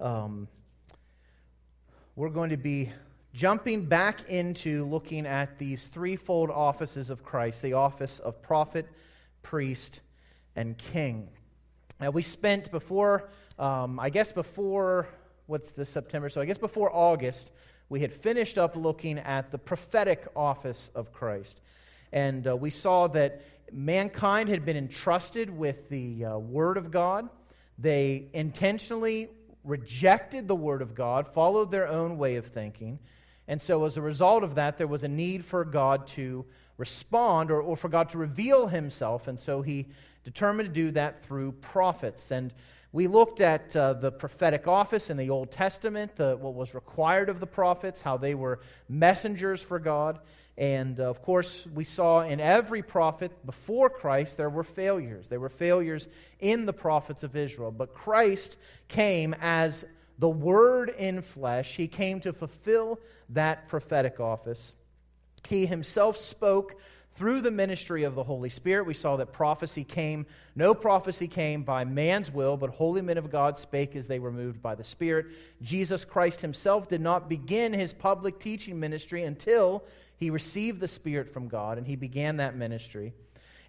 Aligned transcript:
um, 0.00 0.48
we're 2.14 2.28
going 2.28 2.50
to 2.50 2.56
be 2.56 2.90
jumping 3.32 3.86
back 3.86 4.28
into 4.28 4.84
looking 4.84 5.26
at 5.26 5.58
these 5.58 5.88
threefold 5.88 6.50
offices 6.50 7.10
of 7.10 7.24
Christ 7.24 7.62
the 7.62 7.72
office 7.72 8.18
of 8.18 8.40
prophet, 8.42 8.88
priest, 9.42 10.00
and 10.54 10.78
king. 10.78 11.28
Now, 12.00 12.10
we 12.10 12.22
spent 12.22 12.70
before, 12.70 13.28
um, 13.58 13.98
I 13.98 14.10
guess 14.10 14.32
before, 14.32 15.08
what's 15.46 15.70
the 15.70 15.84
September? 15.84 16.28
So, 16.28 16.40
I 16.40 16.44
guess 16.44 16.58
before 16.58 16.94
August, 16.94 17.50
we 17.88 18.00
had 18.00 18.12
finished 18.12 18.56
up 18.56 18.76
looking 18.76 19.18
at 19.18 19.50
the 19.50 19.58
prophetic 19.58 20.26
office 20.36 20.90
of 20.94 21.12
Christ. 21.12 21.60
And 22.12 22.46
uh, 22.46 22.56
we 22.56 22.70
saw 22.70 23.08
that 23.08 23.42
mankind 23.72 24.48
had 24.48 24.64
been 24.64 24.76
entrusted 24.76 25.50
with 25.50 25.88
the 25.88 26.24
uh, 26.24 26.38
Word 26.38 26.76
of 26.76 26.90
God. 26.90 27.28
They 27.78 28.26
intentionally 28.32 29.28
rejected 29.68 30.48
the 30.48 30.56
Word 30.56 30.82
of 30.82 30.94
God, 30.94 31.26
followed 31.26 31.70
their 31.70 31.86
own 31.86 32.18
way 32.18 32.36
of 32.36 32.46
thinking. 32.46 32.98
And 33.46 33.60
so, 33.60 33.84
as 33.84 33.96
a 33.96 34.02
result 34.02 34.42
of 34.42 34.54
that, 34.56 34.78
there 34.78 34.86
was 34.86 35.04
a 35.04 35.08
need 35.08 35.44
for 35.44 35.64
God 35.64 36.06
to 36.08 36.44
respond 36.76 37.50
or, 37.50 37.60
or 37.60 37.76
for 37.76 37.88
God 37.88 38.08
to 38.10 38.18
reveal 38.18 38.68
Himself. 38.68 39.28
And 39.28 39.38
so, 39.38 39.62
He 39.62 39.86
determined 40.24 40.68
to 40.68 40.74
do 40.74 40.90
that 40.92 41.22
through 41.22 41.52
prophets. 41.52 42.30
And 42.30 42.52
we 42.92 43.06
looked 43.06 43.40
at 43.40 43.76
uh, 43.76 43.92
the 43.94 44.10
prophetic 44.10 44.66
office 44.66 45.10
in 45.10 45.16
the 45.16 45.30
Old 45.30 45.50
Testament, 45.50 46.16
the, 46.16 46.36
what 46.36 46.54
was 46.54 46.74
required 46.74 47.28
of 47.28 47.38
the 47.38 47.46
prophets, 47.46 48.02
how 48.02 48.16
they 48.16 48.34
were 48.34 48.60
messengers 48.88 49.62
for 49.62 49.78
God. 49.78 50.18
And 50.58 50.98
uh, 50.98 51.04
of 51.04 51.22
course, 51.22 51.68
we 51.72 51.84
saw 51.84 52.22
in 52.22 52.40
every 52.40 52.82
prophet 52.82 53.30
before 53.46 53.88
Christ 53.88 54.36
there 54.36 54.50
were 54.50 54.64
failures. 54.64 55.28
There 55.28 55.38
were 55.38 55.48
failures 55.48 56.08
in 56.40 56.66
the 56.66 56.72
prophets 56.72 57.22
of 57.22 57.36
Israel. 57.36 57.70
But 57.70 57.94
Christ 57.94 58.58
came 58.88 59.36
as 59.40 59.84
the 60.18 60.28
Word 60.28 60.92
in 60.98 61.22
flesh, 61.22 61.76
He 61.76 61.86
came 61.86 62.18
to 62.20 62.32
fulfill 62.32 62.98
that 63.28 63.68
prophetic 63.68 64.18
office. 64.18 64.74
He 65.48 65.66
Himself 65.66 66.16
spoke 66.16 66.74
through 67.18 67.40
the 67.40 67.50
ministry 67.50 68.04
of 68.04 68.14
the 68.14 68.22
Holy 68.22 68.48
Spirit, 68.48 68.86
we 68.86 68.94
saw 68.94 69.16
that 69.16 69.32
prophecy 69.32 69.82
came. 69.82 70.24
No 70.54 70.72
prophecy 70.72 71.26
came 71.26 71.64
by 71.64 71.84
man's 71.84 72.32
will, 72.32 72.56
but 72.56 72.70
holy 72.70 73.02
men 73.02 73.18
of 73.18 73.28
God 73.28 73.58
spake 73.58 73.96
as 73.96 74.06
they 74.06 74.20
were 74.20 74.30
moved 74.30 74.62
by 74.62 74.76
the 74.76 74.84
Spirit. 74.84 75.26
Jesus 75.60 76.04
Christ 76.04 76.42
himself 76.42 76.88
did 76.88 77.00
not 77.00 77.28
begin 77.28 77.72
his 77.72 77.92
public 77.92 78.38
teaching 78.38 78.78
ministry 78.78 79.24
until 79.24 79.82
he 80.18 80.30
received 80.30 80.80
the 80.80 80.88
Spirit 80.88 81.30
from 81.30 81.48
God, 81.48 81.78
and 81.78 81.86
he 81.86 81.96
began 81.96 82.36
that 82.36 82.56
ministry. 82.56 83.14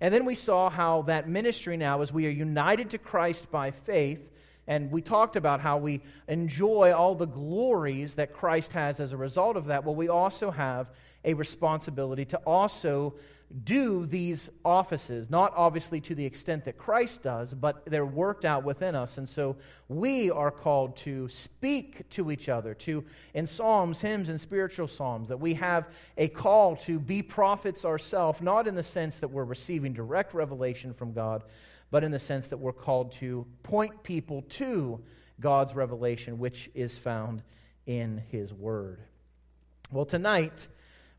And 0.01 0.13
then 0.13 0.25
we 0.25 0.35
saw 0.35 0.69
how 0.69 1.03
that 1.03 1.29
ministry 1.29 1.77
now, 1.77 2.01
as 2.01 2.11
we 2.11 2.25
are 2.25 2.31
united 2.31 2.89
to 2.89 2.97
Christ 2.97 3.51
by 3.51 3.71
faith, 3.71 4.29
and 4.69 4.91
we 4.91 5.01
talked 5.01 5.35
about 5.35 5.61
how 5.61 5.79
we 5.79 5.99
enjoy 6.27 6.93
all 6.93 7.15
the 7.15 7.25
glories 7.25 8.13
that 8.13 8.33
Christ 8.33 8.73
has 8.73 8.99
as 8.99 9.11
a 9.11 9.17
result 9.17 9.57
of 9.57 9.65
that. 9.65 9.83
Well, 9.83 9.95
we 9.95 10.09
also 10.09 10.51
have 10.51 10.91
a 11.25 11.33
responsibility 11.33 12.23
to 12.25 12.37
also 12.45 13.15
do 13.63 14.05
these 14.05 14.51
offices, 14.63 15.31
not 15.31 15.53
obviously 15.55 15.99
to 16.01 16.13
the 16.13 16.23
extent 16.23 16.65
that 16.65 16.77
Christ 16.77 17.23
does, 17.23 17.55
but 17.55 17.83
they're 17.87 18.05
worked 18.05 18.45
out 18.45 18.63
within 18.63 18.93
us. 18.93 19.17
And 19.17 19.27
so 19.27 19.57
we 19.87 20.29
are 20.29 20.51
called 20.51 20.95
to 20.97 21.27
speak 21.29 22.07
to 22.11 22.29
each 22.29 22.47
other, 22.47 22.75
to 22.75 23.03
in 23.33 23.47
psalms, 23.47 24.01
hymns, 24.01 24.29
and 24.29 24.39
spiritual 24.39 24.87
psalms, 24.87 25.29
that 25.29 25.39
we 25.39 25.55
have 25.55 25.89
a 26.15 26.27
call 26.27 26.75
to 26.75 26.99
be 26.99 27.23
prophets 27.23 27.85
ourselves, 27.85 28.39
not 28.39 28.67
in 28.67 28.75
the 28.75 28.83
sense 28.83 29.17
that 29.17 29.29
we're 29.29 29.43
receiving 29.43 29.93
direct 29.93 30.35
revelation 30.35 30.93
from 30.93 31.11
God, 31.11 31.43
but 31.91 32.03
in 32.03 32.11
the 32.11 32.19
sense 32.19 32.47
that 32.47 32.57
we're 32.57 32.73
called 32.73 33.11
to 33.13 33.45
point 33.63 34.03
people 34.03 34.43
to 34.43 35.01
God's 35.39 35.73
revelation, 35.73 36.39
which 36.39 36.69
is 36.73 36.97
found 36.97 37.43
in 37.85 38.23
His 38.29 38.53
Word. 38.53 38.99
Well, 39.91 40.05
tonight, 40.05 40.67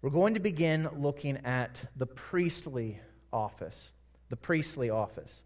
we're 0.03 0.11
going 0.11 0.35
to 0.35 0.41
begin 0.41 0.89
looking 0.97 1.39
at 1.39 1.85
the 1.97 2.07
priestly 2.07 3.01
office. 3.33 3.93
The 4.29 4.37
priestly 4.37 4.91
office. 4.91 5.45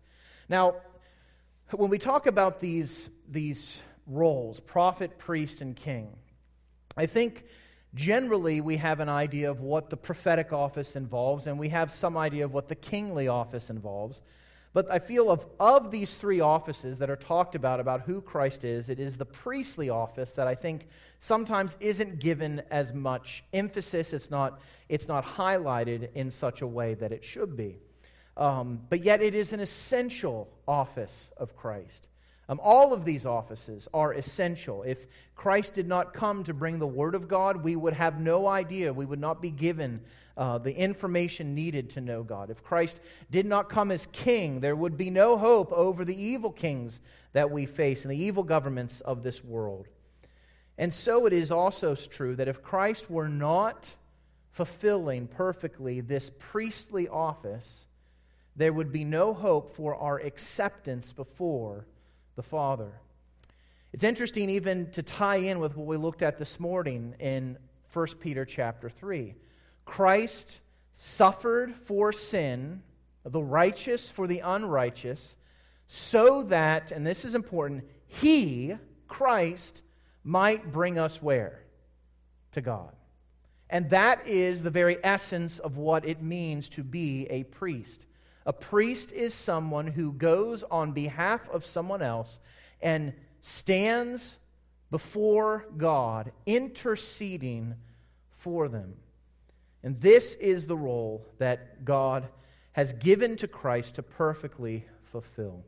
Now, 0.49 0.77
when 1.71 1.91
we 1.91 1.99
talk 1.99 2.27
about 2.27 2.61
these, 2.61 3.09
these 3.29 3.83
roles, 4.07 4.61
prophet, 4.61 5.19
priest, 5.19 5.61
and 5.61 5.75
king, 5.75 6.17
I 6.97 7.07
think 7.07 7.45
generally 7.95 8.61
we 8.61 8.77
have 8.77 9.01
an 9.01 9.09
idea 9.09 9.51
of 9.51 9.61
what 9.61 9.89
the 9.89 9.97
prophetic 9.97 10.53
office 10.53 10.97
involves, 10.97 11.47
and 11.47 11.59
we 11.59 11.71
have 11.71 11.91
some 11.91 12.17
idea 12.17 12.45
of 12.45 12.53
what 12.53 12.69
the 12.69 12.75
kingly 12.75 13.29
office 13.29 13.71
involves. 13.71 14.21
But 14.75 14.91
I 14.91 14.99
feel 14.99 15.31
of, 15.31 15.47
of 15.61 15.93
these 15.93 16.17
three 16.17 16.41
offices 16.41 16.99
that 16.99 17.09
are 17.09 17.17
talked 17.17 17.55
about, 17.55 17.79
about 17.79 18.03
who 18.03 18.21
Christ 18.21 18.65
is, 18.65 18.89
it 18.89 18.99
is 18.99 19.17
the 19.17 19.25
priestly 19.25 19.89
office 19.89 20.33
that 20.33 20.49
I 20.49 20.57
think 20.57 20.89
sometimes 21.21 21.79
isn't 21.79 22.19
given 22.19 22.61
as 22.73 22.93
much 22.93 23.45
emphasis. 23.53 24.13
It's 24.13 24.33
not, 24.33 24.61
it's 24.89 25.07
not 25.07 25.25
highlighted 25.25 26.13
in 26.15 26.29
such 26.29 26.61
a 26.61 26.67
way 26.67 26.95
that 26.95 27.13
it 27.13 27.25
should 27.25 27.57
be. 27.57 27.79
Um, 28.37 28.81
but 28.91 29.05
yet 29.05 29.23
it 29.23 29.33
is 29.33 29.53
an 29.53 29.61
essential 29.61 30.51
office 30.67 31.31
of 31.37 31.57
Christ. 31.57 32.09
Um, 32.49 32.61
all 32.61 32.93
of 32.93 33.05
these 33.05 33.25
offices 33.25 33.87
are 33.95 34.13
essential. 34.13 34.83
If 34.83 35.07
Christ 35.37 35.75
did 35.75 35.87
not 35.87 36.13
come 36.13 36.43
to 36.45 36.53
bring 36.53 36.81
the 36.81 36.87
Word 36.87 37.15
of 37.15 37.29
God, 37.29 37.63
we 37.63 37.77
would 37.77 37.95
have 37.95 38.21
no 38.21 38.49
idea. 38.49 38.93
We 38.93 39.07
would 39.07 39.21
not 39.21 39.41
be 39.41 39.51
given 39.53 40.03
uh, 40.37 40.59
the 40.59 40.75
information 40.75 41.55
needed 41.55 41.91
to 41.91 42.01
know 42.01 42.23
God. 42.23 42.51
If 42.51 42.63
Christ 42.63 43.01
did 43.31 43.47
not 43.47 43.69
come 43.69 43.91
as 43.91 44.07
king, 44.07 44.61
there 44.61 44.75
would 44.75 44.97
be 44.97 45.11
no 45.11 45.37
hope 45.37 45.73
over 45.73 46.05
the 46.05 46.21
evil 46.21 46.51
kings 46.51 47.01
that 47.33 47.51
we 47.51 47.67
face 47.67 48.05
and 48.05 48.11
the 48.11 48.19
evil 48.19 48.43
governments 48.43 49.01
of 49.01 49.23
this 49.23 49.45
world. 49.45 49.87
And 50.77 50.93
so 50.93 51.27
it 51.27 51.33
is 51.33 51.51
also 51.51 51.95
true 51.95 52.35
that 52.37 52.49
if 52.49 52.63
Christ 52.63 53.09
were 53.09 53.29
not 53.29 53.95
fulfilling 54.51 55.29
perfectly 55.29 56.01
this 56.01 56.31
priestly 56.39 57.09
office, 57.09 57.87
there 58.57 58.73
would 58.73 58.93
be 58.93 59.05
no 59.05 59.35
hope 59.35 59.75
for 59.75 59.95
our 59.95 60.19
acceptance 60.19 61.13
before 61.13 61.87
the 62.37 62.43
Father. 62.43 62.93
It's 63.93 64.05
interesting 64.05 64.51
even 64.51 64.91
to 64.93 65.03
tie 65.03 65.37
in 65.37 65.61
with 65.61 65.77
what 65.77 65.87
we 65.87 65.97
looked 65.97 66.23
at 66.23 66.39
this 66.39 66.59
morning 66.59 67.15
in 67.21 67.59
1 67.93 68.07
Peter 68.21 68.45
chapter 68.45 68.91
3. 68.91 69.35
Christ 69.85 70.61
suffered 70.93 71.75
for 71.75 72.13
sin, 72.13 72.83
the 73.25 73.43
righteous 73.43 74.11
for 74.11 74.27
the 74.27 74.41
unrighteous, 74.41 75.37
so 75.87 76.43
that, 76.45 76.91
and 76.91 77.07
this 77.07 77.25
is 77.25 77.35
important, 77.35 77.85
he, 78.07 78.75
Christ, 79.09 79.83
might 80.23 80.71
bring 80.73 80.99
us 80.99 81.21
where? 81.23 81.61
To 82.53 82.61
God. 82.61 82.95
And 83.69 83.91
that 83.91 84.27
is 84.27 84.63
the 84.63 84.71
very 84.71 84.99
essence 85.03 85.59
of 85.59 85.77
what 85.77 86.07
it 86.07 86.23
means 86.23 86.69
to 86.71 86.85
be 86.85 87.27
a 87.29 87.45
priest. 87.45 88.07
A 88.47 88.53
priest 88.53 89.11
is 89.13 89.35
someone 89.35 89.87
who 89.87 90.13
goes 90.13 90.63
on 90.65 90.93
behalf 90.93 91.49
of 91.51 91.65
someone 91.65 92.03
else 92.03 92.41
and 92.81 93.15
stands 93.41 94.39
before 94.91 95.67
God, 95.77 96.31
interceding 96.47 97.75
for 98.31 98.69
them. 98.69 98.95
And 99.85 99.99
this 99.99 100.35
is 100.37 100.67
the 100.67 100.77
role 100.77 101.27
that 101.37 101.85
God 101.85 102.27
has 102.73 102.95
given 102.95 103.37
to 103.37 103.47
Christ 103.47 103.97
to 103.97 104.03
perfectly 104.03 104.87
fulfill. 105.03 105.63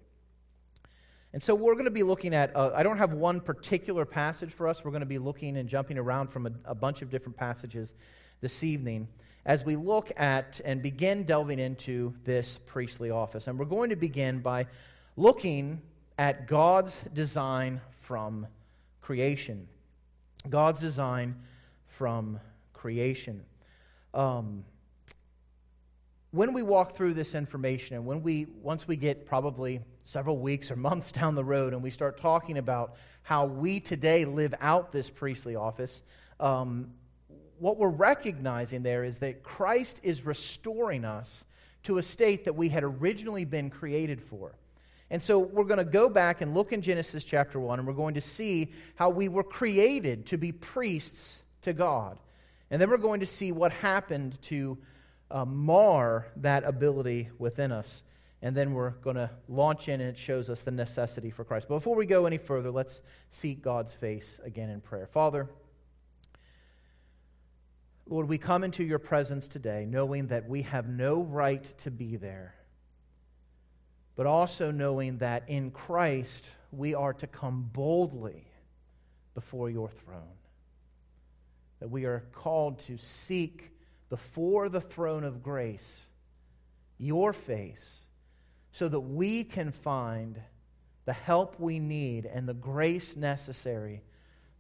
And 1.35 1.43
so 1.43 1.55
we're 1.55 1.75
going 1.75 1.85
to 1.85 1.91
be 1.91 2.03
looking 2.03 2.35
at, 2.35 2.57
uh, 2.57 2.73
I 2.75 2.83
don't 2.83 2.97
have 2.97 3.13
one 3.13 3.41
particular 3.41 4.07
passage 4.07 4.55
for 4.55 4.69
us. 4.69 4.83
We're 4.83 4.91
going 4.91 5.01
to 5.01 5.07
be 5.07 5.19
looking 5.19 5.59
and 5.59 5.69
jumping 5.69 5.99
around 5.99 6.29
from 6.29 6.47
a, 6.47 6.51
a 6.65 6.75
bunch 6.75 7.03
of 7.03 7.11
different 7.11 7.37
passages 7.37 7.95
this 8.41 8.65
evening 8.65 9.09
as 9.45 9.67
we 9.67 9.77
look 9.77 10.11
at 10.17 10.63
and 10.65 10.83
begin 10.83 11.25
delving 11.25 11.59
into 11.59 12.15
this 12.25 12.59
priestly 12.67 13.11
office. 13.11 13.49
And 13.49 13.59
we're 13.59 13.67
going 13.67 13.91
to 13.91 13.97
begin 13.97 14.41
by 14.41 14.67
looking 15.15 15.83
at 16.19 16.49
God's 16.49 17.01
design 17.13 17.83
from 18.01 18.47
creation. 19.03 19.69
God's 20.49 20.81
design 20.81 21.37
from 21.87 22.41
creation 22.73 23.45
um, 24.17 24.65
when 26.31 26.55
we 26.55 26.63
walk 26.63 26.97
through 26.97 27.15
this 27.15 27.35
information 27.35 27.97
and 27.97 28.07
when 28.07 28.23
we 28.23 28.47
once 28.63 28.89
we 28.89 28.97
get 28.97 29.27
probably 29.27 29.81
several 30.05 30.39
weeks 30.39 30.71
or 30.71 30.77
months 30.91 31.13
down 31.13 31.35
the 31.35 31.45
road 31.45 31.73
and 31.73 31.83
we 31.83 31.91
start 31.91 32.17
talking 32.17 32.59
about 32.59 32.97
how 33.23 33.45
we 33.45 33.79
today 33.79 34.25
live 34.25 34.55
out 34.61 34.91
this 34.91 35.11
priestly 35.11 35.55
office 35.55 36.03
um, 36.41 36.93
what 37.59 37.79
we're 37.79 37.89
recognizing 37.89 38.83
there 38.83 39.05
is 39.05 39.19
that 39.19 39.43
christ 39.43 40.01
is 40.03 40.25
restoring 40.25 41.05
us 41.05 41.45
to 41.83 41.99
a 41.99 42.03
state 42.03 42.47
that 42.47 42.55
we 42.55 42.69
had 42.69 42.83
originally 42.83 43.45
been 43.45 43.71
created 43.71 44.21
for. 44.21 44.57
And 45.09 45.23
so 45.23 45.39
we're 45.39 45.63
going 45.65 45.79
to 45.79 45.85
go 45.85 46.09
back 46.09 46.41
and 46.41 46.53
look 46.53 46.73
in 46.73 46.83
genesis 46.83 47.25
chapter 47.25 47.61
1 47.61 47.79
and 47.79 47.87
we're 47.87 47.95
going 47.95 48.15
to 48.15 48.21
see 48.21 48.73
how 48.97 49.11
we 49.11 49.29
were 49.29 49.45
created 49.45 50.27
to 50.27 50.37
be 50.37 50.51
priests 50.51 51.45
to 51.63 51.73
god 51.73 52.19
and 52.71 52.81
then 52.81 52.91
we're 52.91 52.97
going 52.97 53.21
to 53.21 53.27
see 53.27 53.53
what 53.53 53.73
happened 53.73 54.41
to 54.43 54.79
uh, 55.31 55.45
mar 55.45 56.27
that 56.37 56.65
ability 56.65 57.31
within 57.39 57.73
us. 57.73 58.03
and 58.43 58.55
then 58.57 58.75
we're 58.75 58.91
going 58.91 59.17
to 59.17 59.31
launch 59.49 59.89
in 59.89 60.01
and 60.01 60.11
it 60.11 60.19
shows 60.19 60.51
us 60.51 60.61
the 60.61 60.71
necessity 60.71 61.31
for 61.31 61.43
Christ. 61.43 61.67
But 61.69 61.77
before 61.77 61.97
we 61.97 62.07
go 62.07 62.27
any 62.27 62.39
further, 62.39 62.71
let's 62.71 63.03
seek 63.29 63.63
God's 63.63 63.95
face 63.95 64.41
again 64.45 64.69
in 64.69 64.81
prayer. 64.81 65.07
Father, 65.07 65.49
Lord, 68.09 68.29
we 68.29 68.39
come 68.39 68.63
into 68.63 68.85
your 68.85 69.01
presence 69.01 69.49
today 69.49 69.85
knowing 69.89 70.29
that 70.29 70.49
we 70.49 70.63
have 70.63 70.89
no 70.89 71.23
right 71.23 71.65
to 71.79 71.91
be 71.91 72.17
there, 72.17 72.55
but 74.15 74.27
also 74.27 74.71
knowing 74.71 75.19
that 75.19 75.49
in 75.49 75.71
Christ 75.73 76.51
we 76.71 76.95
are 76.95 77.15
to 77.15 77.27
come 77.27 77.69
boldly 77.73 78.45
before 79.35 79.71
your 79.71 79.89
throne. 79.89 80.36
That 81.81 81.91
we 81.91 82.05
are 82.05 82.25
called 82.33 82.79
to 82.81 82.97
seek 82.99 83.73
before 84.09 84.69
the 84.69 84.81
throne 84.81 85.25
of 85.25 85.43
grace 85.43 86.07
your 86.99 87.33
face 87.33 88.03
so 88.73 88.89
that 88.89 89.01
we 89.01 89.45
can 89.45 89.73
find 89.73 90.41
the 91.05 91.13
help 91.13 91.59
we 91.61 91.79
need 91.79 92.27
and 92.27 92.49
the 92.49 92.55
grace 92.55 93.17
necessary 93.17 94.03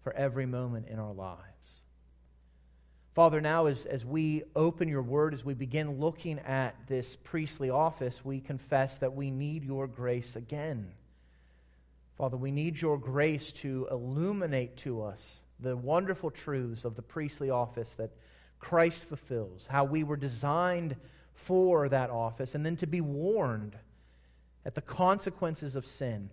for 0.02 0.12
every 0.14 0.46
moment 0.46 0.86
in 0.88 0.98
our 0.98 1.12
lives. 1.12 1.42
Father, 3.14 3.40
now 3.40 3.66
as, 3.66 3.86
as 3.86 4.04
we 4.04 4.42
open 4.54 4.88
your 4.88 5.02
word, 5.02 5.32
as 5.32 5.44
we 5.44 5.54
begin 5.54 5.98
looking 5.98 6.38
at 6.40 6.76
this 6.86 7.16
priestly 7.16 7.70
office, 7.70 8.24
we 8.24 8.40
confess 8.40 8.98
that 8.98 9.14
we 9.14 9.30
need 9.30 9.64
your 9.64 9.86
grace 9.86 10.36
again. 10.36 10.92
Father, 12.16 12.36
we 12.36 12.50
need 12.50 12.80
your 12.80 12.98
grace 12.98 13.52
to 13.52 13.88
illuminate 13.90 14.76
to 14.78 15.02
us 15.02 15.40
the 15.60 15.76
wonderful 15.76 16.30
truths 16.30 16.84
of 16.84 16.96
the 16.96 17.02
priestly 17.02 17.50
office 17.50 17.94
that 17.94 18.10
Christ 18.58 19.04
fulfills, 19.04 19.66
how 19.66 19.84
we 19.84 20.02
were 20.02 20.16
designed 20.16 20.96
for 21.34 21.88
that 21.88 22.10
office, 22.10 22.54
and 22.54 22.64
then 22.64 22.76
to 22.76 22.86
be 22.86 23.00
warned 23.00 23.76
at 24.64 24.74
the 24.74 24.80
consequences 24.80 25.76
of 25.76 25.86
sin 25.86 26.30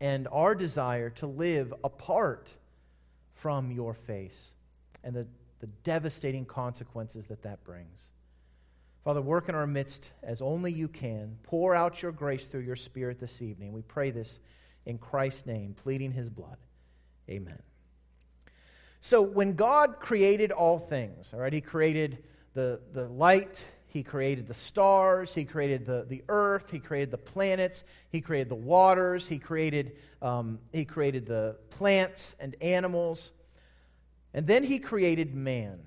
and 0.00 0.26
our 0.32 0.54
desire 0.54 1.10
to 1.10 1.26
live 1.26 1.72
apart 1.84 2.54
from 3.34 3.70
your 3.70 3.94
face 3.94 4.54
and 5.04 5.14
the, 5.14 5.26
the 5.60 5.66
devastating 5.84 6.44
consequences 6.44 7.26
that 7.26 7.42
that 7.42 7.62
brings. 7.64 8.08
Father, 9.04 9.20
work 9.20 9.48
in 9.48 9.54
our 9.54 9.66
midst 9.66 10.12
as 10.22 10.40
only 10.40 10.72
you 10.72 10.86
can. 10.86 11.38
Pour 11.42 11.74
out 11.74 12.02
your 12.02 12.12
grace 12.12 12.46
through 12.46 12.60
your 12.60 12.76
Spirit 12.76 13.18
this 13.18 13.42
evening. 13.42 13.72
We 13.72 13.82
pray 13.82 14.10
this 14.12 14.38
in 14.86 14.98
Christ's 14.98 15.46
name, 15.46 15.74
pleading 15.74 16.12
his 16.12 16.30
blood. 16.30 16.56
Amen. 17.28 17.60
So, 19.04 19.20
when 19.20 19.52
God 19.52 20.00
created 20.00 20.50
all 20.50 20.78
things, 20.78 21.34
all 21.34 21.40
right, 21.40 21.52
he 21.52 21.60
created 21.60 22.22
the, 22.54 22.80
the 22.92 23.06
light 23.08 23.62
he 23.92 24.02
created 24.02 24.46
the 24.46 24.54
stars. 24.54 25.34
He 25.34 25.44
created 25.44 25.84
the, 25.84 26.06
the 26.08 26.22
earth. 26.30 26.70
He 26.70 26.78
created 26.78 27.10
the 27.10 27.18
planets. 27.18 27.84
He 28.08 28.22
created 28.22 28.48
the 28.48 28.54
waters. 28.54 29.28
He 29.28 29.38
created, 29.38 29.98
um, 30.22 30.60
he 30.72 30.86
created 30.86 31.26
the 31.26 31.58
plants 31.68 32.34
and 32.40 32.56
animals. 32.62 33.32
And 34.32 34.46
then 34.46 34.64
he 34.64 34.78
created 34.78 35.34
man. 35.34 35.80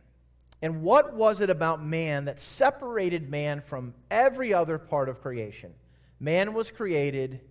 And 0.61 0.83
what 0.83 1.15
was 1.15 1.41
it 1.41 1.49
about 1.49 1.83
man 1.83 2.25
that 2.25 2.39
separated 2.39 3.27
man 3.27 3.61
from 3.61 3.95
every 4.11 4.53
other 4.53 4.77
part 4.77 5.09
of 5.09 5.19
creation? 5.19 5.73
Man 6.19 6.53
was 6.53 6.69
created 6.69 7.41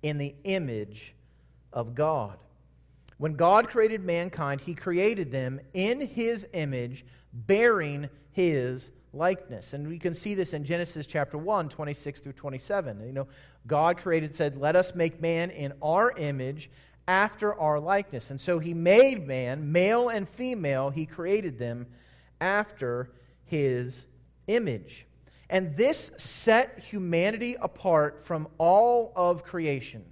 in 0.00 0.18
the 0.18 0.36
image 0.44 1.12
of 1.72 1.96
God. 1.96 2.38
When 3.22 3.34
God 3.34 3.68
created 3.68 4.02
mankind, 4.02 4.62
he 4.62 4.74
created 4.74 5.30
them 5.30 5.60
in 5.72 6.00
his 6.00 6.44
image, 6.54 7.06
bearing 7.32 8.10
his 8.32 8.90
likeness. 9.12 9.74
And 9.74 9.86
we 9.86 10.00
can 10.00 10.12
see 10.12 10.34
this 10.34 10.52
in 10.52 10.64
Genesis 10.64 11.06
chapter 11.06 11.38
1, 11.38 11.68
26 11.68 12.18
through 12.18 12.32
27. 12.32 13.06
You 13.06 13.12
know, 13.12 13.28
God 13.64 13.98
created, 13.98 14.34
said, 14.34 14.56
Let 14.56 14.74
us 14.74 14.96
make 14.96 15.20
man 15.20 15.50
in 15.50 15.72
our 15.80 16.10
image 16.16 16.68
after 17.06 17.54
our 17.54 17.78
likeness. 17.78 18.32
And 18.32 18.40
so 18.40 18.58
he 18.58 18.74
made 18.74 19.24
man, 19.24 19.70
male 19.70 20.08
and 20.08 20.28
female, 20.28 20.90
he 20.90 21.06
created 21.06 21.60
them 21.60 21.86
after 22.40 23.12
his 23.44 24.08
image. 24.48 25.06
And 25.48 25.76
this 25.76 26.10
set 26.16 26.80
humanity 26.80 27.54
apart 27.60 28.26
from 28.26 28.48
all 28.58 29.12
of 29.14 29.44
creation. 29.44 30.06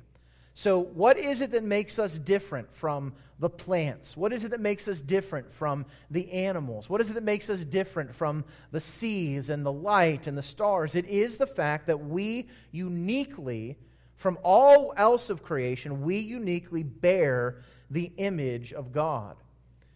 So, 0.54 0.80
what 0.80 1.16
is 1.16 1.40
it 1.40 1.52
that 1.52 1.64
makes 1.64 1.98
us 1.98 2.18
different 2.18 2.72
from 2.72 3.14
the 3.38 3.48
plants? 3.48 4.16
What 4.16 4.32
is 4.32 4.44
it 4.44 4.50
that 4.50 4.60
makes 4.60 4.88
us 4.88 5.00
different 5.00 5.52
from 5.52 5.86
the 6.10 6.30
animals? 6.32 6.90
What 6.90 7.00
is 7.00 7.10
it 7.10 7.14
that 7.14 7.22
makes 7.22 7.48
us 7.48 7.64
different 7.64 8.14
from 8.14 8.44
the 8.70 8.80
seas 8.80 9.48
and 9.48 9.64
the 9.64 9.72
light 9.72 10.26
and 10.26 10.36
the 10.36 10.42
stars? 10.42 10.94
It 10.94 11.06
is 11.06 11.36
the 11.36 11.46
fact 11.46 11.86
that 11.86 12.00
we 12.00 12.48
uniquely, 12.72 13.78
from 14.16 14.38
all 14.42 14.92
else 14.96 15.30
of 15.30 15.42
creation, 15.42 16.02
we 16.02 16.18
uniquely 16.18 16.82
bear 16.82 17.62
the 17.88 18.12
image 18.16 18.72
of 18.72 18.92
God. 18.92 19.36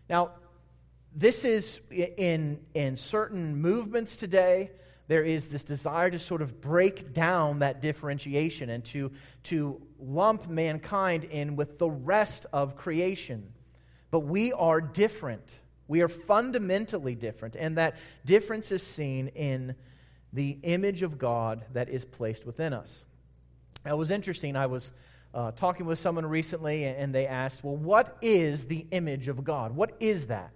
Now, 0.09 0.33
this 1.15 1.45
is 1.45 1.81
in, 1.91 2.61
in 2.75 2.97
certain 2.97 3.57
movements 3.61 4.17
today 4.17 4.71
there 5.07 5.23
is 5.23 5.49
this 5.49 5.65
desire 5.65 6.11
to 6.11 6.19
sort 6.19 6.41
of 6.43 6.61
break 6.61 7.13
down 7.13 7.59
that 7.59 7.83
differentiation 7.83 8.71
and 8.71 8.85
to, 8.87 9.13
to 9.45 9.81
lump 9.99 10.49
mankind 10.49 11.25
in 11.25 11.57
with 11.57 11.79
the 11.79 11.91
rest 11.91 12.47
of 12.53 12.77
creation. 12.77 13.53
But 14.11 14.21
we 14.21 14.53
are 14.53 14.81
different. 14.81 15.57
We 15.89 16.01
are 16.01 16.09
fundamentally 16.09 17.15
different, 17.15 17.57
and 17.57 17.77
that 17.77 17.97
difference 18.25 18.73
is 18.73 18.83
seen 18.83 19.29
in 19.29 19.75
the 20.33 20.59
image 20.63 21.03
of 21.03 21.19
God 21.19 21.65
that 21.75 21.91
is 21.91 22.05
placed 22.05 22.47
within 22.47 22.73
us. 22.73 23.05
It 23.85 23.97
was 23.97 24.11
interesting. 24.11 24.57
I 24.57 24.67
was 24.67 24.93
uh, 25.35 25.51
talking 25.53 25.85
with 25.85 25.99
someone 25.99 26.25
recently, 26.25 26.85
and 26.85 27.15
they 27.15 27.27
asked, 27.27 27.63
Well, 27.63 27.77
what 27.77 28.17
is 28.23 28.65
the 28.65 28.87
image 28.93 29.29
of 29.29 29.45
God? 29.45 29.77
What 29.77 29.95
is 30.01 30.29
that? 30.29 30.53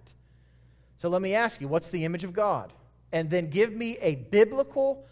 So 0.99 1.07
let 1.07 1.21
me 1.21 1.33
ask 1.33 1.61
you, 1.61 1.69
what's 1.69 1.89
the 1.89 2.03
image 2.03 2.25
of 2.25 2.33
God? 2.33 2.73
And 3.11 3.29
then 3.29 3.49
give 3.49 3.73
me 3.73 3.97
a 4.01 4.15
biblical 4.15 5.05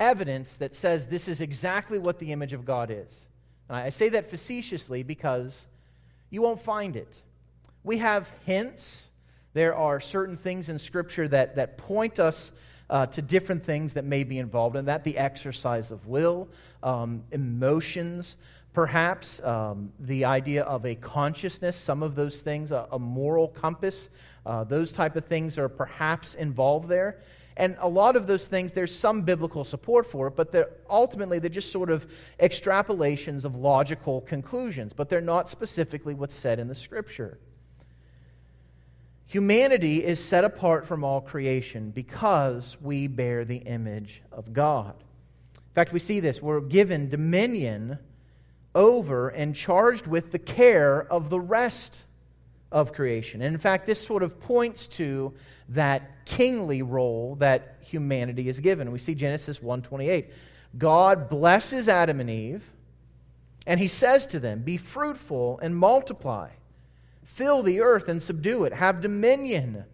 evidence 0.00 0.56
that 0.56 0.74
says 0.74 1.06
this 1.06 1.28
is 1.28 1.40
exactly 1.40 1.98
what 1.98 2.18
the 2.18 2.32
image 2.32 2.52
of 2.52 2.64
God 2.64 2.90
is. 2.90 3.26
And 3.68 3.76
I 3.76 3.90
say 3.90 4.08
that 4.10 4.28
facetiously 4.28 5.02
because 5.02 5.66
you 6.30 6.42
won't 6.42 6.60
find 6.60 6.96
it. 6.96 7.22
We 7.82 7.98
have 7.98 8.32
hints. 8.44 9.10
There 9.52 9.74
are 9.74 10.00
certain 10.00 10.36
things 10.36 10.68
in 10.68 10.78
Scripture 10.78 11.28
that, 11.28 11.56
that 11.56 11.78
point 11.78 12.18
us 12.18 12.52
uh, 12.90 13.06
to 13.06 13.22
different 13.22 13.62
things 13.64 13.94
that 13.94 14.04
may 14.04 14.24
be 14.24 14.38
involved 14.38 14.76
in 14.76 14.86
that 14.86 15.04
the 15.04 15.16
exercise 15.16 15.90
of 15.90 16.06
will, 16.06 16.48
um, 16.82 17.24
emotions, 17.30 18.36
perhaps 18.72 19.42
um, 19.42 19.92
the 19.98 20.24
idea 20.24 20.64
of 20.64 20.84
a 20.84 20.94
consciousness, 20.96 21.76
some 21.76 22.02
of 22.02 22.14
those 22.14 22.40
things, 22.40 22.72
a, 22.72 22.86
a 22.90 22.98
moral 22.98 23.48
compass, 23.48 24.10
uh, 24.44 24.64
those 24.64 24.92
type 24.92 25.16
of 25.16 25.24
things 25.24 25.56
are 25.56 25.68
perhaps 25.68 26.34
involved 26.34 26.88
there. 26.88 27.20
And 27.56 27.76
a 27.78 27.88
lot 27.88 28.16
of 28.16 28.26
those 28.26 28.48
things, 28.48 28.72
there's 28.72 28.96
some 28.96 29.22
biblical 29.22 29.64
support 29.64 30.06
for 30.06 30.26
it, 30.26 30.36
but 30.36 30.50
they're, 30.50 30.70
ultimately 30.90 31.38
they're 31.38 31.48
just 31.48 31.70
sort 31.70 31.90
of 31.90 32.06
extrapolations 32.40 33.44
of 33.44 33.54
logical 33.54 34.20
conclusions, 34.22 34.92
but 34.92 35.08
they're 35.08 35.20
not 35.20 35.48
specifically 35.48 36.14
what's 36.14 36.34
said 36.34 36.58
in 36.58 36.66
the 36.66 36.74
scripture. 36.74 37.38
Humanity 39.26 40.04
is 40.04 40.22
set 40.22 40.44
apart 40.44 40.86
from 40.86 41.04
all 41.04 41.20
creation 41.20 41.90
because 41.90 42.76
we 42.80 43.06
bear 43.06 43.44
the 43.44 43.58
image 43.58 44.22
of 44.32 44.52
God. 44.52 44.94
In 45.54 45.72
fact, 45.74 45.92
we 45.92 45.98
see 45.98 46.20
this. 46.20 46.42
We're 46.42 46.60
given 46.60 47.08
dominion 47.08 47.98
over 48.74 49.28
and 49.28 49.54
charged 49.54 50.06
with 50.06 50.32
the 50.32 50.38
care 50.38 51.04
of 51.10 51.30
the 51.30 51.40
rest 51.40 52.04
of 52.74 52.92
creation. 52.92 53.40
And 53.40 53.54
in 53.54 53.60
fact, 53.60 53.86
this 53.86 54.04
sort 54.04 54.24
of 54.24 54.40
points 54.40 54.88
to 54.88 55.32
that 55.70 56.26
kingly 56.26 56.82
role 56.82 57.36
that 57.36 57.76
humanity 57.80 58.48
is 58.48 58.60
given. 58.60 58.90
We 58.90 58.98
see 58.98 59.14
Genesis 59.14 59.62
1:28. 59.62 60.26
God 60.76 61.30
blesses 61.30 61.88
Adam 61.88 62.20
and 62.20 62.28
Eve, 62.28 62.72
and 63.64 63.78
he 63.78 63.86
says 63.86 64.26
to 64.26 64.40
them, 64.40 64.62
"Be 64.62 64.76
fruitful 64.76 65.60
and 65.62 65.76
multiply. 65.76 66.50
Fill 67.24 67.62
the 67.62 67.80
earth 67.80 68.08
and 68.08 68.22
subdue 68.22 68.64
it. 68.64 68.74
Have 68.74 69.00
dominion 69.00 69.84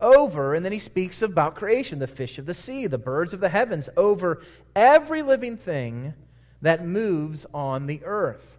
over." 0.00 0.54
And 0.54 0.64
then 0.64 0.72
he 0.72 0.78
speaks 0.78 1.20
about 1.20 1.54
creation, 1.54 1.98
the 1.98 2.08
fish 2.08 2.38
of 2.38 2.46
the 2.46 2.54
sea, 2.54 2.86
the 2.86 2.98
birds 2.98 3.34
of 3.34 3.40
the 3.40 3.50
heavens, 3.50 3.90
over 3.98 4.40
every 4.74 5.20
living 5.20 5.58
thing 5.58 6.14
that 6.62 6.84
moves 6.84 7.46
on 7.52 7.86
the 7.86 8.00
earth. 8.04 8.56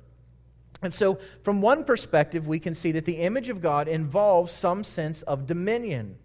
And 0.81 0.91
so, 0.91 1.19
from 1.43 1.61
one 1.61 1.83
perspective, 1.83 2.47
we 2.47 2.59
can 2.59 2.73
see 2.73 2.91
that 2.93 3.05
the 3.05 3.17
image 3.17 3.49
of 3.49 3.61
God 3.61 3.87
involves 3.87 4.51
some 4.51 4.83
sense 4.83 5.21
of 5.23 5.45
dominion. 5.45 6.17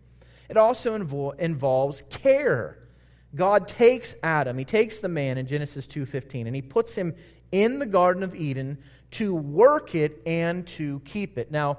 It 0.48 0.56
also 0.56 0.96
invo- 0.96 1.38
involves 1.38 2.02
care. 2.08 2.78
God 3.34 3.68
takes 3.68 4.14
Adam, 4.22 4.56
he 4.56 4.64
takes 4.64 4.98
the 4.98 5.08
man 5.08 5.36
in 5.36 5.46
Genesis 5.46 5.86
2:15 5.86 6.46
and 6.46 6.56
he 6.56 6.62
puts 6.62 6.94
him 6.94 7.14
in 7.52 7.78
the 7.78 7.86
garden 7.86 8.22
of 8.22 8.34
Eden 8.34 8.78
to 9.12 9.34
work 9.34 9.94
it 9.94 10.20
and 10.24 10.66
to 10.66 11.00
keep 11.04 11.36
it. 11.36 11.50
Now, 11.50 11.78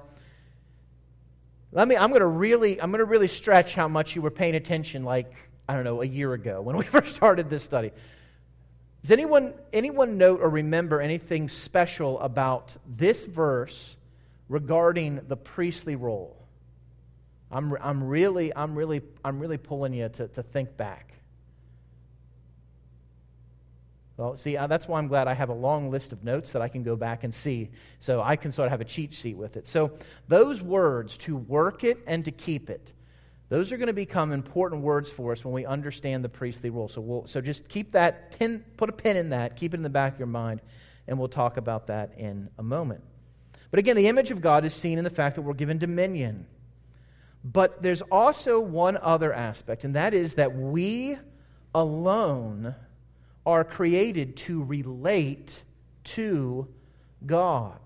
let 1.72 1.88
me 1.88 1.98
I'm 1.98 2.10
going 2.10 2.22
to 2.22 2.28
really 2.28 2.80
I'm 2.80 2.92
going 2.92 3.00
to 3.00 3.06
really 3.06 3.28
stretch 3.28 3.76
how 3.76 3.88
much 3.88 4.16
you 4.16 4.22
were 4.22 4.32
paying 4.32 4.56
attention 4.56 5.04
like 5.04 5.34
I 5.68 5.74
don't 5.74 5.84
know 5.84 6.02
a 6.02 6.06
year 6.06 6.34
ago 6.34 6.62
when 6.62 6.78
we 6.78 6.84
first 6.96 7.16
started 7.16 7.50
this 7.50 7.64
study. 7.64 7.92
Does 9.08 9.14
anyone, 9.14 9.54
anyone 9.72 10.18
note 10.18 10.42
or 10.42 10.50
remember 10.50 11.00
anything 11.00 11.48
special 11.48 12.20
about 12.20 12.76
this 12.86 13.24
verse 13.24 13.96
regarding 14.50 15.22
the 15.30 15.38
priestly 15.38 15.96
role? 15.96 16.46
I'm, 17.50 17.74
I'm, 17.80 18.04
really, 18.04 18.54
I'm, 18.54 18.76
really, 18.76 19.02
I'm 19.24 19.40
really 19.40 19.58
pulling 19.58 19.94
you 19.94 20.10
to, 20.10 20.28
to 20.28 20.44
think 20.44 20.76
back. 20.76 21.14
Well, 24.18 24.36
see, 24.36 24.58
uh, 24.58 24.68
that's 24.68 24.90
why 24.90 24.98
I'm 25.00 25.08
glad 25.08 25.30
I 25.30 25.36
have 25.36 25.48
a 25.48 25.54
long 25.54 25.90
list 25.90 26.12
of 26.12 26.26
notes 26.26 26.52
that 26.52 26.62
I 26.62 26.68
can 26.68 26.84
go 26.84 26.98
back 26.98 27.24
and 27.24 27.34
see. 27.34 27.70
So 28.00 28.22
I 28.22 28.36
can 28.36 28.52
sort 28.52 28.66
of 28.66 28.72
have 28.72 28.82
a 28.82 28.86
cheat 28.86 29.14
sheet 29.14 29.38
with 29.38 29.56
it. 29.56 29.66
So 29.66 29.94
those 30.28 30.62
words, 30.62 31.16
to 31.20 31.38
work 31.38 31.86
it 31.86 32.00
and 32.08 32.26
to 32.26 32.32
keep 32.32 32.70
it, 32.70 32.92
those 33.50 33.72
are 33.72 33.78
going 33.78 33.88
to 33.88 33.94
become 33.94 34.32
important 34.32 34.82
words 34.84 35.10
for 35.10 35.32
us 35.32 35.46
when 35.46 35.54
we 35.54 35.66
understand 35.66 36.24
the 36.24 36.30
priestly 36.30 36.70
role. 36.70 36.90
So, 36.90 37.02
we'll, 37.02 37.28
so 37.28 37.40
just 37.40 37.70
keep 37.70 37.92
that 37.94 38.38
pin, 38.38 38.66
put 38.76 38.90
a 38.90 38.94
pin 38.94 39.16
in 39.16 39.30
that, 39.30 39.56
keep 39.56 39.74
it 39.74 39.78
in 39.78 39.84
the 39.84 39.90
back 39.90 40.14
of 40.14 40.20
your 40.20 40.28
mind, 40.28 40.62
and 41.08 41.18
we'll 41.18 41.30
talk 41.30 41.56
about 41.58 41.88
that 41.88 42.14
in 42.18 42.50
a 42.58 42.64
moment. 42.64 43.04
But 43.72 43.80
again, 43.80 43.96
the 43.96 44.08
image 44.08 44.32
of 44.32 44.42
God 44.42 44.66
is 44.66 44.74
seen 44.74 44.98
in 44.98 45.04
the 45.04 45.10
fact 45.10 45.36
that 45.36 45.44
we're 45.44 45.54
given 45.54 45.78
dominion. 45.78 46.46
But 47.44 47.82
there's 47.82 48.02
also 48.04 48.60
one 48.60 48.98
other 49.02 49.32
aspect, 49.32 49.84
and 49.86 49.96
that 49.96 50.14
is 50.14 50.34
that 50.34 50.56
we 50.56 51.18
alone 51.74 52.76
are 53.46 53.64
created 53.64 54.36
to 54.36 54.62
relate 54.62 55.64
to 56.04 56.68
God. 57.26 57.80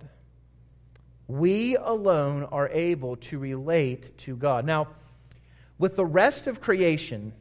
We 1.27 1.75
alone 1.75 2.43
are 2.45 2.69
able 2.69 3.15
to 3.17 3.37
relate 3.37 4.17
to 4.19 4.35
God. 4.35 4.65
Now, 4.65 4.87
with 5.81 5.95
the 5.95 6.05
rest 6.05 6.45
of 6.45 6.61
creation, 6.61 7.33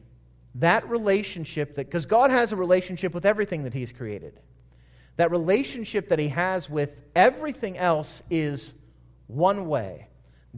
that 0.55 0.89
relationship 0.89 1.75
that, 1.75 1.85
because 1.85 2.07
God 2.07 2.31
has 2.31 2.51
a 2.51 2.55
relationship 2.55 3.13
with 3.13 3.23
everything 3.23 3.65
that 3.65 3.73
He's 3.75 3.93
created, 3.93 4.39
that 5.17 5.29
relationship 5.29 6.09
that 6.09 6.17
He 6.17 6.29
has 6.29 6.67
with 6.67 7.03
everything 7.15 7.77
else 7.77 8.23
is 8.31 8.73
one 9.27 9.67
way. 9.67 10.07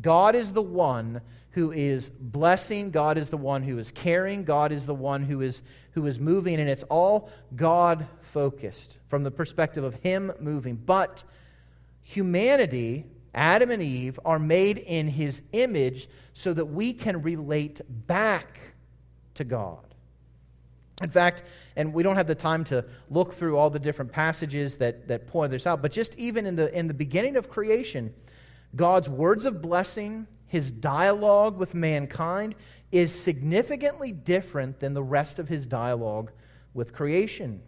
God 0.02 0.34
is 0.34 0.54
the 0.54 0.62
one 0.62 1.20
who 1.52 1.74
is 1.74 2.10
blessing, 2.10 2.90
God 2.90 3.18
is 3.18 3.30
the 3.30 3.38
one 3.38 3.64
who 3.64 3.78
is 3.78 3.92
caring, 3.92 4.46
God 4.46 4.72
is 4.72 4.86
the 4.86 4.96
one 4.96 5.24
who 5.24 5.42
is, 5.42 5.62
who 5.92 6.06
is 6.06 6.18
moving, 6.18 6.62
and 6.62 6.70
it's 6.70 6.84
all 6.84 7.30
God 7.54 8.08
focused 8.22 8.98
from 9.10 9.24
the 9.24 9.30
perspective 9.30 9.84
of 9.84 9.96
Him 9.96 10.32
moving. 10.40 10.78
But 10.78 11.26
humanity, 12.02 13.08
Adam 13.34 13.72
and 13.72 13.82
Eve, 13.82 14.20
are 14.26 14.40
made 14.40 14.78
in 14.78 15.08
His 15.08 15.42
image 15.52 16.08
so 16.34 16.54
that 16.54 16.66
we 16.66 16.94
can 16.94 17.22
relate 17.22 17.82
back 17.88 18.76
to 19.36 19.44
God. 19.44 19.94
In 21.02 21.10
fact, 21.10 21.44
and 21.76 21.94
we 21.94 22.04
don't 22.04 22.16
have 22.16 22.28
the 22.28 22.36
time 22.36 22.64
to 22.66 22.86
look 23.10 23.34
through 23.34 23.58
all 23.58 23.70
the 23.70 23.80
different 23.80 24.12
passages 24.12 24.78
that, 24.78 25.08
that 25.08 25.28
point 25.28 25.52
this 25.52 25.66
out, 25.66 25.82
but 25.82 25.92
just 25.92 26.18
even 26.18 26.46
in 26.46 26.56
the, 26.56 26.78
in 26.78 26.88
the 26.88 26.94
beginning 26.94 27.36
of 27.36 27.50
creation, 27.50 28.14
God's 28.76 29.10
words 29.10 29.46
of 29.46 29.62
blessing, 29.62 30.28
his 30.48 30.72
dialogue 30.72 31.58
with 31.58 31.74
mankind 31.74 32.56
is 32.92 33.12
significantly 33.14 34.12
different 34.12 34.80
than 34.80 34.94
the 34.94 35.04
rest 35.04 35.40
of 35.40 35.50
his 35.50 35.66
dialogue 35.66 36.32
with 36.76 36.94
creation. 36.94 37.62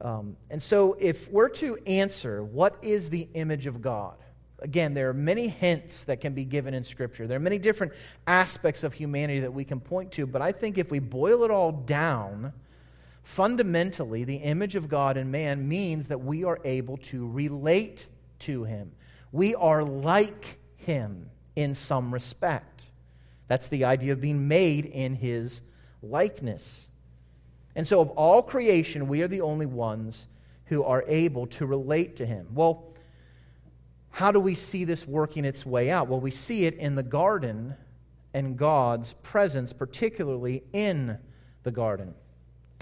Um, 0.00 0.36
and 0.48 0.62
so, 0.62 0.96
if 0.98 1.30
we're 1.30 1.50
to 1.50 1.76
answer 1.86 2.42
what 2.42 2.76
is 2.82 3.10
the 3.10 3.28
image 3.34 3.66
of 3.66 3.82
God, 3.82 4.16
again, 4.60 4.94
there 4.94 5.10
are 5.10 5.14
many 5.14 5.48
hints 5.48 6.04
that 6.04 6.20
can 6.20 6.32
be 6.32 6.44
given 6.44 6.72
in 6.72 6.84
Scripture. 6.84 7.26
There 7.26 7.36
are 7.36 7.40
many 7.40 7.58
different 7.58 7.92
aspects 8.26 8.82
of 8.82 8.94
humanity 8.94 9.40
that 9.40 9.52
we 9.52 9.64
can 9.64 9.80
point 9.80 10.12
to, 10.12 10.26
but 10.26 10.40
I 10.40 10.52
think 10.52 10.78
if 10.78 10.90
we 10.90 10.98
boil 10.98 11.44
it 11.44 11.50
all 11.50 11.72
down, 11.72 12.52
fundamentally, 13.22 14.24
the 14.24 14.36
image 14.36 14.74
of 14.74 14.88
God 14.88 15.16
in 15.16 15.30
man 15.30 15.68
means 15.68 16.08
that 16.08 16.20
we 16.20 16.44
are 16.44 16.58
able 16.64 16.96
to 16.98 17.28
relate 17.28 18.06
to 18.40 18.64
Him. 18.64 18.92
We 19.32 19.54
are 19.54 19.84
like 19.84 20.60
him 20.80 21.30
in 21.56 21.74
some 21.74 22.12
respect. 22.12 22.84
That's 23.48 23.68
the 23.68 23.84
idea 23.84 24.12
of 24.12 24.20
being 24.20 24.48
made 24.48 24.84
in 24.86 25.14
his 25.14 25.62
likeness. 26.02 26.88
And 27.76 27.86
so, 27.86 28.00
of 28.00 28.10
all 28.10 28.42
creation, 28.42 29.08
we 29.08 29.22
are 29.22 29.28
the 29.28 29.40
only 29.40 29.66
ones 29.66 30.26
who 30.66 30.82
are 30.84 31.04
able 31.06 31.46
to 31.46 31.66
relate 31.66 32.16
to 32.16 32.26
him. 32.26 32.48
Well, 32.52 32.92
how 34.10 34.32
do 34.32 34.40
we 34.40 34.54
see 34.54 34.84
this 34.84 35.06
working 35.06 35.44
its 35.44 35.64
way 35.64 35.90
out? 35.90 36.08
Well, 36.08 36.20
we 36.20 36.30
see 36.30 36.66
it 36.66 36.74
in 36.74 36.96
the 36.96 37.02
garden 37.02 37.74
and 38.34 38.56
God's 38.56 39.12
presence, 39.22 39.72
particularly 39.72 40.62
in 40.72 41.18
the 41.62 41.70
garden. 41.70 42.14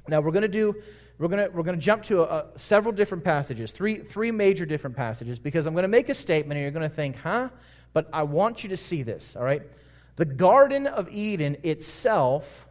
Now, 0.09 0.21
we're 0.21 0.33
going 0.33 0.43
to 0.43 0.49
do 0.49 0.77
we're 1.19 1.29
going 1.29 1.53
we're 1.53 1.65
gonna 1.65 1.79
jump 1.79 2.05
to 2.05 2.23
a, 2.23 2.47
several 2.57 2.93
different 2.93 3.25
passages, 3.25 3.73
three, 3.73 3.97
three 3.97 4.31
major 4.31 4.65
different 4.65 4.97
passages, 4.97 5.39
because 5.39 5.67
I'm 5.67 5.75
going 5.75 5.83
to 5.83 5.89
make 5.89 6.09
a 6.09 6.15
statement 6.15 6.57
and 6.57 6.63
you're 6.63 6.71
going 6.71 6.89
to 6.89 6.95
think, 6.95 7.17
huh? 7.17 7.49
but 7.93 8.09
I 8.13 8.23
want 8.23 8.63
you 8.63 8.69
to 8.71 8.77
see 8.77 9.03
this, 9.03 9.37
all 9.37 9.43
right? 9.43 9.63
The 10.17 10.25
Garden 10.25 10.87
of 10.87 11.11
Eden 11.11 11.57
itself 11.63 12.67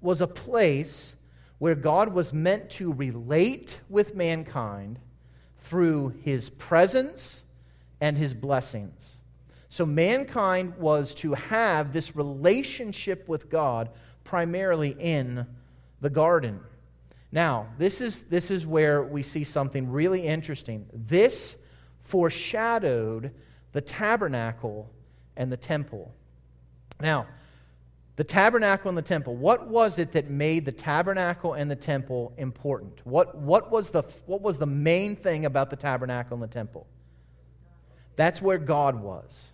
was 0.00 0.20
a 0.20 0.26
place 0.26 1.16
where 1.60 1.74
God 1.74 2.14
was 2.14 2.32
meant 2.32 2.70
to 2.70 2.90
relate 2.90 3.80
with 3.90 4.16
mankind 4.16 4.98
through 5.58 6.14
his 6.22 6.48
presence 6.48 7.44
and 8.00 8.16
his 8.16 8.32
blessings. 8.32 9.20
So 9.68 9.84
mankind 9.84 10.78
was 10.78 11.14
to 11.16 11.34
have 11.34 11.92
this 11.92 12.16
relationship 12.16 13.28
with 13.28 13.50
God 13.50 13.90
primarily 14.24 14.96
in 14.98 15.46
the 16.00 16.08
garden. 16.08 16.60
Now, 17.30 17.68
this 17.76 18.00
is, 18.00 18.22
this 18.22 18.50
is 18.50 18.66
where 18.66 19.02
we 19.02 19.22
see 19.22 19.44
something 19.44 19.90
really 19.90 20.26
interesting. 20.26 20.86
This 20.94 21.58
foreshadowed 22.00 23.32
the 23.72 23.82
tabernacle 23.82 24.90
and 25.36 25.52
the 25.52 25.58
temple. 25.58 26.14
Now, 27.02 27.26
the 28.20 28.24
tabernacle 28.24 28.90
and 28.90 28.98
the 28.98 29.02
temple, 29.02 29.34
what 29.34 29.68
was 29.68 29.98
it 29.98 30.12
that 30.12 30.28
made 30.28 30.66
the 30.66 30.72
tabernacle 30.72 31.54
and 31.54 31.70
the 31.70 31.74
temple 31.74 32.34
important? 32.36 33.00
What, 33.06 33.38
what, 33.38 33.70
was, 33.70 33.88
the, 33.88 34.02
what 34.26 34.42
was 34.42 34.58
the 34.58 34.66
main 34.66 35.16
thing 35.16 35.46
about 35.46 35.70
the 35.70 35.76
tabernacle 35.76 36.34
and 36.34 36.42
the 36.42 36.46
temple? 36.46 36.86
That's 38.16 38.42
where 38.42 38.58
God 38.58 39.00
was. 39.00 39.52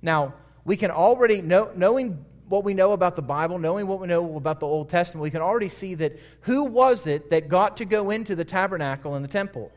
Now, 0.00 0.32
we 0.64 0.78
can 0.78 0.90
already, 0.90 1.42
know, 1.42 1.70
knowing 1.74 2.24
what 2.48 2.64
we 2.64 2.72
know 2.72 2.92
about 2.92 3.14
the 3.14 3.20
Bible, 3.20 3.58
knowing 3.58 3.86
what 3.86 4.00
we 4.00 4.06
know 4.06 4.38
about 4.38 4.58
the 4.58 4.66
Old 4.66 4.88
Testament, 4.88 5.22
we 5.22 5.30
can 5.30 5.42
already 5.42 5.68
see 5.68 5.94
that 5.96 6.18
who 6.40 6.64
was 6.64 7.06
it 7.06 7.28
that 7.28 7.50
got 7.50 7.76
to 7.76 7.84
go 7.84 8.08
into 8.08 8.34
the 8.34 8.46
tabernacle 8.46 9.16
and 9.16 9.22
the 9.22 9.28
temple? 9.28 9.70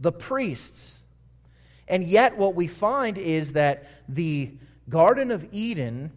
The 0.00 0.12
priests. 0.12 1.00
And 1.86 2.04
yet, 2.04 2.38
what 2.38 2.54
we 2.54 2.68
find 2.68 3.18
is 3.18 3.52
that 3.52 3.86
the 4.08 4.54
Garden 4.88 5.30
of 5.30 5.46
Eden, 5.52 6.10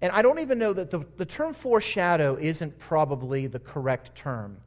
and 0.00 0.12
I 0.12 0.22
don't 0.22 0.40
even 0.40 0.58
know 0.58 0.72
that 0.72 0.90
the, 0.90 1.04
the 1.16 1.24
term 1.24 1.54
foreshadow 1.54 2.36
isn't 2.36 2.78
probably 2.78 3.46
the 3.46 3.58
correct 3.58 4.14
term, 4.14 4.58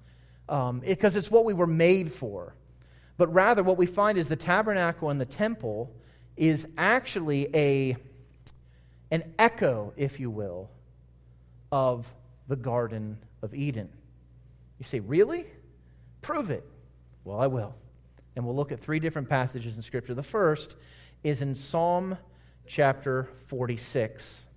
um, 0.48 0.80
because 0.80 1.16
it's 1.16 1.30
what 1.30 1.46
we 1.46 1.54
were 1.54 1.68
made 1.68 2.12
for. 2.12 2.56
But 3.18 3.32
rather, 3.34 3.64
what 3.64 3.78
we 3.78 3.86
find 3.86 4.18
is 4.18 4.28
the 4.28 4.36
tabernacle 4.36 5.10
and 5.10 5.20
the 5.20 5.26
temple 5.26 5.94
is 6.38 6.68
actually 6.78 7.54
a, 7.54 7.98
an 9.12 9.24
echo, 9.38 9.94
if 9.98 10.20
you 10.20 10.30
will, 10.30 10.70
of 11.72 12.12
the 12.48 12.56
Garden 12.56 13.18
of 13.42 13.54
Eden. 13.54 13.90
You 14.80 14.86
say, 14.86 15.02
really? 15.02 15.46
Prove 16.22 16.50
it. 16.50 16.66
Well, 17.24 17.40
I 17.40 17.48
will. 17.48 17.76
And 18.36 18.46
we'll 18.46 18.56
look 18.56 18.72
at 18.72 18.80
three 18.80 19.00
different 19.00 19.30
passages 19.30 19.76
in 19.76 19.82
Scripture. 19.82 20.14
The 20.14 20.24
first 20.24 20.76
is 21.24 21.42
in 21.42 21.56
Psalm 21.56 22.18
chapter 22.66 23.30
46. 23.48 24.48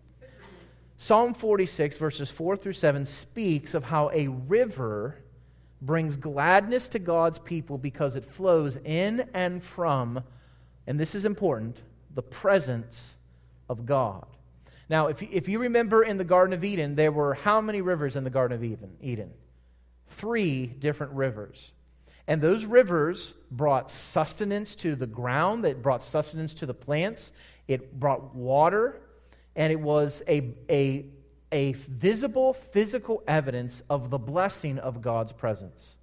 Psalm 0.97 1.35
46, 1.35 1.97
verses 1.97 2.31
4 2.31 2.57
through 2.57 2.73
7, 2.75 3.05
speaks 3.05 3.75
of 3.75 3.85
how 3.85 4.11
a 4.13 4.29
river 4.29 5.19
brings 5.81 6.17
gladness 6.17 6.89
to 6.91 6.99
God's 6.99 7.39
people 7.39 7.77
because 7.77 8.17
it 8.17 8.25
flows 8.25 8.77
in 8.77 9.29
and 9.35 9.63
from, 9.63 10.23
and 10.87 10.99
this 10.99 11.15
is 11.15 11.25
important, 11.25 11.83
the 12.15 12.23
presence 12.23 13.17
of 13.69 13.85
God. 13.85 14.27
Now, 14.89 15.09
if, 15.09 15.23
if 15.23 15.49
you 15.49 15.59
remember 15.59 16.03
in 16.03 16.19
the 16.19 16.25
Garden 16.25 16.53
of 16.53 16.65
Eden, 16.65 16.95
there 16.95 17.13
were 17.13 17.35
how 17.35 17.61
many 17.61 17.81
rivers 17.81 18.15
in 18.15 18.25
the 18.25 18.31
Garden 18.31 18.57
of 18.57 18.65
Eden? 18.65 18.97
Eden? 19.01 19.33
Three 20.07 20.67
different 20.67 21.15
rivers. 21.15 21.73
And 22.29 22.41
those 22.41 22.65
rivers 22.65 23.35
brought 23.51 23.91
sustenance 23.91 24.75
to 24.77 24.95
the 24.95 25.07
ground, 25.07 25.65
that 25.65 25.83
brought 25.83 26.03
sustenance 26.03 26.55
to 26.55 26.67
the 26.67 26.75
plants, 26.75 27.33
it 27.67 27.99
brought 27.99 28.35
water, 28.35 29.01
and 29.54 29.73
it 29.73 29.80
was 29.80 30.23
a, 30.28 30.54
a, 30.71 31.06
a 31.50 31.73
visible 31.73 32.52
physical 32.52 33.23
evidence 33.26 33.82
of 33.90 34.11
the 34.11 34.18
blessing 34.18 34.78
of 34.78 35.02
God's 35.02 35.32
presence. 35.32 35.97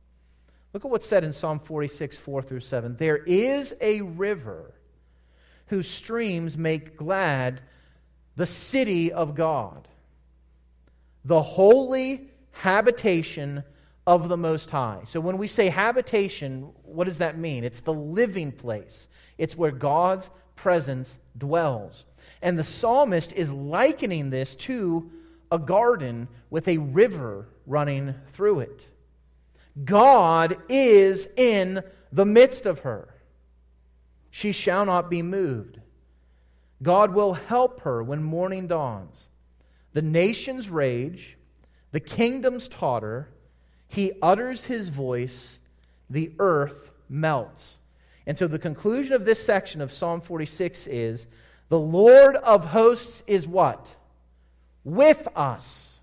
Look 0.74 0.86
at 0.86 0.92
what's 0.92 1.08
said 1.08 1.24
in 1.24 1.34
Psalm 1.34 1.60
46, 1.60 2.18
4 2.18 2.42
through 2.42 2.60
7. 2.60 2.96
There 2.98 3.18
is 3.18 3.74
a 3.82 4.02
river 4.02 4.76
whose 5.68 5.90
streams 5.90 6.58
make 6.58 6.96
glad 6.96 7.62
the 8.36 8.46
city 8.46 9.12
of 9.12 9.36
God, 9.36 9.88
the 11.26 11.42
holy 11.42 12.30
habitation 12.52 13.64
of 14.06 14.30
the 14.30 14.38
Most 14.38 14.70
High. 14.70 15.02
So 15.06 15.20
when 15.20 15.38
we 15.38 15.48
say 15.48 15.70
habitation, 15.70 16.72
what 16.84 17.06
does 17.06 17.20
that 17.20 17.38
mean? 17.38 17.64
It's 17.64 17.82
the 17.82 17.94
living 17.94 18.52
place, 18.52 19.08
it's 19.38 19.56
where 19.56 19.72
God's 19.72 20.30
presence 20.56 21.20
dwells. 21.38 22.06
And 22.42 22.58
the 22.58 22.64
psalmist 22.64 23.34
is 23.34 23.52
likening 23.52 24.30
this 24.30 24.56
to 24.58 25.12
a 25.52 25.60
garden 25.60 26.28
with 26.50 26.68
a 26.68 26.78
river 26.78 27.48
running 27.66 28.16
through 28.28 28.60
it. 28.62 28.90
God 29.84 30.58
is 30.70 31.28
in 31.38 31.84
the 32.12 32.26
midst 32.26 32.66
of 32.66 32.80
her. 32.80 33.16
She 34.30 34.52
shall 34.52 34.86
not 34.86 35.10
be 35.10 35.22
moved. 35.22 35.80
God 36.82 37.14
will 37.14 37.34
help 37.34 37.82
her 37.82 38.02
when 38.02 38.24
morning 38.24 38.68
dawns. 38.68 39.30
The 39.94 40.02
nations 40.02 40.70
rage, 40.70 41.38
the 41.92 42.00
kingdoms 42.00 42.70
totter. 42.70 43.30
He 43.88 44.14
utters 44.22 44.66
his 44.66 44.90
voice, 44.90 45.60
the 46.10 46.32
earth 46.40 46.92
melts. 47.10 47.80
And 48.26 48.38
so 48.38 48.48
the 48.48 48.60
conclusion 48.60 49.14
of 49.14 49.26
this 49.26 49.44
section 49.44 49.82
of 49.82 49.92
Psalm 49.92 50.22
46 50.22 50.88
is 50.88 51.28
the 51.70 51.80
Lord 51.80 52.36
of 52.36 52.66
hosts 52.66 53.24
is 53.28 53.48
what? 53.48 53.96
With 54.84 55.28
us. 55.36 56.02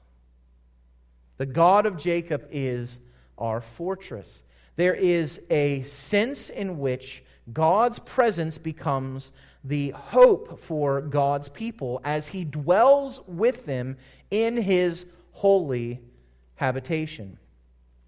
The 1.37 1.47
God 1.47 1.87
of 1.87 1.99
Jacob 1.99 2.47
is 2.51 2.99
our 3.37 3.61
fortress. 3.61 4.43
There 4.77 4.95
is 4.95 5.41
a 5.51 5.83
sense 5.83 6.51
in 6.51 6.79
which 6.79 7.23
God's 7.53 7.99
presence 7.99 8.59
becomes 8.59 9.33
the 9.63 9.91
hope 9.91 10.61
for 10.61 11.01
God's 11.01 11.49
people 11.49 12.01
as 12.05 12.29
he 12.29 12.45
dwells 12.45 13.21
with 13.27 13.67
them 13.67 13.97
in 14.31 14.57
his 14.57 15.07
holy 15.33 16.01
habitation. 16.55 17.39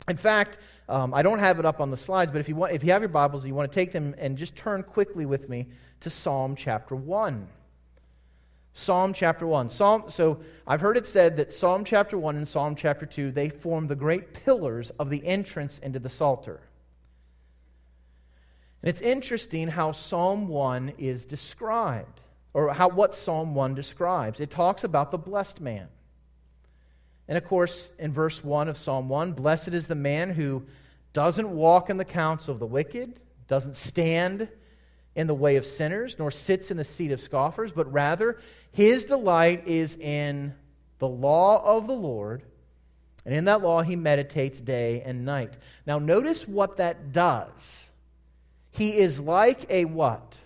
In 0.08 0.16
fact, 0.16 0.58
um, 0.88 1.12
I 1.12 1.22
don't 1.22 1.38
have 1.38 1.58
it 1.58 1.66
up 1.66 1.80
on 1.80 1.90
the 1.90 1.96
slides, 1.96 2.30
but 2.30 2.40
if 2.40 2.48
you, 2.48 2.56
want, 2.56 2.72
if 2.72 2.82
you 2.82 2.92
have 2.92 3.02
your 3.02 3.10
Bibles, 3.10 3.44
you 3.44 3.54
want 3.54 3.70
to 3.70 3.74
take 3.74 3.92
them 3.92 4.14
and 4.18 4.38
just 4.38 4.56
turn 4.56 4.82
quickly 4.82 5.26
with 5.26 5.48
me 5.48 5.66
to 6.00 6.10
Psalm 6.10 6.54
chapter 6.56 6.94
1. 6.94 7.48
Psalm 8.72 9.12
chapter 9.12 9.46
1. 9.46 9.70
Psalm, 9.70 10.04
so 10.08 10.40
I've 10.66 10.80
heard 10.80 10.96
it 10.96 11.06
said 11.06 11.36
that 11.36 11.52
Psalm 11.52 11.84
chapter 11.84 12.16
1 12.16 12.36
and 12.36 12.46
Psalm 12.46 12.76
chapter 12.76 13.06
2, 13.06 13.32
they 13.32 13.48
form 13.48 13.88
the 13.88 13.96
great 13.96 14.34
pillars 14.34 14.90
of 14.98 15.10
the 15.10 15.26
entrance 15.26 15.78
into 15.78 15.98
the 15.98 16.08
Psalter. 16.08 16.60
And 18.82 18.88
it's 18.88 19.00
interesting 19.00 19.68
how 19.68 19.92
Psalm 19.92 20.46
1 20.46 20.92
is 20.98 21.24
described, 21.26 22.20
or 22.54 22.72
how, 22.72 22.88
what 22.88 23.14
Psalm 23.14 23.54
1 23.54 23.74
describes. 23.74 24.38
It 24.38 24.50
talks 24.50 24.84
about 24.84 25.10
the 25.10 25.18
blessed 25.18 25.60
man. 25.60 25.88
And 27.26 27.36
of 27.36 27.44
course, 27.44 27.92
in 27.98 28.12
verse 28.12 28.44
1 28.44 28.68
of 28.68 28.76
Psalm 28.76 29.08
1, 29.08 29.32
blessed 29.32 29.68
is 29.68 29.88
the 29.88 29.96
man 29.96 30.30
who 30.30 30.64
doesn't 31.12 31.50
walk 31.50 31.90
in 31.90 31.96
the 31.96 32.04
counsel 32.04 32.54
of 32.54 32.60
the 32.60 32.66
wicked, 32.66 33.20
doesn't 33.48 33.76
stand 33.76 34.48
in 35.18 35.26
the 35.26 35.34
way 35.34 35.56
of 35.56 35.66
sinners, 35.66 36.16
nor 36.16 36.30
sits 36.30 36.70
in 36.70 36.76
the 36.76 36.84
seat 36.84 37.10
of 37.10 37.20
scoffers, 37.20 37.72
but 37.72 37.92
rather 37.92 38.38
his 38.70 39.04
delight 39.04 39.66
is 39.66 39.96
in 39.96 40.54
the 41.00 41.08
law 41.08 41.60
of 41.76 41.88
the 41.88 41.92
Lord, 41.92 42.44
and 43.24 43.34
in 43.34 43.46
that 43.46 43.60
law 43.60 43.82
he 43.82 43.96
meditates 43.96 44.60
day 44.60 45.02
and 45.04 45.24
night. 45.24 45.54
Now, 45.88 45.98
notice 45.98 46.46
what 46.46 46.76
that 46.76 47.10
does. 47.10 47.90
He 48.70 48.96
is 48.96 49.18
like 49.18 49.66
a 49.68 49.86
what? 49.86 50.38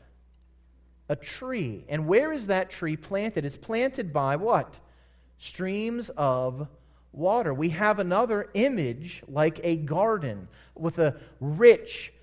A 1.11 1.17
tree. 1.17 1.85
And 1.87 2.07
where 2.07 2.33
is 2.33 2.47
that 2.47 2.71
tree 2.71 2.97
planted? 2.97 3.45
It's 3.45 3.59
planted 3.59 4.11
by 4.11 4.37
what? 4.37 4.81
Streams 5.37 6.09
of 6.09 6.67
water. 7.13 7.53
We 7.53 7.69
have 7.69 7.99
another 7.99 8.49
image 8.55 9.23
like 9.29 9.61
a 9.65 9.77
garden 9.77 10.49
with 10.75 10.99
a 10.99 11.21
rich, 11.41 12.15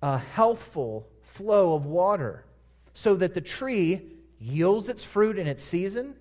uh, 0.00 0.18
healthful 0.18 1.08
flow 1.28 1.74
of 1.74 1.86
water, 1.86 2.44
so 2.94 3.14
that 3.16 3.34
the 3.34 3.40
tree 3.40 4.02
yields 4.40 4.88
its 4.88 5.04
fruit 5.04 5.38
in 5.38 5.46
its 5.46 5.62
season, 5.62 6.14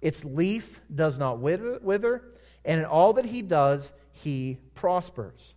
its 0.00 0.24
leaf 0.24 0.80
does 0.94 1.18
not 1.18 1.38
wither, 1.38 2.22
and 2.64 2.80
in 2.80 2.86
all 2.86 3.12
that 3.14 3.26
he 3.26 3.42
does, 3.42 3.92
he 4.12 4.58
prospers. 4.74 5.54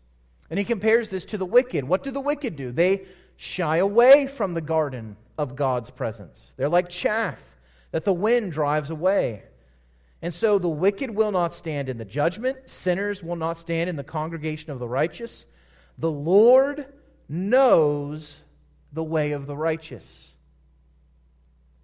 And 0.50 0.58
he 0.58 0.66
compares 0.66 1.10
this 1.10 1.26
to 1.26 1.38
the 1.38 1.46
wicked. 1.46 1.84
What 1.84 2.04
do 2.04 2.12
the 2.12 2.22
wicked 2.22 2.56
do? 2.56 2.72
They 2.72 3.06
shy 3.36 3.78
away 3.78 4.28
from 4.28 4.54
the 4.54 4.62
garden 4.62 5.18
of 5.38 5.56
God's 5.56 5.90
presence. 5.90 6.54
They're 6.58 6.70
like 6.70 6.90
chaff 6.90 7.40
that 7.92 8.06
the 8.06 8.14
wind 8.14 8.52
drives 8.52 8.90
away. 8.90 9.44
And 10.22 10.34
so 10.34 10.58
the 10.58 10.70
wicked 10.70 11.12
will 11.12 11.32
not 11.32 11.54
stand 11.54 11.90
in 11.90 11.98
the 11.98 12.06
judgment, 12.06 12.70
sinners 12.70 13.22
will 13.22 13.36
not 13.36 13.58
stand 13.58 13.90
in 13.90 13.96
the 13.96 14.04
congregation 14.04 14.72
of 14.72 14.80
the 14.80 14.88
righteous. 14.88 15.46
The 15.98 16.12
Lord 16.12 16.86
knows 17.28 18.42
the 18.96 19.04
way 19.04 19.34
of 19.34 19.46
the 19.46 19.56
righteous, 19.56 20.34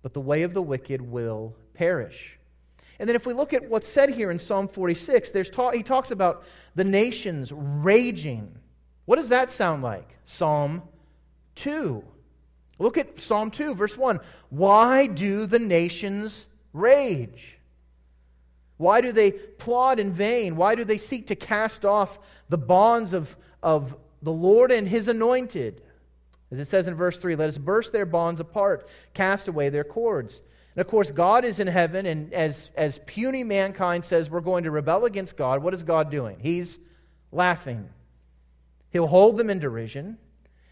but 0.02 0.14
the 0.14 0.22
way 0.22 0.44
of 0.44 0.54
the 0.54 0.62
wicked 0.62 1.02
will 1.02 1.56
perish. 1.74 2.40
And 2.98 3.08
then 3.08 3.18
if 3.18 3.26
we 3.26 3.34
look 3.34 3.54
at 3.54 3.68
what's 3.68 3.88
said 3.88 4.12
here 4.12 4.32
in 4.32 4.40
Psalm 4.40 4.70
46, 4.70 5.32
there's 5.32 5.50
ta- 5.50 5.72
he 5.72 5.84
talks 5.84 6.10
about 6.10 6.46
the 6.74 6.86
nations 6.86 7.52
raging. 7.52 8.58
What 9.06 9.18
does 9.18 9.30
that 9.30 9.50
sound 9.50 9.84
like? 9.84 10.18
Psalm 10.24 10.84
2. 11.56 12.02
Look 12.80 12.98
at 12.98 13.20
Psalm 13.20 13.52
2, 13.52 13.76
verse 13.76 13.98
1. 13.98 14.20
Why 14.50 15.08
do 15.08 15.46
the 15.46 15.60
nations 15.60 16.48
rage? 16.72 17.60
Why 18.78 19.02
do 19.02 19.12
they 19.12 19.34
plot 19.34 20.00
in 20.00 20.14
vain? 20.14 20.56
Why 20.56 20.76
do 20.76 20.86
they 20.86 20.98
seek 20.98 21.28
to 21.28 21.36
cast 21.36 21.84
off 21.84 22.20
the 22.48 22.58
bonds 22.58 23.12
of, 23.12 23.36
of 23.62 23.98
the 24.22 24.32
Lord 24.32 24.72
and 24.72 24.88
his 24.88 25.10
anointed? 25.10 25.82
As 26.52 26.60
it 26.60 26.66
says 26.66 26.88
in 26.88 26.96
verse 26.96 27.18
3, 27.18 27.36
let 27.36 27.50
us 27.50 27.58
burst 27.58 27.94
their 27.94 28.06
bonds 28.06 28.40
apart, 28.40 28.88
cast 29.14 29.48
away 29.48 29.70
their 29.70 29.86
cords. 29.86 30.42
And 30.76 30.82
of 30.82 30.88
course, 30.88 31.12
God 31.12 31.46
is 31.46 31.60
in 31.60 31.68
heaven, 31.68 32.06
and 32.06 32.34
as, 32.34 32.70
as 32.76 33.00
puny 33.06 33.44
mankind 33.44 34.04
says 34.06 34.30
we're 34.30 34.42
going 34.42 34.66
to 34.66 34.72
rebel 34.72 35.06
against 35.06 35.38
God, 35.38 35.64
what 35.64 35.74
is 35.74 35.84
God 35.84 36.12
doing? 36.12 36.38
He's 36.40 36.80
laughing. 37.32 37.90
He'll 38.90 39.08
hold 39.08 39.38
them 39.38 39.50
in 39.50 39.60
derision. 39.60 40.18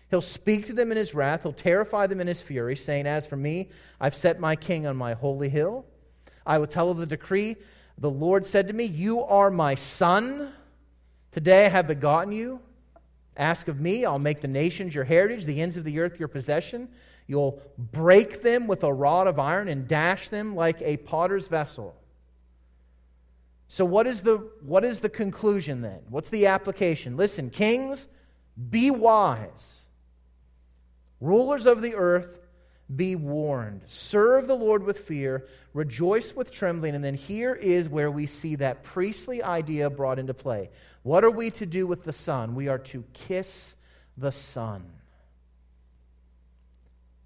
He'll 0.10 0.22
speak 0.22 0.66
to 0.68 0.74
them 0.74 0.92
in 0.92 0.98
his 0.98 1.14
wrath. 1.14 1.44
He'll 1.44 1.54
terrify 1.54 2.08
them 2.08 2.20
in 2.20 2.28
his 2.28 2.42
fury, 2.42 2.76
saying, 2.76 3.08
As 3.08 3.28
for 3.28 3.38
me, 3.38 3.70
I've 4.00 4.16
set 4.16 4.40
my 4.40 4.56
king 4.56 4.86
on 4.86 4.98
my 4.98 5.14
holy 5.14 5.50
hill. 5.50 5.86
I 6.46 6.58
will 6.58 6.68
tell 6.68 6.90
of 6.90 6.98
the 6.98 7.06
decree. 7.06 7.58
The 7.98 8.10
Lord 8.10 8.46
said 8.46 8.68
to 8.68 8.74
me, 8.74 8.86
You 8.86 9.24
are 9.24 9.52
my 9.52 9.76
son. 9.76 10.54
Today 11.32 11.68
I 11.68 11.70
have 11.70 11.88
begotten 11.88 12.34
you. 12.34 12.60
Ask 13.40 13.70
of 13.70 13.80
me, 13.80 14.04
I'll 14.04 14.20
make 14.20 14.42
the 14.42 14.50
nations 14.50 14.94
your 14.94 15.06
heritage, 15.06 15.46
the 15.46 15.62
ends 15.62 15.78
of 15.78 15.86
the 15.86 16.00
earth 16.00 16.20
your 16.20 16.28
possession. 16.28 16.90
You'll 17.26 17.62
break 17.78 18.42
them 18.42 18.68
with 18.68 18.84
a 18.84 18.94
rod 18.94 19.28
of 19.28 19.40
iron 19.40 19.70
and 19.70 19.88
dash 19.88 20.28
them 20.28 20.56
like 20.56 20.82
a 20.82 20.98
potter's 20.98 21.48
vessel. 21.48 21.96
So, 23.70 23.86
what 23.86 24.08
is 24.08 24.22
the, 24.22 24.50
what 24.62 24.84
is 24.84 25.00
the 25.00 25.10
conclusion 25.10 25.82
then? 25.82 26.02
What's 26.10 26.30
the 26.30 26.48
application? 26.48 27.16
Listen, 27.16 27.50
kings, 27.50 28.10
be 28.70 28.92
wise. 28.92 29.84
Rulers 31.22 31.66
of 31.66 31.82
the 31.82 31.96
earth, 31.96 32.39
be 32.94 33.16
warned. 33.16 33.82
Serve 33.86 34.48
the 34.48 34.56
Lord 34.56 34.84
with 34.84 35.00
fear, 35.00 35.46
rejoice 35.74 36.36
with 36.36 36.52
trembling. 36.52 36.96
And 36.96 37.04
then 37.04 37.14
here 37.14 37.54
is 37.54 37.88
where 37.88 38.10
we 38.10 38.26
see 38.26 38.56
that 38.56 38.84
priestly 38.84 39.44
idea 39.44 39.90
brought 39.90 40.20
into 40.20 40.34
play. 40.34 40.70
What 41.04 41.24
are 41.24 41.32
we 41.32 41.52
to 41.52 41.66
do 41.66 41.86
with 41.86 42.04
the 42.04 42.14
Son? 42.14 42.56
We 42.56 42.68
are 42.68 42.80
to 42.80 43.04
kiss 43.14 43.76
the 44.18 44.32
Son. 44.32 44.84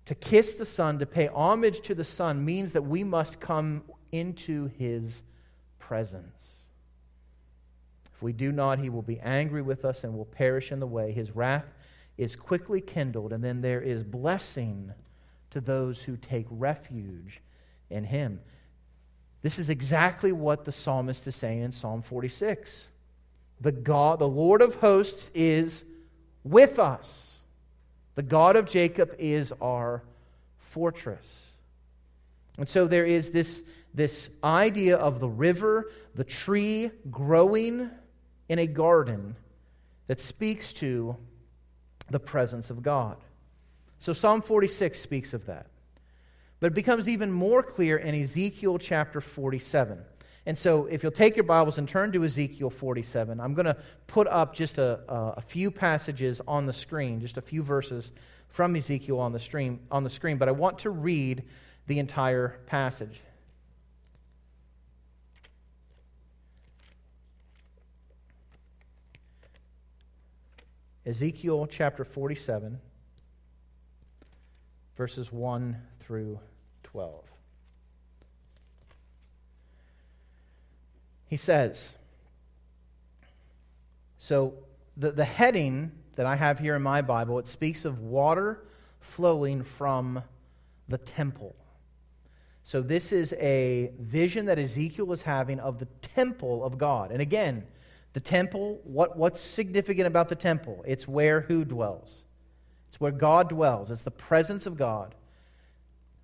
To 0.05 0.15
kiss 0.15 0.55
the 0.55 0.65
Son, 0.65 0.99
to 0.99 1.05
pay 1.05 1.27
homage 1.27 1.79
to 1.81 1.95
the 1.95 2.03
Son, 2.03 2.43
means 2.43 2.73
that 2.73 2.81
we 2.81 3.05
must 3.05 3.39
come 3.39 3.83
into 4.11 4.67
his 4.77 5.23
presence. 5.79 6.57
If 8.13 8.21
we 8.21 8.33
do 8.33 8.51
not, 8.51 8.79
he 8.79 8.89
will 8.89 9.01
be 9.01 9.21
angry 9.21 9.61
with 9.61 9.85
us 9.85 10.03
and 10.03 10.13
will 10.13 10.25
perish 10.25 10.73
in 10.73 10.81
the 10.81 10.87
way. 10.87 11.13
His 11.13 11.31
wrath 11.31 11.65
is 12.17 12.35
quickly 12.35 12.81
kindled, 12.81 13.31
and 13.31 13.41
then 13.43 13.61
there 13.61 13.81
is 13.81 14.03
blessing 14.03 14.93
to 15.53 15.61
those 15.61 16.03
who 16.03 16.17
take 16.17 16.45
refuge 16.49 17.41
in 17.89 18.03
him. 18.03 18.41
This 19.41 19.59
is 19.59 19.69
exactly 19.69 20.31
what 20.31 20.65
the 20.65 20.71
psalmist 20.71 21.27
is 21.27 21.35
saying 21.35 21.61
in 21.61 21.71
Psalm 21.71 22.01
46. 22.01 22.89
The 23.61 23.71
God, 23.71 24.19
the 24.19 24.27
Lord 24.27 24.61
of 24.61 24.75
hosts 24.77 25.29
is 25.33 25.85
with 26.43 26.79
us. 26.79 27.41
The 28.15 28.23
God 28.23 28.55
of 28.55 28.65
Jacob 28.65 29.15
is 29.17 29.53
our 29.61 30.03
fortress. 30.57 31.51
And 32.57 32.67
so 32.67 32.87
there 32.87 33.05
is 33.05 33.31
this, 33.31 33.63
this 33.93 34.29
idea 34.43 34.97
of 34.97 35.19
the 35.19 35.29
river, 35.29 35.91
the 36.15 36.23
tree 36.23 36.91
growing 37.09 37.89
in 38.49 38.59
a 38.59 38.67
garden 38.67 39.35
that 40.07 40.19
speaks 40.19 40.73
to 40.73 41.15
the 42.09 42.19
presence 42.19 42.69
of 42.69 42.81
God. 42.81 43.17
So 44.03 44.11
Psalm 44.11 44.41
46 44.41 44.99
speaks 44.99 45.33
of 45.33 45.45
that. 45.45 45.67
But 46.59 46.67
it 46.67 46.73
becomes 46.73 47.07
even 47.07 47.31
more 47.31 47.63
clear 47.63 47.95
in 47.95 48.13
Ezekiel 48.13 48.77
chapter 48.77 49.21
47. 49.21 50.03
And 50.45 50.57
so, 50.57 50.87
if 50.87 51.03
you'll 51.03 51.13
take 51.13 51.37
your 51.37 51.45
Bibles 51.45 51.77
and 51.77 51.87
turn 51.87 52.11
to 52.11 52.25
Ezekiel 52.25 52.69
47, 52.69 53.39
I'm 53.39 53.53
going 53.53 53.65
to 53.65 53.77
put 54.07 54.27
up 54.27 54.55
just 54.55 54.77
a, 54.77 54.99
a, 55.07 55.41
few 55.41 55.71
passages 55.71 56.41
on 56.45 56.65
the 56.65 56.73
screen, 56.73 57.21
just 57.21 57.37
a 57.37 57.41
few 57.41 57.63
verses 57.63 58.11
from 58.49 58.75
Ezekiel 58.75 59.21
on 59.21 59.31
the, 59.31 59.39
stream, 59.39 59.79
on 59.89 60.03
the 60.03 60.09
screen, 60.09 60.35
but 60.35 60.49
I 60.49 60.51
want 60.51 60.79
to 60.79 60.89
read 60.89 61.45
the 61.87 61.97
entire 61.97 62.59
passage. 62.65 63.21
Ezekiel 71.05 71.67
chapter 71.67 72.03
47, 72.03 72.81
verses 74.95 75.31
1 75.31 75.77
through 75.99 76.39
12. 76.83 77.23
He 81.27 81.37
says, 81.37 81.95
so 84.17 84.53
the, 84.95 85.11
the 85.11 85.25
heading 85.25 85.91
that 86.15 86.25
I 86.25 86.35
have 86.35 86.59
here 86.59 86.75
in 86.75 86.81
my 86.81 87.01
Bible, 87.01 87.39
it 87.39 87.47
speaks 87.47 87.85
of 87.85 87.99
water 87.99 88.63
flowing 88.99 89.63
from 89.63 90.23
the 90.87 90.97
temple. 90.97 91.55
So 92.61 92.81
this 92.81 93.11
is 93.11 93.33
a 93.33 93.91
vision 93.99 94.45
that 94.45 94.57
Ezekiel 94.57 95.11
is 95.11 95.23
having 95.23 95.59
of 95.59 95.79
the 95.79 95.87
temple 96.01 96.63
of 96.63 96.77
God. 96.77 97.11
And 97.11 97.21
again, 97.21 97.65
the 98.13 98.19
temple, 98.19 98.79
what, 98.83 99.17
what's 99.17 99.41
significant 99.41 100.07
about 100.07 100.29
the 100.29 100.35
temple? 100.35 100.83
It's 100.87 101.07
where 101.07 101.41
who 101.41 101.65
dwells? 101.65 102.22
It's 102.93 103.01
where 103.01 103.11
God 103.11 103.49
dwells. 103.49 103.89
It's 103.89 104.03
the 104.03 104.11
presence 104.11 104.67
of 104.67 104.77
God. 104.77 105.15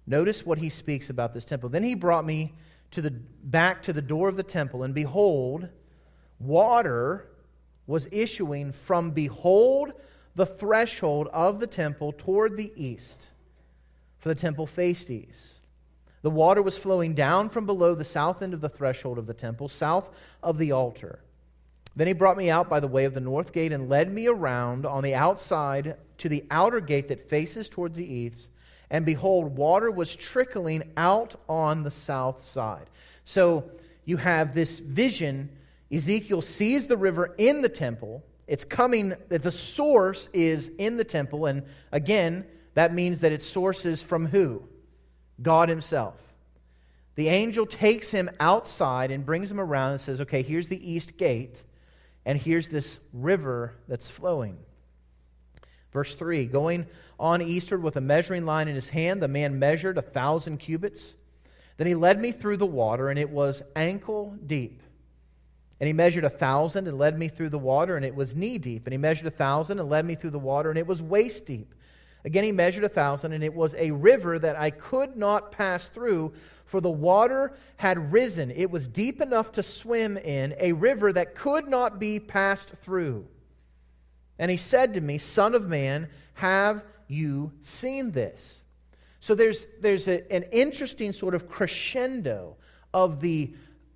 Notice 0.05 0.45
what 0.45 0.60
he 0.60 0.69
speaks 0.69 1.10
about 1.10 1.34
this 1.34 1.43
temple. 1.43 1.67
Then 1.67 1.82
he 1.82 1.95
brought 1.95 2.25
me 2.25 2.53
to 2.91 3.01
the, 3.01 3.10
back 3.10 3.82
to 3.82 3.91
the 3.91 4.03
door 4.03 4.29
of 4.29 4.36
the 4.36 4.43
temple, 4.43 4.84
and 4.84 4.93
behold, 4.93 5.69
water 6.38 7.27
was 7.88 8.08
issuing 8.12 8.71
from 8.71 9.10
behold 9.10 9.93
the 10.36 10.45
threshold 10.45 11.27
of 11.34 11.60
the 11.60 11.65
temple 11.65 12.12
toward 12.12 12.55
the 12.55 12.71
east, 12.75 13.29
for 14.19 14.29
the 14.29 14.36
temple 14.36 14.67
faced 14.67 15.10
east. 15.10 15.62
The 16.21 16.29
water 16.29 16.62
was 16.62 16.77
flowing 16.77 17.15
down 17.15 17.49
from 17.49 17.65
below 17.65 17.95
the 17.95 18.05
south 18.05 18.43
end 18.43 18.53
of 18.53 18.62
the 18.62 18.69
threshold 18.69 19.17
of 19.17 19.25
the 19.25 19.34
temple, 19.34 19.69
south 19.69 20.12
of 20.43 20.60
the 20.60 20.71
altar. 20.71 21.23
Then 21.95 22.08
he 22.08 22.13
brought 22.13 22.38
me 22.38 22.49
out 22.49 22.69
by 22.69 22.80
the 22.80 22.88
way 22.88 23.06
of 23.06 23.13
the 23.13 23.21
north 23.21 23.52
gate 23.52 23.73
and 23.73 23.89
led 23.89 24.12
me 24.12 24.28
around 24.28 24.86
on 24.86 25.04
the 25.04 25.15
outside 25.15 25.97
to 26.19 26.30
the 26.30 26.45
outer 26.49 26.80
gate 26.80 27.08
that 27.10 27.30
faces 27.30 27.67
towards 27.67 27.97
the 27.97 28.13
east 28.13 28.49
and 28.89 29.06
behold, 29.06 29.56
water 29.56 29.91
was 29.91 30.15
trickling 30.15 30.84
out 30.97 31.36
on 31.47 31.84
the 31.84 31.91
south 31.91 32.41
side. 32.41 32.89
So 33.23 33.69
you 34.04 34.17
have 34.17 34.56
this 34.56 34.80
vision. 34.80 35.49
Ezekiel 35.91 36.41
sees 36.41 36.88
the 36.88 36.97
river 36.97 37.36
in 37.38 37.62
the 37.62 37.69
temple. 37.69 38.23
It's 38.47 38.65
coming, 38.65 39.13
the 39.28 39.52
source 39.52 40.28
is 40.34 40.71
in 40.80 40.97
the 40.97 41.04
temple. 41.04 41.45
And 41.45 41.63
again, 41.91 42.45
that 42.73 42.93
means 42.93 43.19
that 43.19 43.32
its 43.32 43.45
source 43.45 43.86
is 43.86 44.02
from 44.02 44.28
who? 44.28 44.63
God 45.41 45.69
Himself. 45.69 46.15
The 47.15 47.28
angel 47.28 47.65
takes 47.65 48.12
him 48.12 48.30
outside 48.39 49.12
and 49.12 49.25
brings 49.25 49.52
him 49.52 49.60
around 49.60 49.91
and 49.91 50.02
says, 50.02 50.21
Okay, 50.21 50.41
here's 50.41 50.69
the 50.69 50.91
east 50.91 51.17
gate, 51.17 51.63
and 52.25 52.39
here's 52.39 52.69
this 52.69 52.99
river 53.13 53.75
that's 53.88 54.10
flowing. 54.10 54.58
Verse 55.91 56.15
3 56.15 56.45
Going 56.45 56.86
on 57.19 57.41
eastward 57.41 57.84
with 57.84 57.95
a 57.95 58.01
measuring 58.01 58.45
line 58.45 58.67
in 58.67 58.75
his 58.75 58.89
hand, 58.89 59.21
the 59.21 59.27
man 59.27 59.60
measured 59.60 59.97
a 59.97 60.01
thousand 60.01 60.58
cubits. 60.58 61.15
Then 61.77 61.88
he 61.88 61.95
led 61.95 62.21
me 62.21 62.32
through 62.32 62.58
the 62.58 62.65
water, 62.65 63.10
and 63.10 63.17
it 63.17 63.29
was 63.29 63.63
ankle 63.75 64.38
deep. 64.45 64.84
And 65.79 65.88
he 65.88 65.93
measured 65.93 66.25
a 66.25 66.29
thousand 66.29 66.88
and 66.88 66.97
led 66.97 67.17
me 67.17 67.29
through 67.29 67.49
the 67.49 67.58
water, 67.58 67.95
and 67.95 68.05
it 68.05 68.15
was 68.15 68.36
knee 68.36 68.58
deep. 68.58 68.86
And 68.86 68.91
he 68.91 68.97
measured 68.97 69.27
a 69.27 69.32
thousand 69.32 69.79
and 69.79 69.89
led 69.89 70.05
me 70.05 70.15
through 70.15 70.32
the 70.32 70.39
water, 70.39 70.69
and 70.69 70.77
it 70.77 70.88
was 70.88 71.01
waist 71.01 71.45
deep. 71.45 71.73
Again, 72.25 72.43
he 72.43 72.51
measured 72.51 72.84
a 72.84 72.89
thousand, 72.89 73.32
and 73.32 73.43
it 73.43 73.53
was 73.53 73.75
a 73.75 73.91
river 73.91 74.38
that 74.39 74.58
I 74.58 74.71
could 74.71 75.15
not 75.15 75.53
pass 75.53 75.88
through, 75.88 76.34
for 76.69 76.79
the 76.79 76.91
water 76.91 77.51
had 77.77 78.13
risen. 78.13 78.51
It 78.51 78.69
was 78.69 78.88
deep 78.88 79.21
enough 79.21 79.51
to 79.53 79.63
swim 79.63 80.17
in, 80.17 80.53
a 80.60 80.73
river 80.73 81.12
that 81.12 81.34
could 81.34 81.67
not 81.67 81.97
be 81.97 82.19
passed 82.19 82.69
through. 82.69 83.25
And 84.38 84.51
he 84.51 84.58
said 84.58 84.93
to 84.93 85.01
me, 85.01 85.17
Son 85.17 85.55
of 85.55 85.67
man, 85.67 86.10
have 86.36 86.84
you 87.08 87.53
seen 87.60 88.12
this? 88.12 88.62
So 89.19 89.34
there's, 89.34 89.65
there's 89.82 90.08
a, 90.08 90.32
an 90.32 90.43
interesting 90.51 91.12
sort 91.12 91.34
of 91.34 91.49
crescendo 91.49 92.55
of 92.93 93.19
the 93.19 93.51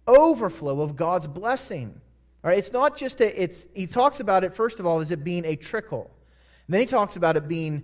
overflow 0.08 0.82
of 0.82 0.96
God's 0.96 1.28
blessing. 1.28 2.02
All 2.44 2.50
right, 2.50 2.58
it's 2.58 2.74
not 2.74 2.98
just 2.98 3.22
a, 3.22 3.42
it's, 3.42 3.68
he 3.76 3.86
talks 3.86 4.20
about 4.20 4.44
it, 4.44 4.52
first 4.52 4.80
of 4.80 4.88
all, 4.88 5.00
as 5.00 5.12
it 5.12 5.24
being 5.24 5.46
a 5.46 5.56
trickle. 5.56 6.10
And 6.66 6.74
then 6.74 6.80
he 6.80 6.88
talks 6.88 7.18
about 7.18 7.38
it 7.38 7.48
being 7.48 7.84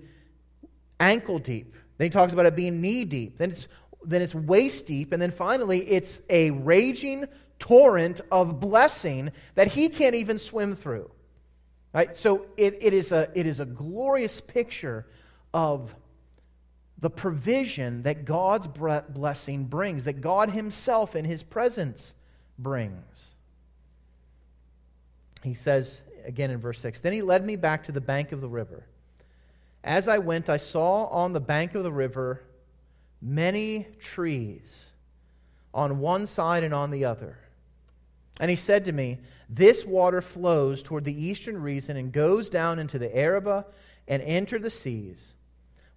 ankle 1.00 1.38
deep. 1.38 1.76
Then 2.00 2.06
he 2.06 2.10
talks 2.10 2.34
about 2.34 2.48
it 2.48 2.56
being 2.56 2.82
knee 2.82 3.06
deep. 3.06 3.38
Then 3.38 3.52
it's, 3.52 3.68
then 4.04 4.22
it's 4.22 4.36
waist 4.36 4.88
deep. 4.88 5.12
And 5.12 5.22
then 5.22 5.32
finally, 5.32 5.80
it's 5.80 6.22
a 6.30 6.52
raging 6.52 7.26
torrent 7.58 8.22
of 8.32 8.60
blessing 8.60 9.32
that 9.56 9.68
he 9.68 9.90
can't 9.90 10.16
even 10.16 10.40
swim 10.40 10.76
through. 10.76 11.12
Right? 11.94 12.16
So 12.16 12.46
it, 12.56 12.78
it, 12.82 12.94
is 12.94 13.12
a, 13.12 13.30
it 13.34 13.46
is 13.48 13.60
a 13.60 13.66
glorious 13.66 14.42
picture 14.42 15.08
of 15.54 15.96
the 17.00 17.10
provision 17.10 18.04
that 18.04 18.26
God's 18.26 18.68
blessing 18.68 19.66
brings, 19.66 20.04
that 20.04 20.22
God 20.22 20.52
Himself 20.52 21.16
in 21.16 21.26
His 21.26 21.44
presence 21.44 22.14
brings. 22.58 23.36
He 25.44 25.54
says 25.54 26.04
again 26.26 26.52
in 26.52 26.60
verse 26.60 26.80
6 26.80 27.00
Then 27.00 27.14
He 27.14 27.22
led 27.22 27.46
me 27.46 27.56
back 27.56 27.84
to 27.84 27.92
the 27.92 28.02
bank 28.02 28.32
of 28.32 28.42
the 28.42 28.50
river. 28.50 28.86
As 29.82 30.10
I 30.10 30.18
went, 30.18 30.50
I 30.50 30.58
saw 30.58 31.06
on 31.06 31.32
the 31.32 31.40
bank 31.40 31.74
of 31.74 31.84
the 31.84 31.92
river 31.92 32.42
many 33.22 33.88
trees 34.00 34.92
on 35.74 36.00
one 36.00 36.28
side 36.28 36.64
and 36.64 36.74
on 36.74 36.92
the 36.92 37.06
other. 37.06 37.38
And 38.40 38.50
he 38.50 38.56
said 38.56 38.86
to 38.86 38.92
me, 38.92 39.20
This 39.50 39.86
water 39.86 40.22
flows 40.22 40.82
toward 40.82 41.04
the 41.04 41.26
eastern 41.26 41.62
region 41.62 41.98
and 41.98 42.12
goes 42.12 42.50
down 42.50 42.80
into 42.80 42.98
the 42.98 43.16
Arabah 43.16 43.66
and 44.08 44.22
enter 44.24 44.58
the 44.58 44.70
seas. 44.70 45.34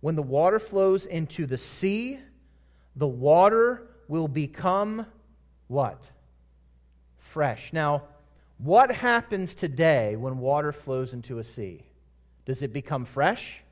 When 0.01 0.17
the 0.17 0.23
water 0.23 0.59
flows 0.59 1.07
into 1.07 1.47
the 1.47 1.59
sea, 1.59 2.19
the 2.97 3.07
water 3.07 3.89
will 4.09 4.29
become 4.29 5.07
what? 5.69 6.11
Fresh. 7.19 7.73
Now, 7.73 8.03
what 8.59 8.93
happens 8.93 9.55
today 9.55 10.17
when 10.17 10.39
water 10.39 10.73
flows 10.73 11.13
into 11.15 11.39
a 11.39 11.45
sea? 11.45 11.87
Does 12.45 12.63
it 12.63 12.73
become 12.73 13.05
fresh? 13.05 13.63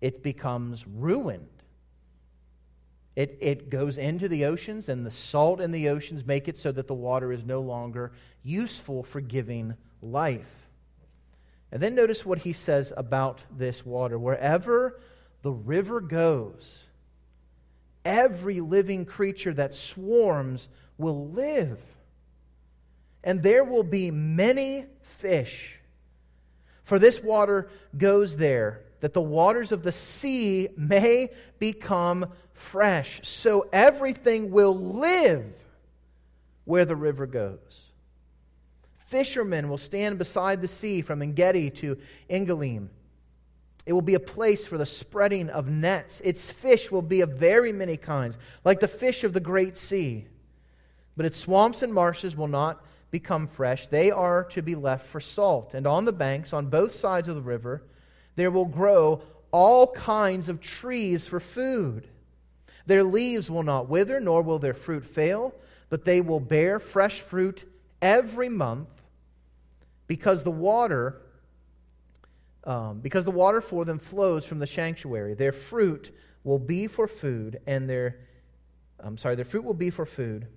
It 0.00 0.22
becomes 0.22 0.86
ruined. 0.86 1.55
It, 3.16 3.38
it 3.40 3.70
goes 3.70 3.96
into 3.96 4.28
the 4.28 4.44
oceans, 4.44 4.90
and 4.90 5.04
the 5.04 5.10
salt 5.10 5.58
in 5.60 5.72
the 5.72 5.88
oceans 5.88 6.26
make 6.26 6.48
it 6.48 6.56
so 6.58 6.70
that 6.72 6.86
the 6.86 6.94
water 6.94 7.32
is 7.32 7.44
no 7.46 7.60
longer 7.60 8.12
useful 8.42 9.02
for 9.02 9.22
giving 9.22 9.74
life. 10.02 10.68
And 11.72 11.82
then 11.82 11.94
notice 11.94 12.26
what 12.26 12.40
he 12.40 12.52
says 12.52 12.92
about 12.94 13.40
this 13.50 13.84
water. 13.84 14.18
Wherever 14.18 15.00
the 15.42 15.50
river 15.50 16.00
goes, 16.00 16.86
every 18.04 18.60
living 18.60 19.06
creature 19.06 19.54
that 19.54 19.72
swarms 19.72 20.68
will 20.98 21.28
live. 21.30 21.80
And 23.24 23.42
there 23.42 23.64
will 23.64 23.82
be 23.82 24.10
many 24.10 24.86
fish. 25.02 25.80
For 26.84 26.98
this 26.98 27.22
water 27.22 27.68
goes 27.96 28.36
there, 28.36 28.82
that 29.00 29.12
the 29.12 29.22
waters 29.22 29.72
of 29.72 29.82
the 29.82 29.92
sea 29.92 30.68
may 30.76 31.30
become 31.58 32.32
fresh. 32.56 33.20
So 33.22 33.68
everything 33.72 34.50
will 34.50 34.76
live 34.76 35.44
where 36.64 36.84
the 36.84 36.96
river 36.96 37.26
goes. 37.26 37.84
Fishermen 39.06 39.68
will 39.68 39.78
stand 39.78 40.18
beside 40.18 40.60
the 40.60 40.68
sea 40.68 41.00
from 41.00 41.22
Engedi 41.22 41.70
to 41.70 41.96
Eneglaim. 42.28 42.88
It 43.86 43.92
will 43.92 44.02
be 44.02 44.14
a 44.14 44.20
place 44.20 44.66
for 44.66 44.76
the 44.76 44.86
spreading 44.86 45.48
of 45.48 45.68
nets. 45.68 46.20
Its 46.22 46.50
fish 46.50 46.90
will 46.90 47.02
be 47.02 47.20
of 47.20 47.38
very 47.38 47.72
many 47.72 47.96
kinds, 47.96 48.36
like 48.64 48.80
the 48.80 48.88
fish 48.88 49.22
of 49.22 49.32
the 49.32 49.40
great 49.40 49.76
sea. 49.76 50.26
But 51.16 51.24
its 51.24 51.36
swamps 51.36 51.82
and 51.82 51.94
marshes 51.94 52.36
will 52.36 52.48
not 52.48 52.84
become 53.12 53.46
fresh. 53.46 53.86
They 53.86 54.10
are 54.10 54.42
to 54.44 54.60
be 54.60 54.74
left 54.74 55.06
for 55.06 55.20
salt. 55.20 55.72
And 55.72 55.86
on 55.86 56.04
the 56.04 56.12
banks, 56.12 56.52
on 56.52 56.66
both 56.66 56.90
sides 56.90 57.28
of 57.28 57.36
the 57.36 57.42
river, 57.42 57.84
there 58.34 58.50
will 58.50 58.66
grow 58.66 59.22
all 59.52 59.86
kinds 59.92 60.48
of 60.48 60.60
trees 60.60 61.28
for 61.28 61.38
food. 61.38 62.08
Their 62.86 63.02
leaves 63.02 63.50
will 63.50 63.62
not 63.62 63.88
wither, 63.88 64.20
nor 64.20 64.42
will 64.42 64.58
their 64.58 64.74
fruit 64.74 65.04
fail, 65.04 65.54
but 65.88 66.04
they 66.04 66.20
will 66.20 66.40
bear 66.40 66.78
fresh 66.78 67.20
fruit 67.20 67.64
every 68.00 68.48
month 68.48 68.92
because 70.06 70.44
the 70.44 70.50
water 70.50 71.20
um, 72.64 72.98
because 72.98 73.24
the 73.24 73.30
water 73.30 73.60
for 73.60 73.84
them 73.84 74.00
flows 74.00 74.44
from 74.44 74.58
the 74.58 74.66
sanctuary. 74.66 75.34
Their 75.34 75.52
fruit 75.52 76.12
will 76.42 76.58
be 76.58 76.88
for 76.88 77.06
food, 77.06 77.60
and 77.66 77.88
their 77.88 78.16
I'm 78.98 79.18
sorry, 79.18 79.36
their 79.36 79.44
fruit 79.44 79.64
will 79.64 79.74
be 79.74 79.90
for 79.90 80.06
food, 80.06 80.48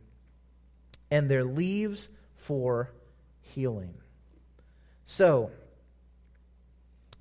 and 1.12 1.30
their 1.30 1.44
leaves 1.44 2.10
for 2.36 2.92
healing. 3.42 3.94
So, 5.06 5.52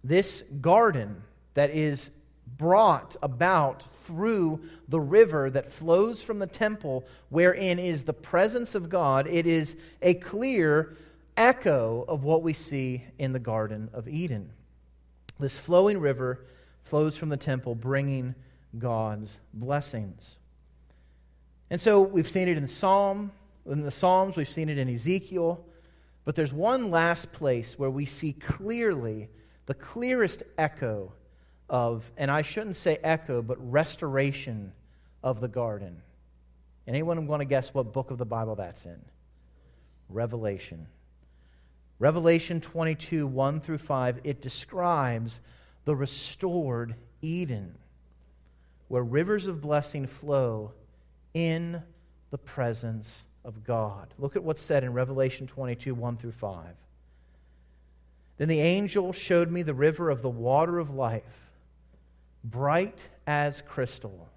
this 0.04 0.42
garden 0.60 1.22
that 1.54 1.70
is 1.70 2.10
brought 2.56 3.16
about 3.22 3.84
through 3.94 4.60
the 4.88 5.00
river 5.00 5.50
that 5.50 5.72
flows 5.72 6.22
from 6.22 6.38
the 6.38 6.46
temple, 6.46 7.06
wherein 7.28 7.78
is 7.78 8.04
the 8.04 8.12
presence 8.12 8.74
of 8.74 8.88
God, 8.88 9.26
it 9.26 9.46
is 9.46 9.76
a 10.02 10.14
clear 10.14 10.96
echo 11.36 12.04
of 12.08 12.24
what 12.24 12.42
we 12.42 12.52
see 12.52 13.04
in 13.18 13.32
the 13.32 13.38
Garden 13.38 13.90
of 13.92 14.08
Eden. 14.08 14.50
This 15.38 15.58
flowing 15.58 15.98
river 15.98 16.44
flows 16.82 17.16
from 17.16 17.28
the 17.28 17.36
temple, 17.36 17.74
bringing 17.74 18.34
God's 18.76 19.38
blessings. 19.52 20.38
And 21.70 21.80
so 21.80 22.02
we've 22.02 22.28
seen 22.28 22.48
it 22.48 22.56
in 22.56 22.66
Psalm, 22.66 23.30
in 23.66 23.82
the 23.82 23.90
Psalms, 23.90 24.36
we've 24.36 24.48
seen 24.48 24.68
it 24.68 24.78
in 24.78 24.88
Ezekiel, 24.88 25.64
but 26.24 26.34
there's 26.34 26.52
one 26.52 26.90
last 26.90 27.32
place 27.32 27.78
where 27.78 27.90
we 27.90 28.04
see 28.04 28.32
clearly 28.32 29.28
the 29.66 29.74
clearest 29.74 30.42
echo 30.56 31.12
of, 31.68 32.10
and 32.16 32.30
I 32.30 32.42
shouldn't 32.42 32.76
say 32.76 32.98
echo, 33.02 33.42
but 33.42 33.56
restoration 33.58 34.72
of 35.22 35.40
the 35.40 35.48
garden. 35.48 36.02
Anyone 36.86 37.26
want 37.26 37.40
to 37.40 37.46
guess 37.46 37.74
what 37.74 37.92
book 37.92 38.10
of 38.10 38.18
the 38.18 38.24
Bible 38.24 38.54
that's 38.54 38.86
in? 38.86 39.00
Revelation. 40.08 40.86
Revelation 41.98 42.60
22, 42.60 43.26
1 43.26 43.60
through 43.60 43.78
5, 43.78 44.20
it 44.24 44.40
describes 44.40 45.40
the 45.84 45.96
restored 45.96 46.94
Eden, 47.20 47.76
where 48.86 49.02
rivers 49.02 49.46
of 49.46 49.60
blessing 49.60 50.06
flow 50.06 50.72
in 51.34 51.82
the 52.30 52.38
presence 52.38 53.26
of 53.44 53.64
God. 53.64 54.14
Look 54.18 54.36
at 54.36 54.44
what's 54.44 54.60
said 54.60 54.84
in 54.84 54.92
Revelation 54.92 55.46
22, 55.46 55.94
1 55.94 56.16
through 56.16 56.32
5. 56.32 56.64
Then 58.36 58.48
the 58.48 58.60
angel 58.60 59.12
showed 59.12 59.50
me 59.50 59.62
the 59.62 59.74
river 59.74 60.10
of 60.10 60.22
the 60.22 60.30
water 60.30 60.78
of 60.78 60.90
life, 60.94 61.47
bright 62.44 63.08
as 63.26 63.62
crystal. 63.62 64.28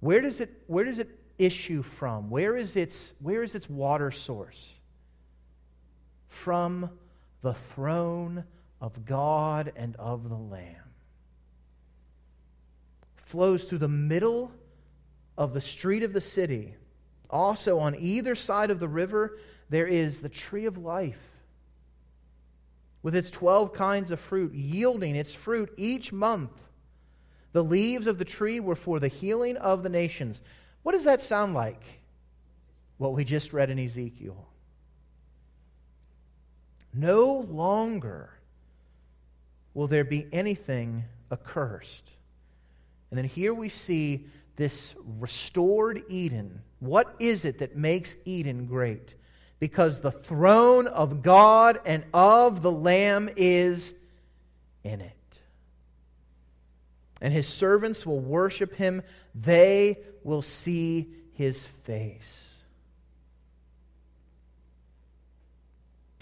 Where 0.00 0.20
does 0.20 0.40
it, 0.40 0.50
where 0.66 0.84
does 0.84 0.98
it 0.98 1.18
issue 1.38 1.82
from? 1.82 2.30
Where 2.30 2.56
is 2.56 2.76
its, 2.76 3.14
where 3.20 3.42
is 3.42 3.54
its 3.54 3.68
water 3.68 4.10
source? 4.10 4.80
From 6.28 6.90
the 7.42 7.54
throne 7.54 8.44
of 8.80 9.04
God 9.04 9.72
and 9.76 9.96
of 9.96 10.28
the 10.28 10.36
Lamb. 10.36 10.76
Flows 13.16 13.64
through 13.64 13.78
the 13.78 13.88
middle 13.88 14.52
of 15.36 15.54
the 15.54 15.60
street 15.60 16.02
of 16.02 16.12
the 16.12 16.20
city. 16.20 16.74
Also, 17.28 17.78
on 17.78 17.94
either 17.98 18.34
side 18.34 18.70
of 18.70 18.80
the 18.80 18.88
river, 18.88 19.38
there 19.68 19.86
is 19.86 20.20
the 20.20 20.28
tree 20.28 20.66
of 20.66 20.78
life 20.78 21.29
with 23.02 23.16
its 23.16 23.30
12 23.30 23.72
kinds 23.72 24.10
of 24.10 24.20
fruit, 24.20 24.52
yielding 24.54 25.16
its 25.16 25.34
fruit 25.34 25.72
each 25.76 26.12
month. 26.12 26.50
The 27.52 27.64
leaves 27.64 28.06
of 28.06 28.18
the 28.18 28.24
tree 28.24 28.60
were 28.60 28.76
for 28.76 29.00
the 29.00 29.08
healing 29.08 29.56
of 29.56 29.82
the 29.82 29.88
nations. 29.88 30.42
What 30.82 30.92
does 30.92 31.04
that 31.04 31.20
sound 31.20 31.54
like? 31.54 31.82
What 32.98 33.14
we 33.14 33.24
just 33.24 33.52
read 33.52 33.70
in 33.70 33.78
Ezekiel. 33.78 34.46
No 36.92 37.46
longer 37.48 38.30
will 39.74 39.86
there 39.86 40.04
be 40.04 40.26
anything 40.32 41.04
accursed. 41.30 42.10
And 43.10 43.18
then 43.18 43.24
here 43.24 43.54
we 43.54 43.68
see 43.68 44.26
this 44.56 44.94
restored 45.18 46.02
Eden. 46.08 46.62
What 46.80 47.14
is 47.18 47.44
it 47.44 47.58
that 47.58 47.76
makes 47.76 48.16
Eden 48.24 48.66
great? 48.66 49.14
Because 49.60 50.00
the 50.00 50.10
throne 50.10 50.86
of 50.88 51.22
God 51.22 51.80
and 51.84 52.04
of 52.12 52.62
the 52.62 52.72
Lamb 52.72 53.28
is 53.36 53.94
in 54.82 55.00
it. 55.00 55.38
And 57.20 57.32
his 57.32 57.46
servants 57.46 58.04
will 58.04 58.18
worship 58.18 58.74
him, 58.74 59.02
they 59.34 59.98
will 60.24 60.42
see 60.42 61.10
his 61.34 61.66
face. 61.66 62.64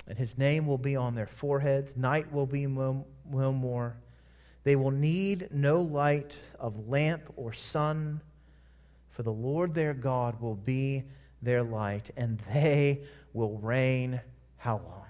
And 0.06 0.18
his 0.18 0.36
name 0.36 0.66
will 0.66 0.78
be 0.78 0.96
on 0.96 1.14
their 1.14 1.26
foreheads, 1.26 1.96
night 1.96 2.32
will 2.32 2.46
be 2.46 2.66
no 2.66 3.06
more. 3.24 3.96
They 4.64 4.74
will 4.74 4.90
need 4.90 5.48
no 5.52 5.80
light 5.80 6.36
of 6.58 6.88
lamp 6.88 7.32
or 7.36 7.52
sun 7.52 8.20
for 9.18 9.24
the 9.24 9.32
Lord 9.32 9.74
their 9.74 9.94
God 9.94 10.40
will 10.40 10.54
be 10.54 11.02
their 11.42 11.64
light, 11.64 12.12
and 12.16 12.38
they 12.52 13.00
will 13.32 13.58
reign 13.58 14.20
how 14.56 14.76
long? 14.76 15.06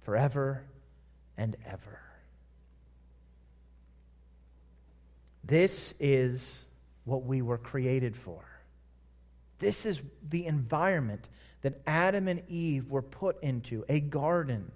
Forever 0.00 0.64
and 1.36 1.56
ever. 1.64 2.00
This 5.44 5.94
is 6.00 6.66
what 7.04 7.24
we 7.24 7.42
were 7.42 7.58
created 7.58 8.16
for. 8.16 8.44
This 9.58 9.86
is 9.86 10.02
the 10.28 10.46
environment 10.46 11.28
that 11.62 11.80
Adam 11.86 12.28
and 12.28 12.42
Eve 12.48 12.90
were 12.90 13.02
put 13.02 13.42
into 13.42 13.84
a 13.88 14.00
garden 14.00 14.72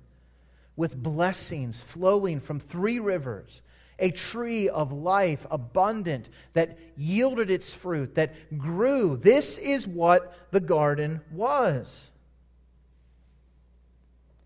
with 0.77 1.03
blessings 1.03 1.83
flowing 1.83 2.41
from 2.41 2.59
three 2.59 2.99
rivers 2.99 3.63
a 4.01 4.11
tree 4.11 4.69
of 4.69 4.93
life, 4.93 5.47
abundant, 5.51 6.31
that 6.55 6.79
yielded 6.97 7.51
its 7.51 7.75
fruit, 7.75 8.15
that 8.15 8.57
grew. 8.57 9.17
This 9.17 9.59
is 9.59 9.87
what 9.87 10.51
the 10.51 10.61
garden 10.61 11.21
was. 11.31 12.10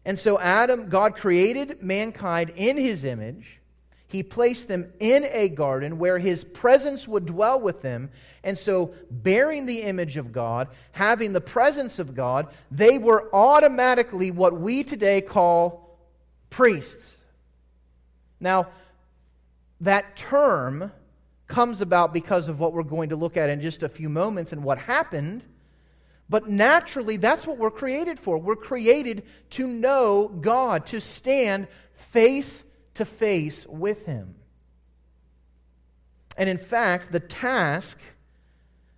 And 0.05 0.19
so, 0.19 0.38
Adam, 0.38 0.88
God 0.88 1.17
created 1.17 1.83
mankind 1.83 2.53
in 2.57 2.77
his 2.77 3.05
image. 3.05 3.61
He 4.07 4.23
placed 4.23 4.69
them 4.69 4.93
in 5.01 5.25
a 5.25 5.49
garden 5.49 5.99
where 5.99 6.19
his 6.19 6.45
presence 6.45 7.09
would 7.09 7.27
dwell 7.27 7.59
with 7.59 7.83
them. 7.83 8.11
And 8.45 8.57
so, 8.57 8.95
bearing 9.11 9.67
the 9.67 9.83
image 9.83 10.17
of 10.17 10.31
God, 10.31 10.69
having 10.93 11.33
the 11.33 11.40
presence 11.40 11.99
of 11.99 12.14
God, 12.14 12.49
they 12.71 12.99
were 12.99 13.29
automatically 13.35 14.31
what 14.31 14.61
we 14.61 14.85
today 14.85 15.21
call 15.21 15.99
priests. 16.51 17.17
Now, 18.40 18.69
that 19.81 20.17
term 20.17 20.93
comes 21.47 21.81
about 21.81 22.12
because 22.12 22.49
of 22.49 22.61
what 22.61 22.73
we're 22.73 22.83
going 22.83 23.09
to 23.09 23.17
look 23.17 23.37
at 23.37 23.51
in 23.51 23.61
just 23.61 23.83
a 23.83 23.88
few 23.88 24.09
moments 24.09 24.53
and 24.53 24.62
what 24.62 24.79
happened. 24.79 25.45
But 26.29 26.49
naturally, 26.49 27.17
that's 27.17 27.47
what 27.47 27.59
we're 27.59 27.71
created 27.71 28.19
for. 28.19 28.39
We're 28.39 28.57
created 28.57 29.25
to 29.51 29.67
know 29.67 30.29
God, 30.29 30.87
to 30.87 31.01
stand 31.01 31.69
face 31.93 32.65
to 32.95 33.05
face 33.05 33.67
with 33.67 34.07
Him. 34.07 34.35
And 36.37 36.49
in 36.49 36.59
fact, 36.59 37.13
the 37.13 37.21
task 37.21 38.01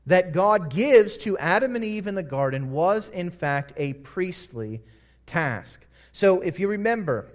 that 0.07 0.33
God 0.33 0.71
gives 0.71 1.17
to 1.19 1.37
Adam 1.39 1.75
and 1.75 1.85
Eve 1.85 2.07
in 2.07 2.15
the 2.15 2.23
garden 2.23 2.71
was, 2.71 3.09
in 3.09 3.31
fact, 3.31 3.73
a 3.77 3.95
priestly 3.95 4.83
task. 5.27 5.85
So 6.12 6.41
if 6.41 6.61
you 6.61 6.69
remember, 6.69 7.29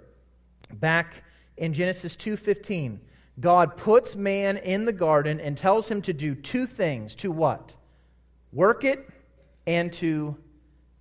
back 0.72 1.22
in 1.56 1.74
Genesis 1.74 2.16
2:15, 2.16 3.00
God 3.38 3.76
puts 3.76 4.16
man 4.16 4.56
in 4.56 4.86
the 4.86 4.92
garden 4.92 5.38
and 5.38 5.56
tells 5.56 5.90
him 5.90 6.02
to 6.02 6.12
do 6.12 6.34
two 6.34 6.66
things 6.66 7.14
to 7.16 7.30
what? 7.30 7.76
Work 8.52 8.84
it 8.84 9.08
and 9.66 9.92
to 9.94 10.36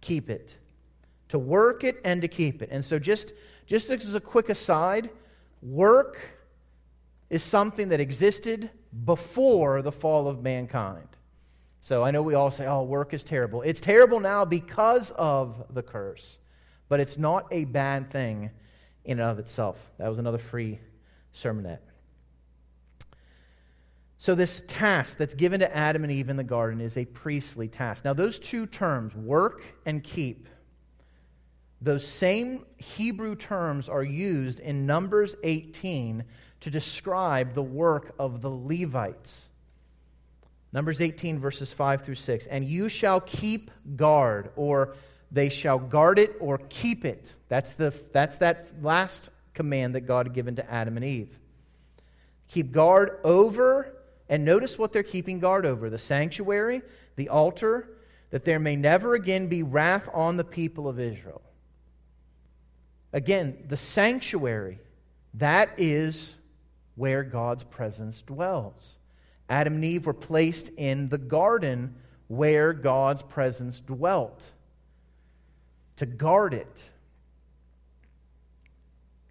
keep 0.02 0.30
it. 0.30 0.56
To 1.30 1.40
work 1.40 1.84
it 1.84 2.00
and 2.04 2.22
to 2.22 2.28
keep 2.28 2.62
it. 2.62 2.70
And 2.72 2.84
so, 2.84 3.00
just, 3.00 3.34
just 3.66 3.90
as 3.90 4.14
a 4.14 4.20
quick 4.20 4.50
aside, 4.50 5.10
work 5.62 6.20
is 7.30 7.44
something 7.44 7.90
that 7.90 8.00
existed 8.00 8.70
before 9.06 9.82
the 9.82 9.92
fall 9.92 10.28
of 10.28 10.44
mankind. 10.44 11.08
So 11.80 12.04
I 12.04 12.12
know 12.12 12.22
we 12.22 12.36
all 12.36 12.52
say, 12.52 12.68
oh, 12.68 12.84
work 12.84 13.14
is 13.14 13.24
terrible. 13.24 13.64
It's 13.64 13.82
terrible 13.82 14.20
now 14.20 14.46
because 14.46 15.10
of 15.12 15.66
the 15.74 15.82
curse, 15.82 16.38
but 16.90 17.00
it's 17.00 17.18
not 17.18 17.48
a 17.52 17.64
bad 17.64 18.12
thing 18.12 18.52
in 19.04 19.20
and 19.20 19.22
of 19.22 19.40
itself. 19.40 19.92
That 19.98 20.08
was 20.08 20.20
another 20.20 20.38
free 20.38 20.80
sermonette. 21.34 21.80
So, 24.22 24.36
this 24.36 24.64
task 24.68 25.18
that's 25.18 25.34
given 25.34 25.62
to 25.62 25.76
Adam 25.76 26.04
and 26.04 26.12
Eve 26.12 26.30
in 26.30 26.38
the 26.38 26.44
garden 26.44 26.80
is 26.80 26.96
a 26.96 27.06
priestly 27.06 27.68
task. 27.68 28.06
Now, 28.06 28.14
those 28.14 28.38
two 28.38 28.68
terms, 28.68 29.16
work 29.16 29.64
and 29.84 30.04
keep, 30.04 30.48
those 31.82 32.08
same 32.08 32.64
Hebrew 32.78 33.36
terms 33.36 33.90
are 33.90 34.04
used 34.04 34.60
in 34.60 34.86
Numbers 34.86 35.34
18 35.44 36.24
to 36.60 36.70
describe 36.70 37.56
the 37.56 37.64
work 37.64 38.14
of 38.20 38.42
the 38.42 38.52
Levites. 38.52 39.50
Numbers 40.72 41.02
18, 41.02 41.40
verses 41.40 41.74
5 41.74 42.06
through 42.06 42.14
6. 42.14 42.46
And 42.46 42.64
you 42.64 42.90
shall 42.90 43.22
keep 43.22 43.72
guard, 43.96 44.52
or 44.56 44.96
they 45.32 45.50
shall 45.50 45.80
guard 45.80 46.20
it 46.20 46.36
or 46.40 46.60
keep 46.70 47.06
it. 47.06 47.34
That's, 47.50 47.74
the, 47.74 47.92
that's 48.14 48.38
that 48.38 48.84
last 48.84 49.32
command 49.56 49.96
that 49.96 50.02
God 50.02 50.28
had 50.28 50.36
given 50.36 50.58
to 50.58 50.72
Adam 50.72 50.96
and 50.96 51.04
Eve. 51.04 51.40
Keep 52.48 52.72
guard 52.72 53.18
over 53.24 53.96
and 54.32 54.46
notice 54.46 54.80
what 54.80 54.94
they're 54.94 55.04
keeping 55.04 55.40
guard 55.40 55.66
over 55.66 55.90
the 55.90 56.00
sanctuary, 56.00 56.82
the 57.18 57.28
altar, 57.28 57.90
that 58.30 58.46
there 58.46 58.60
may 58.60 58.78
never 58.78 59.14
again 59.14 59.48
be 59.48 59.62
wrath 59.62 60.10
on 60.14 60.38
the 60.38 60.46
people 60.46 60.88
of 60.88 61.00
Israel. 61.00 61.42
Again, 63.12 63.66
the 63.68 63.76
sanctuary, 63.76 64.80
that 65.34 65.72
is 65.78 66.38
where 66.96 67.24
God's 67.24 67.64
presence 67.64 68.22
dwells. 68.22 69.00
Adam 69.50 69.76
and 69.76 69.84
Eve 69.84 70.06
were 70.06 70.14
placed 70.14 70.70
in 70.78 71.10
the 71.10 71.18
garden 71.18 71.96
where 72.30 72.72
God's 72.72 73.22
presence 73.22 73.82
dwelt 73.82 74.52
to 75.98 76.06
guard 76.06 76.54
it. 76.54 76.84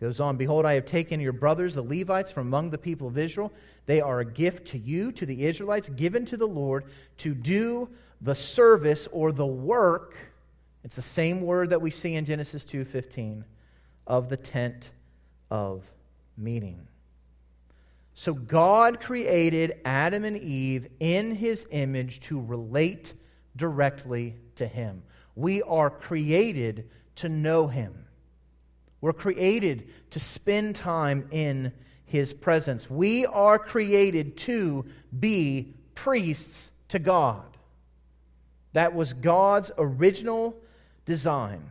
Goes 0.00 0.18
on, 0.18 0.38
Behold, 0.38 0.64
I 0.64 0.74
have 0.74 0.86
taken 0.86 1.20
your 1.20 1.34
brothers, 1.34 1.74
the 1.74 1.82
Levites, 1.82 2.32
from 2.32 2.46
among 2.46 2.70
the 2.70 2.78
people 2.78 3.06
of 3.06 3.18
Israel. 3.18 3.52
They 3.84 4.00
are 4.00 4.20
a 4.20 4.24
gift 4.24 4.68
to 4.68 4.78
you, 4.78 5.12
to 5.12 5.26
the 5.26 5.44
Israelites, 5.44 5.90
given 5.90 6.24
to 6.26 6.38
the 6.38 6.48
Lord 6.48 6.84
to 7.18 7.34
do 7.34 7.90
the 8.20 8.34
service 8.34 9.08
or 9.12 9.30
the 9.30 9.46
work. 9.46 10.16
It's 10.84 10.96
the 10.96 11.02
same 11.02 11.42
word 11.42 11.70
that 11.70 11.82
we 11.82 11.90
see 11.90 12.14
in 12.14 12.24
Genesis 12.24 12.64
2:15 12.64 13.44
of 14.06 14.30
the 14.30 14.38
tent 14.38 14.90
of 15.50 15.92
meeting. 16.34 16.88
So 18.14 18.32
God 18.32 19.00
created 19.00 19.80
Adam 19.84 20.24
and 20.24 20.36
Eve 20.36 20.88
in 20.98 21.34
his 21.34 21.66
image 21.70 22.20
to 22.20 22.40
relate 22.40 23.12
directly 23.54 24.36
to 24.56 24.66
him. 24.66 25.02
We 25.36 25.62
are 25.62 25.90
created 25.90 26.88
to 27.16 27.28
know 27.28 27.68
him. 27.68 28.06
We're 29.00 29.12
created 29.12 29.88
to 30.10 30.20
spend 30.20 30.76
time 30.76 31.28
in 31.30 31.72
his 32.04 32.32
presence. 32.32 32.90
We 32.90 33.24
are 33.26 33.58
created 33.58 34.36
to 34.38 34.84
be 35.18 35.74
priests 35.94 36.70
to 36.88 36.98
God. 36.98 37.44
That 38.72 38.94
was 38.94 39.12
God's 39.12 39.70
original 39.78 40.56
design. 41.04 41.70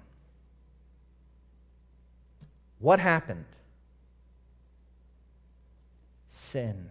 What 2.80 3.00
happened? 3.00 3.46
Sin. 6.28 6.90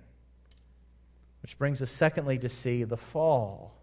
Which 1.42 1.58
brings 1.58 1.80
us, 1.80 1.90
secondly, 1.90 2.38
to 2.38 2.48
see 2.48 2.84
the 2.84 2.96
fall. 2.96 3.74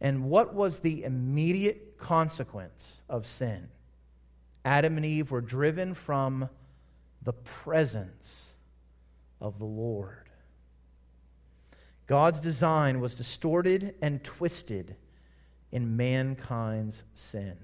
And 0.00 0.24
what 0.24 0.54
was 0.54 0.80
the 0.80 1.04
immediate 1.04 1.98
consequence 1.98 3.02
of 3.08 3.26
sin? 3.26 3.68
Adam 4.64 4.96
and 4.96 5.04
Eve 5.04 5.30
were 5.30 5.40
driven 5.40 5.94
from 5.94 6.48
the 7.22 7.32
presence 7.32 8.54
of 9.40 9.58
the 9.58 9.64
Lord. 9.64 10.28
God's 12.06 12.40
design 12.40 13.00
was 13.00 13.14
distorted 13.14 13.94
and 14.02 14.22
twisted 14.22 14.96
in 15.70 15.96
mankind's 15.96 17.04
sin. 17.14 17.56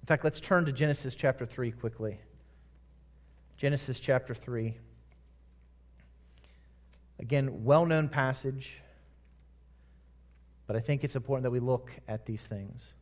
In 0.00 0.06
fact, 0.06 0.24
let's 0.24 0.40
turn 0.40 0.64
to 0.64 0.72
Genesis 0.72 1.14
chapter 1.14 1.46
3 1.46 1.70
quickly. 1.72 2.18
Genesis 3.56 4.00
chapter 4.00 4.34
3. 4.34 4.76
Again, 7.20 7.62
well 7.64 7.86
known 7.86 8.08
passage, 8.08 8.80
but 10.66 10.74
I 10.74 10.80
think 10.80 11.04
it's 11.04 11.14
important 11.14 11.44
that 11.44 11.52
we 11.52 11.60
look 11.60 11.92
at 12.08 12.26
these 12.26 12.44
things. 12.46 12.94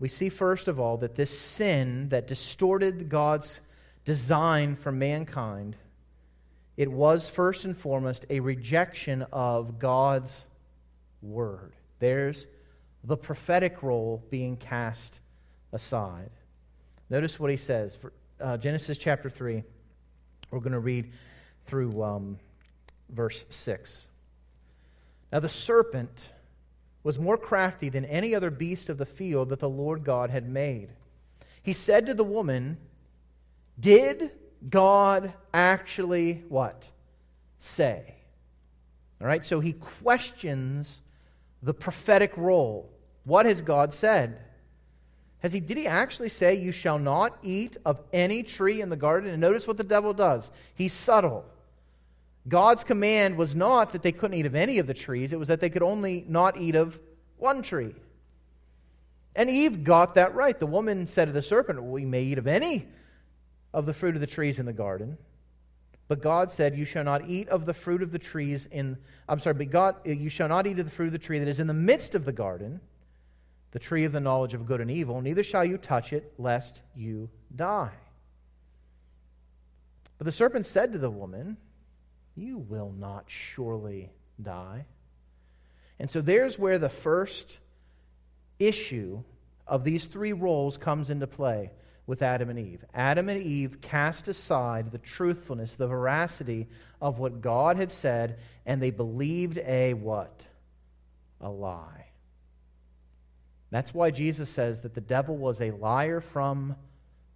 We 0.00 0.08
see, 0.08 0.28
first 0.28 0.66
of 0.66 0.80
all, 0.80 0.96
that 0.96 1.14
this 1.14 1.38
sin 1.38 2.08
that 2.08 2.26
distorted 2.26 3.08
God's 3.08 3.60
design 4.04 4.74
for 4.74 4.90
mankind 4.90 5.76
it 6.80 6.90
was 6.90 7.28
first 7.28 7.66
and 7.66 7.76
foremost 7.76 8.24
a 8.30 8.40
rejection 8.40 9.26
of 9.34 9.78
God's 9.78 10.46
word. 11.20 11.74
There's 11.98 12.46
the 13.04 13.18
prophetic 13.18 13.82
role 13.82 14.24
being 14.30 14.56
cast 14.56 15.20
aside. 15.74 16.30
Notice 17.10 17.38
what 17.38 17.50
he 17.50 17.58
says. 17.58 17.96
For, 17.96 18.14
uh, 18.40 18.56
Genesis 18.56 18.96
chapter 18.96 19.28
3, 19.28 19.62
we're 20.50 20.60
going 20.60 20.72
to 20.72 20.78
read 20.78 21.12
through 21.66 22.02
um, 22.02 22.38
verse 23.10 23.44
6. 23.50 24.08
Now 25.30 25.40
the 25.40 25.50
serpent 25.50 26.30
was 27.02 27.18
more 27.18 27.38
crafty 27.38 27.88
than 27.88 28.04
any 28.04 28.34
other 28.34 28.50
beast 28.50 28.88
of 28.88 28.98
the 28.98 29.06
field 29.06 29.48
that 29.48 29.60
the 29.60 29.68
Lord 29.68 30.04
God 30.04 30.30
had 30.30 30.48
made. 30.48 30.90
He 31.62 31.72
said 31.72 32.06
to 32.06 32.14
the 32.14 32.24
woman, 32.24 32.78
Did 33.78 34.30
God 34.68 35.32
actually 35.52 36.44
what? 36.48 36.88
Say. 37.58 38.16
All 39.20 39.26
right, 39.26 39.44
so 39.44 39.60
he 39.60 39.72
questions 39.72 41.02
the 41.62 41.74
prophetic 41.74 42.36
role. 42.36 42.90
What 43.24 43.46
has 43.46 43.62
God 43.62 43.92
said? 43.92 44.38
Has 45.40 45.52
he, 45.52 45.60
did 45.60 45.76
he 45.76 45.86
actually 45.86 46.28
say, 46.28 46.54
You 46.54 46.72
shall 46.72 46.98
not 46.98 47.38
eat 47.42 47.76
of 47.84 48.00
any 48.12 48.42
tree 48.42 48.80
in 48.80 48.88
the 48.88 48.96
garden? 48.96 49.30
And 49.30 49.40
notice 49.40 49.66
what 49.66 49.76
the 49.76 49.84
devil 49.84 50.12
does. 50.12 50.50
He's 50.74 50.92
subtle. 50.92 51.44
God's 52.48 52.84
command 52.84 53.36
was 53.36 53.54
not 53.54 53.92
that 53.92 54.02
they 54.02 54.12
couldn't 54.12 54.36
eat 54.36 54.46
of 54.46 54.54
any 54.54 54.78
of 54.78 54.86
the 54.86 54.94
trees, 54.94 55.32
it 55.32 55.38
was 55.38 55.48
that 55.48 55.60
they 55.60 55.70
could 55.70 55.82
only 55.82 56.24
not 56.28 56.58
eat 56.58 56.74
of 56.74 56.98
one 57.36 57.62
tree. 57.62 57.94
And 59.36 59.48
Eve 59.48 59.84
got 59.84 60.16
that 60.16 60.34
right. 60.34 60.58
The 60.58 60.66
woman 60.66 61.06
said 61.06 61.26
to 61.26 61.32
the 61.32 61.42
serpent, 61.42 61.82
We 61.82 62.04
may 62.04 62.22
eat 62.22 62.38
of 62.38 62.46
any 62.46 62.88
of 63.72 63.86
the 63.86 63.94
fruit 63.94 64.14
of 64.14 64.20
the 64.20 64.26
trees 64.26 64.58
in 64.58 64.66
the 64.66 64.72
garden. 64.72 65.18
But 66.08 66.20
God 66.20 66.50
said, 66.50 66.76
You 66.76 66.84
shall 66.84 67.04
not 67.04 67.28
eat 67.28 67.48
of 67.48 67.66
the 67.66 67.74
fruit 67.74 68.02
of 68.02 68.10
the 68.10 68.18
trees 68.18 68.66
in, 68.66 68.98
I'm 69.28 69.38
sorry, 69.38 69.54
but 69.54 69.70
God, 69.70 69.96
you 70.04 70.28
shall 70.28 70.48
not 70.48 70.66
eat 70.66 70.78
of 70.80 70.84
the 70.84 70.90
fruit 70.90 71.06
of 71.06 71.12
the 71.12 71.18
tree 71.18 71.38
that 71.38 71.46
is 71.46 71.60
in 71.60 71.68
the 71.68 71.74
midst 71.74 72.16
of 72.16 72.24
the 72.24 72.32
garden, 72.32 72.80
the 73.70 73.78
tree 73.78 74.04
of 74.04 74.10
the 74.10 74.18
knowledge 74.18 74.52
of 74.52 74.66
good 74.66 74.80
and 74.80 74.90
evil, 74.90 75.20
neither 75.20 75.44
shall 75.44 75.64
you 75.64 75.78
touch 75.78 76.12
it, 76.12 76.32
lest 76.36 76.82
you 76.96 77.30
die. 77.54 77.92
But 80.18 80.24
the 80.24 80.32
serpent 80.32 80.66
said 80.66 80.92
to 80.92 80.98
the 80.98 81.10
woman, 81.10 81.56
You 82.40 82.56
will 82.56 82.90
not 82.98 83.24
surely 83.26 84.10
die. 84.40 84.86
And 85.98 86.08
so 86.08 86.22
there's 86.22 86.58
where 86.58 86.78
the 86.78 86.88
first 86.88 87.58
issue 88.58 89.22
of 89.66 89.84
these 89.84 90.06
three 90.06 90.32
roles 90.32 90.78
comes 90.78 91.10
into 91.10 91.26
play 91.26 91.70
with 92.06 92.22
Adam 92.22 92.48
and 92.48 92.58
Eve. 92.58 92.82
Adam 92.94 93.28
and 93.28 93.42
Eve 93.42 93.82
cast 93.82 94.26
aside 94.26 94.90
the 94.90 94.96
truthfulness, 94.96 95.74
the 95.74 95.86
veracity 95.86 96.66
of 96.98 97.18
what 97.18 97.42
God 97.42 97.76
had 97.76 97.90
said, 97.90 98.38
and 98.64 98.80
they 98.80 98.90
believed 98.90 99.58
a 99.58 99.92
what? 99.92 100.46
A 101.42 101.50
lie. 101.50 102.06
That's 103.68 103.92
why 103.92 104.10
Jesus 104.10 104.48
says 104.48 104.80
that 104.80 104.94
the 104.94 105.02
devil 105.02 105.36
was 105.36 105.60
a 105.60 105.72
liar 105.72 106.22
from 106.22 106.74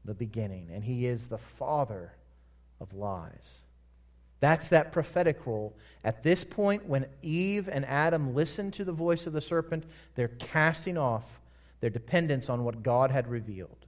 the 0.03 0.15
beginning, 0.15 0.71
and 0.73 0.83
he 0.83 1.05
is 1.05 1.27
the 1.27 1.39
father 1.39 2.15
of 2.81 2.95
lies. 2.95 3.65
That's 4.45 4.69
that 4.69 4.93
prophetic 4.93 5.47
role. 5.47 5.75
At 6.05 6.23
this 6.23 6.45
point, 6.45 6.85
when 6.85 7.07
Eve 7.23 7.67
and 7.67 7.83
Adam 7.87 8.35
listen 8.35 8.71
to 8.73 8.85
the 8.85 8.93
voice 8.93 9.27
of 9.27 9.33
the 9.33 9.41
serpent, 9.41 9.85
they're 10.17 10.29
casting 10.29 10.99
off 10.99 11.41
their 11.81 11.89
dependence 11.89 12.51
on 12.51 12.63
what 12.63 12.83
God 12.83 13.11
had 13.11 13.27
revealed. 13.27 13.87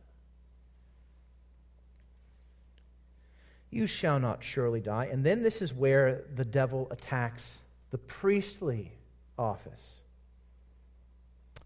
You 3.68 3.86
shall 3.86 4.18
not 4.18 4.42
surely 4.42 4.80
die. 4.80 5.10
And 5.12 5.24
then 5.24 5.42
this 5.42 5.60
is 5.60 5.74
where 5.74 6.24
the 6.34 6.46
devil 6.46 6.88
attacks 6.90 7.60
the 7.90 7.98
priestly 7.98 8.92
office. 9.38 10.00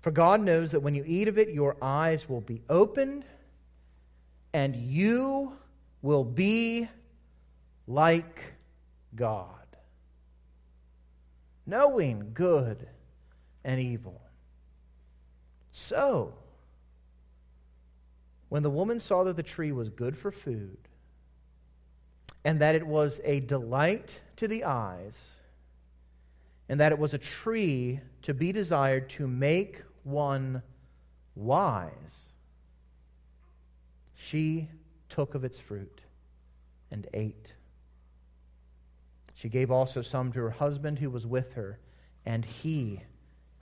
For 0.00 0.10
God 0.10 0.40
knows 0.40 0.72
that 0.72 0.80
when 0.80 0.96
you 0.96 1.04
eat 1.06 1.28
of 1.28 1.38
it, 1.38 1.50
your 1.50 1.76
eyes 1.80 2.28
will 2.28 2.40
be 2.40 2.60
opened, 2.68 3.24
and 4.52 4.74
you 4.74 5.52
will 6.02 6.24
be 6.24 6.88
like 7.86 8.54
God, 9.14 9.76
knowing 11.66 12.30
good 12.32 12.88
and 13.64 13.80
evil. 13.80 14.20
So, 15.70 16.34
when 18.48 18.62
the 18.62 18.70
woman 18.70 18.98
saw 18.98 19.24
that 19.24 19.36
the 19.36 19.42
tree 19.42 19.72
was 19.72 19.88
good 19.88 20.16
for 20.16 20.30
food, 20.30 20.78
and 22.44 22.60
that 22.60 22.74
it 22.74 22.86
was 22.86 23.20
a 23.24 23.40
delight 23.40 24.20
to 24.36 24.48
the 24.48 24.64
eyes, 24.64 25.36
and 26.68 26.80
that 26.80 26.92
it 26.92 26.98
was 26.98 27.14
a 27.14 27.18
tree 27.18 28.00
to 28.22 28.34
be 28.34 28.52
desired 28.52 29.10
to 29.10 29.26
make 29.26 29.82
one 30.04 30.62
wise. 31.34 32.32
She 34.14 34.68
took 35.08 35.34
of 35.34 35.44
its 35.44 35.58
fruit 35.58 36.00
and 36.90 37.06
ate. 37.12 37.54
She 39.40 39.48
gave 39.48 39.70
also 39.70 40.02
some 40.02 40.32
to 40.32 40.40
her 40.40 40.50
husband 40.50 40.98
who 40.98 41.08
was 41.08 41.26
with 41.26 41.54
her, 41.54 41.78
and 42.26 42.44
he 42.44 43.00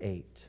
ate. 0.01 0.49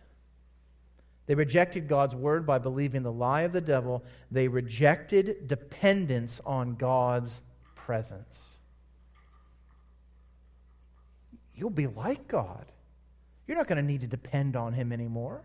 They 1.28 1.36
rejected 1.36 1.88
God's 1.88 2.16
word 2.16 2.48
by 2.48 2.58
believing 2.58 3.04
the 3.04 3.12
lie 3.12 3.42
of 3.42 3.52
the 3.52 3.62
devil. 3.62 4.04
They 4.32 4.48
rejected 4.48 5.48
dependence 5.48 6.42
on 6.48 6.78
God's 6.78 7.44
presence. 7.76 8.58
You'll 11.54 11.70
be 11.70 11.86
like 11.86 12.28
God. 12.28 12.66
You're 13.46 13.58
not 13.58 13.68
going 13.68 13.78
to 13.80 13.88
need 13.88 14.02
to 14.02 14.08
depend 14.08 14.56
on 14.56 14.74
him 14.74 14.92
anymore. 14.92 15.44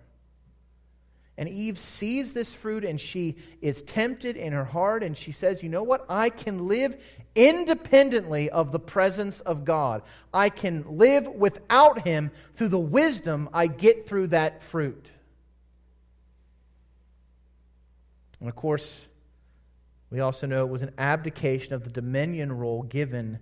And 1.36 1.48
Eve 1.48 1.78
sees 1.78 2.32
this 2.32 2.54
fruit 2.54 2.84
and 2.84 3.00
she 3.00 3.36
is 3.60 3.82
tempted 3.82 4.36
in 4.36 4.52
her 4.52 4.64
heart 4.64 5.02
and 5.02 5.16
she 5.16 5.32
says, 5.32 5.62
You 5.62 5.68
know 5.68 5.82
what? 5.82 6.04
I 6.08 6.30
can 6.30 6.68
live 6.68 7.02
independently 7.34 8.50
of 8.50 8.70
the 8.70 8.78
presence 8.78 9.40
of 9.40 9.64
God. 9.64 10.02
I 10.32 10.48
can 10.48 10.96
live 10.96 11.26
without 11.26 12.06
him 12.06 12.30
through 12.54 12.68
the 12.68 12.78
wisdom 12.78 13.48
I 13.52 13.66
get 13.66 14.06
through 14.06 14.28
that 14.28 14.62
fruit. 14.62 15.10
And 18.38 18.48
of 18.48 18.54
course, 18.54 19.06
we 20.10 20.20
also 20.20 20.46
know 20.46 20.64
it 20.64 20.70
was 20.70 20.82
an 20.82 20.92
abdication 20.98 21.74
of 21.74 21.82
the 21.82 21.90
dominion 21.90 22.52
role 22.52 22.82
given 22.82 23.40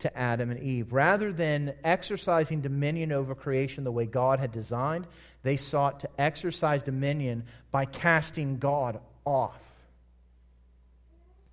to 0.00 0.16
Adam 0.16 0.50
and 0.50 0.60
Eve. 0.60 0.92
Rather 0.92 1.32
than 1.32 1.74
exercising 1.82 2.60
dominion 2.60 3.12
over 3.12 3.34
creation 3.34 3.82
the 3.82 3.90
way 3.90 4.04
God 4.04 4.38
had 4.38 4.52
designed, 4.52 5.06
they 5.42 5.56
sought 5.56 6.00
to 6.00 6.08
exercise 6.18 6.82
dominion 6.82 7.44
by 7.70 7.84
casting 7.84 8.58
God 8.58 9.00
off 9.24 9.62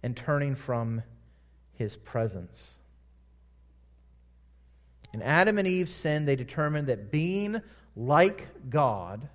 and 0.04 0.16
turning 0.16 0.56
from 0.56 1.04
his 1.74 1.96
presence. 1.96 2.78
In 5.14 5.22
Adam 5.22 5.58
and 5.58 5.68
Eve's 5.68 5.94
sin, 5.94 6.26
they 6.26 6.36
determined 6.36 6.88
that 6.88 7.12
being 7.12 7.62
like 7.96 8.48
God 8.70 9.28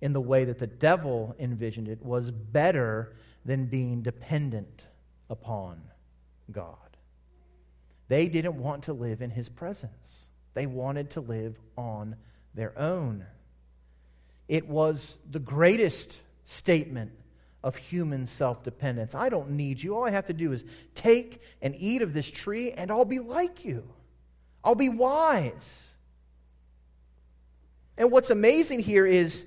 in 0.00 0.12
the 0.12 0.20
way 0.20 0.44
that 0.44 0.58
the 0.58 0.66
devil 0.66 1.34
envisioned 1.38 1.88
it 1.88 2.02
was 2.02 2.30
better 2.30 3.14
than 3.44 3.66
being 3.66 4.02
dependent 4.02 4.86
upon 5.28 5.82
God. 6.50 6.76
They 8.08 8.28
didn't 8.28 8.56
want 8.56 8.84
to 8.84 8.92
live 8.92 9.20
in 9.20 9.30
his 9.30 9.48
presence, 9.48 10.28
they 10.54 10.66
wanted 10.66 11.10
to 11.10 11.20
live 11.20 11.58
on 11.76 12.16
their 12.58 12.78
own. 12.78 13.24
It 14.48 14.68
was 14.68 15.18
the 15.30 15.38
greatest 15.38 16.20
statement 16.44 17.12
of 17.62 17.76
human 17.76 18.26
self 18.26 18.64
dependence. 18.64 19.14
I 19.14 19.28
don't 19.28 19.50
need 19.50 19.82
you. 19.82 19.96
All 19.96 20.04
I 20.04 20.10
have 20.10 20.26
to 20.26 20.32
do 20.32 20.52
is 20.52 20.64
take 20.94 21.40
and 21.62 21.74
eat 21.78 22.02
of 22.02 22.12
this 22.12 22.30
tree, 22.30 22.72
and 22.72 22.90
I'll 22.90 23.04
be 23.04 23.20
like 23.20 23.64
you. 23.64 23.88
I'll 24.64 24.74
be 24.74 24.88
wise. 24.88 25.86
And 27.96 28.10
what's 28.10 28.30
amazing 28.30 28.80
here 28.80 29.06
is 29.06 29.46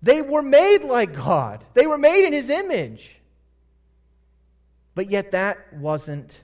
they 0.00 0.22
were 0.22 0.42
made 0.42 0.84
like 0.84 1.14
God, 1.14 1.64
they 1.74 1.86
were 1.86 1.98
made 1.98 2.24
in 2.24 2.32
His 2.32 2.48
image. 2.48 3.20
But 4.94 5.10
yet, 5.10 5.32
that 5.32 5.72
wasn't 5.72 6.42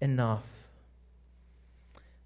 enough. 0.00 0.46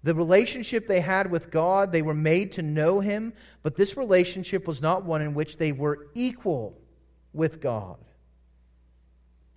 The 0.03 0.13
relationship 0.13 0.87
they 0.87 0.99
had 0.99 1.31
with 1.31 1.49
God, 1.49 1.91
they 1.91 2.01
were 2.01 2.13
made 2.13 2.51
to 2.53 2.61
know 2.61 2.99
Him, 2.99 3.33
but 3.61 3.77
this 3.77 3.95
relationship 3.95 4.67
was 4.67 4.81
not 4.81 5.05
one 5.05 5.21
in 5.21 5.33
which 5.33 5.57
they 5.57 5.71
were 5.71 6.07
equal 6.13 6.77
with 7.31 7.61
God. 7.61 7.97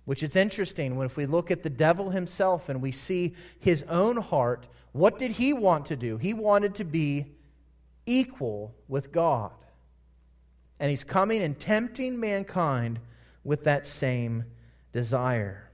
Which 0.05 0.23
is 0.23 0.37
interesting 0.37 0.95
when 0.95 1.05
if 1.05 1.17
we 1.17 1.25
look 1.25 1.51
at 1.51 1.63
the 1.63 1.69
devil 1.69 2.11
himself 2.11 2.69
and 2.69 2.81
we 2.81 2.93
see 2.93 3.35
his 3.59 3.83
own 3.89 4.15
heart, 4.15 4.69
what 4.93 5.19
did 5.19 5.31
he 5.31 5.51
want 5.51 5.85
to 5.87 5.97
do? 5.97 6.17
He 6.17 6.33
wanted 6.33 6.75
to 6.75 6.85
be 6.85 7.25
equal 8.05 8.73
with 8.87 9.11
God. 9.11 9.51
And 10.79 10.89
he's 10.89 11.03
coming 11.03 11.41
and 11.41 11.59
tempting 11.59 12.21
mankind 12.21 12.99
with 13.43 13.65
that 13.65 13.85
same 13.85 14.45
desire. 14.93 15.66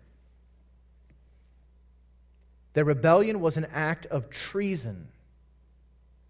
Their 2.74 2.86
rebellion 2.86 3.40
was 3.40 3.58
an 3.58 3.68
act 3.72 4.06
of 4.08 4.30
treason 4.30 5.08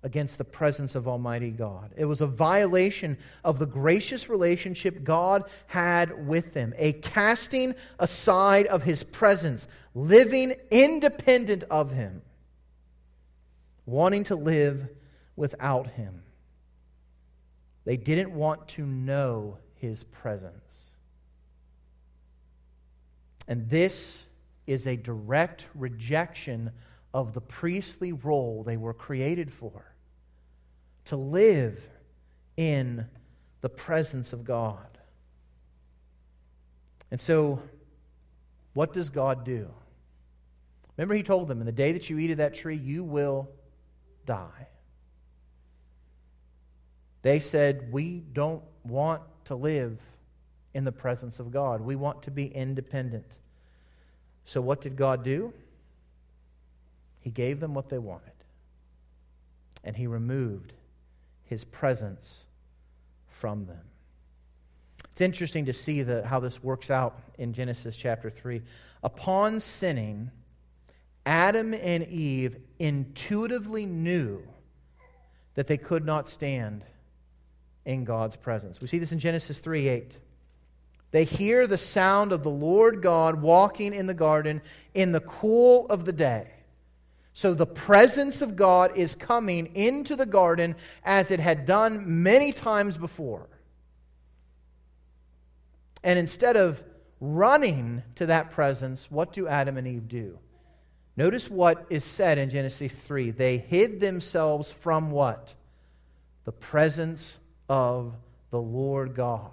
against 0.03 0.37
the 0.37 0.43
presence 0.43 0.95
of 0.95 1.07
Almighty 1.07 1.49
God. 1.49 1.93
It 1.95 2.05
was 2.05 2.19
a 2.19 2.27
violation 2.27 3.17
of 3.45 3.57
the 3.57 3.65
gracious 3.65 4.27
relationship 4.27 5.03
God 5.03 5.45
had 5.67 6.27
with 6.27 6.53
them, 6.53 6.73
a 6.77 6.91
casting 6.91 7.73
aside 7.97 8.67
of 8.67 8.83
His 8.83 9.03
presence, 9.03 9.65
living 9.95 10.55
independent 10.69 11.63
of 11.71 11.91
Him, 11.91 12.21
wanting 13.85 14.25
to 14.25 14.35
live 14.35 14.89
without 15.37 15.87
Him. 15.87 16.23
They 17.85 17.95
didn't 17.95 18.33
want 18.33 18.67
to 18.69 18.85
know 18.85 19.57
His 19.75 20.03
presence. 20.03 20.89
And 23.47 23.69
this 23.69 24.27
is 24.65 24.87
a 24.87 24.95
direct 24.95 25.67
rejection 25.75 26.71
of 27.13 27.33
the 27.33 27.41
priestly 27.41 28.11
role 28.11 28.63
they 28.63 28.77
were 28.77 28.93
created 28.93 29.51
for 29.51 29.93
to 31.05 31.15
live 31.15 31.89
in 32.57 33.05
the 33.61 33.69
presence 33.69 34.33
of 34.33 34.43
God. 34.43 34.97
And 37.11 37.19
so, 37.19 37.61
what 38.73 38.93
does 38.93 39.09
God 39.09 39.45
do? 39.45 39.69
Remember, 40.97 41.15
He 41.15 41.23
told 41.23 41.47
them, 41.47 41.59
In 41.59 41.65
the 41.65 41.71
day 41.71 41.91
that 41.91 42.09
you 42.09 42.17
eat 42.17 42.31
of 42.31 42.37
that 42.37 42.53
tree, 42.53 42.75
you 42.77 43.03
will 43.03 43.49
die. 44.25 44.67
They 47.21 47.39
said, 47.39 47.91
We 47.91 48.23
don't 48.33 48.63
want 48.83 49.21
to 49.45 49.55
live 49.55 49.99
in 50.73 50.85
the 50.85 50.91
presence 50.91 51.39
of 51.39 51.51
God, 51.51 51.81
we 51.81 51.95
want 51.95 52.23
to 52.23 52.31
be 52.31 52.47
independent. 52.47 53.37
So, 54.45 54.61
what 54.61 54.81
did 54.81 54.95
God 54.95 55.23
do? 55.23 55.53
He 57.19 57.29
gave 57.29 57.59
them 57.59 57.73
what 57.73 57.89
they 57.89 57.97
wanted, 57.97 58.33
and 59.83 59.95
He 59.95 60.07
removed 60.07 60.73
His 61.45 61.63
presence 61.63 62.45
from 63.27 63.65
them. 63.65 63.81
It's 65.11 65.21
interesting 65.21 65.65
to 65.65 65.73
see 65.73 66.01
the, 66.01 66.25
how 66.25 66.39
this 66.39 66.63
works 66.63 66.89
out 66.89 67.19
in 67.37 67.53
Genesis 67.53 67.95
chapter 67.95 68.29
3. 68.29 68.61
Upon 69.03 69.59
sinning, 69.59 70.31
Adam 71.25 71.73
and 71.73 72.07
Eve 72.07 72.57
intuitively 72.79 73.85
knew 73.85 74.41
that 75.53 75.67
they 75.67 75.77
could 75.77 76.05
not 76.05 76.27
stand 76.27 76.83
in 77.85 78.05
God's 78.05 78.35
presence. 78.35 78.81
We 78.81 78.87
see 78.87 78.97
this 78.97 79.11
in 79.11 79.19
Genesis 79.19 79.59
3 79.59 79.87
8. 79.87 80.19
They 81.13 81.25
hear 81.25 81.67
the 81.67 81.77
sound 81.77 82.31
of 82.31 82.41
the 82.41 82.49
Lord 82.49 83.03
God 83.03 83.39
walking 83.39 83.93
in 83.93 84.07
the 84.07 84.15
garden 84.15 84.63
in 84.95 85.11
the 85.11 85.19
cool 85.19 85.85
of 85.85 86.05
the 86.05 86.11
day. 86.11 86.47
So 87.33 87.53
the 87.53 87.67
presence 87.67 88.41
of 88.41 88.55
God 88.55 88.97
is 88.97 89.13
coming 89.13 89.75
into 89.75 90.15
the 90.15 90.25
garden 90.25 90.75
as 91.03 91.29
it 91.29 91.39
had 91.39 91.67
done 91.67 92.23
many 92.23 92.51
times 92.51 92.97
before. 92.97 93.47
And 96.03 96.17
instead 96.17 96.57
of 96.57 96.83
running 97.21 98.01
to 98.15 98.25
that 98.25 98.49
presence, 98.49 99.11
what 99.11 99.33
do 99.33 99.47
Adam 99.47 99.77
and 99.77 99.87
Eve 99.87 100.07
do? 100.07 100.39
Notice 101.15 101.47
what 101.47 101.85
is 101.91 102.03
said 102.03 102.39
in 102.39 102.49
Genesis 102.49 102.99
3. 102.99 103.29
They 103.29 103.59
hid 103.59 103.99
themselves 103.99 104.71
from 104.71 105.11
what? 105.11 105.53
The 106.45 106.51
presence 106.51 107.37
of 107.69 108.15
the 108.49 108.59
Lord 108.59 109.13
God. 109.13 109.51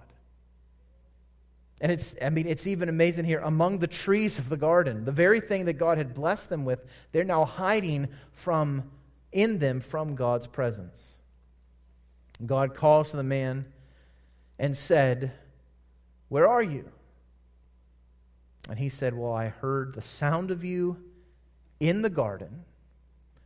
And 1.80 1.90
it's, 1.90 2.14
I 2.20 2.28
mean, 2.28 2.46
it's 2.46 2.66
even 2.66 2.88
amazing 2.88 3.24
here. 3.24 3.40
Among 3.40 3.78
the 3.78 3.86
trees 3.86 4.38
of 4.38 4.50
the 4.50 4.56
garden, 4.56 5.06
the 5.06 5.12
very 5.12 5.40
thing 5.40 5.64
that 5.64 5.74
God 5.74 5.96
had 5.96 6.14
blessed 6.14 6.50
them 6.50 6.64
with, 6.64 6.84
they're 7.12 7.24
now 7.24 7.46
hiding 7.46 8.08
from, 8.32 8.90
in 9.32 9.58
them 9.58 9.80
from 9.80 10.14
God's 10.14 10.46
presence. 10.46 11.14
God 12.44 12.74
calls 12.74 13.10
to 13.10 13.16
the 13.16 13.22
man 13.22 13.64
and 14.58 14.76
said, 14.76 15.32
Where 16.28 16.46
are 16.46 16.62
you? 16.62 16.90
And 18.68 18.78
he 18.78 18.90
said, 18.90 19.16
Well, 19.16 19.32
I 19.32 19.48
heard 19.48 19.94
the 19.94 20.02
sound 20.02 20.50
of 20.50 20.62
you 20.62 20.98
in 21.80 22.02
the 22.02 22.10
garden, 22.10 22.64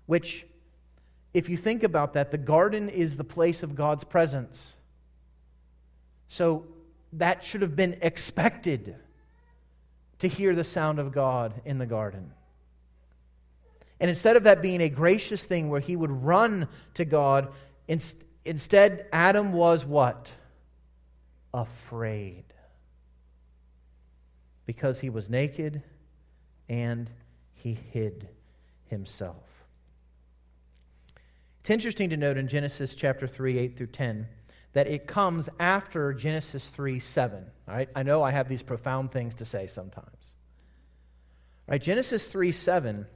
which, 0.07 0.45
if 1.33 1.49
you 1.49 1.57
think 1.57 1.85
about 1.85 2.15
that, 2.15 2.33
the 2.33 2.39
garden 2.39 2.89
is 2.89 3.17
the 3.17 3.25
place 3.25 3.63
of 3.63 3.77
God's 3.77 4.03
presence. 4.03 4.75
So 6.27 6.67
that 7.19 7.43
should 7.43 7.63
have 7.63 7.77
been 7.77 7.99
expected 8.03 8.97
to 10.19 10.29
hear 10.29 10.55
the 10.55 10.65
sound 10.65 10.99
of 10.99 11.13
God 11.13 11.61
in 11.65 11.79
the 11.79 11.87
garden. 11.87 12.33
And 14.01 14.09
instead 14.09 14.37
of 14.37 14.45
that 14.45 14.61
being 14.61 14.81
a 14.81 14.89
gracious 14.89 15.45
thing 15.45 15.69
where 15.69 15.81
he 15.81 15.97
would 15.97 16.11
run 16.11 16.69
to 16.95 17.05
God, 17.05 17.53
instead, 17.87 19.07
Adam 19.13 19.53
was 19.53 19.85
what? 19.85 20.33
Afraid. 21.53 22.45
Because 24.67 25.01
he 25.01 25.11
was 25.11 25.31
naked 25.31 25.83
and 26.69 27.11
he 27.53 27.75
hid 27.75 28.29
himself. 28.87 29.67
It's 31.61 31.71
interesting 31.71 32.11
to 32.11 32.17
note 32.17 32.37
in 32.37 32.49
Genesis 32.49 32.95
chapter 32.95 33.27
3, 33.27 33.59
8 33.59 33.77
through 33.77 33.87
10 33.87 34.27
that 34.75 34.87
it 34.87 35.07
comes 35.07 35.49
after 35.59 36.13
Genesis 36.13 36.69
3 36.69 36.99
7. 36.99 37.47
Right? 37.67 37.89
I 37.97 38.03
know 38.03 38.23
I 38.23 38.31
have 38.31 38.49
these 38.49 38.63
profound 38.63 39.11
things 39.11 39.37
to 39.37 39.45
say 39.45 39.67
sometimes. 39.67 40.35
Right? 41.67 41.81
Genesis 41.81 42.27
3 42.27 42.53
7 42.53 43.07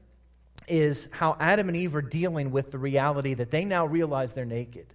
is 0.66 1.08
how 1.10 1.36
Adam 1.38 1.68
and 1.68 1.76
Eve 1.76 1.94
are 1.94 2.02
dealing 2.02 2.50
with 2.50 2.70
the 2.70 2.78
reality 2.78 3.34
that 3.34 3.50
they 3.50 3.64
now 3.64 3.86
realize 3.86 4.32
they're 4.32 4.44
naked. 4.44 4.86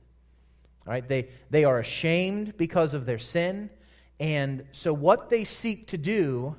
All 0.88 0.94
right? 0.94 1.08
They, 1.08 1.30
they 1.50 1.66
are 1.66 1.80
ashamed 1.80 2.58
because 2.58 2.94
of 2.94 3.06
their 3.06 3.20
sin. 3.20 3.70
And 4.20 4.66
so, 4.72 4.94
what 4.94 5.30
they 5.30 5.44
seek 5.44 5.88
to 5.88 5.98
do 5.98 6.56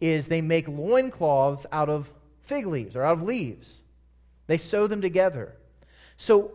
is 0.00 0.28
they 0.28 0.42
make 0.42 0.68
loincloths 0.68 1.66
out 1.72 1.88
of 1.88 2.12
fig 2.42 2.66
leaves 2.66 2.94
or 2.94 3.02
out 3.02 3.18
of 3.18 3.22
leaves. 3.22 3.82
They 4.46 4.58
sew 4.58 4.86
them 4.86 5.00
together. 5.00 5.56
So, 6.16 6.52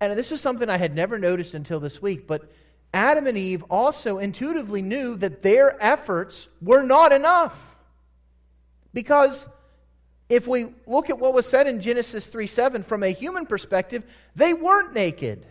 and 0.00 0.18
this 0.18 0.32
is 0.32 0.40
something 0.40 0.68
I 0.68 0.78
had 0.78 0.94
never 0.94 1.18
noticed 1.18 1.54
until 1.54 1.80
this 1.80 2.00
week, 2.00 2.26
but 2.26 2.50
Adam 2.92 3.26
and 3.26 3.36
Eve 3.36 3.62
also 3.70 4.18
intuitively 4.18 4.82
knew 4.82 5.16
that 5.16 5.42
their 5.42 5.76
efforts 5.82 6.48
were 6.60 6.82
not 6.82 7.12
enough. 7.12 7.76
Because 8.92 9.48
if 10.28 10.48
we 10.48 10.68
look 10.86 11.10
at 11.10 11.18
what 11.18 11.34
was 11.34 11.46
said 11.46 11.66
in 11.66 11.80
Genesis 11.80 12.28
3 12.28 12.46
7, 12.46 12.82
from 12.82 13.02
a 13.02 13.08
human 13.08 13.46
perspective, 13.46 14.04
they 14.34 14.54
weren't 14.54 14.94
naked. 14.94 15.46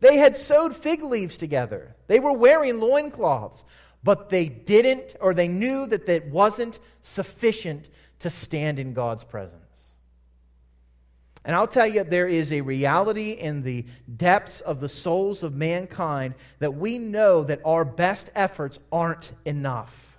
They 0.00 0.16
had 0.16 0.36
sewed 0.36 0.76
fig 0.76 1.02
leaves 1.02 1.38
together. 1.38 1.94
They 2.06 2.20
were 2.20 2.32
wearing 2.32 2.80
loincloths, 2.80 3.64
but 4.02 4.28
they 4.28 4.48
didn't, 4.48 5.16
or 5.20 5.34
they 5.34 5.48
knew 5.48 5.86
that 5.86 6.06
that 6.06 6.28
wasn't 6.28 6.78
sufficient 7.02 7.88
to 8.20 8.30
stand 8.30 8.78
in 8.78 8.92
God's 8.92 9.24
presence. 9.24 9.67
And 11.48 11.56
I'll 11.56 11.66
tell 11.66 11.86
you, 11.86 12.04
there 12.04 12.28
is 12.28 12.52
a 12.52 12.60
reality 12.60 13.30
in 13.30 13.62
the 13.62 13.86
depths 14.14 14.60
of 14.60 14.80
the 14.80 14.88
souls 14.90 15.42
of 15.42 15.54
mankind 15.54 16.34
that 16.58 16.74
we 16.74 16.98
know 16.98 17.42
that 17.42 17.62
our 17.64 17.86
best 17.86 18.28
efforts 18.34 18.78
aren't 18.92 19.32
enough. 19.46 20.18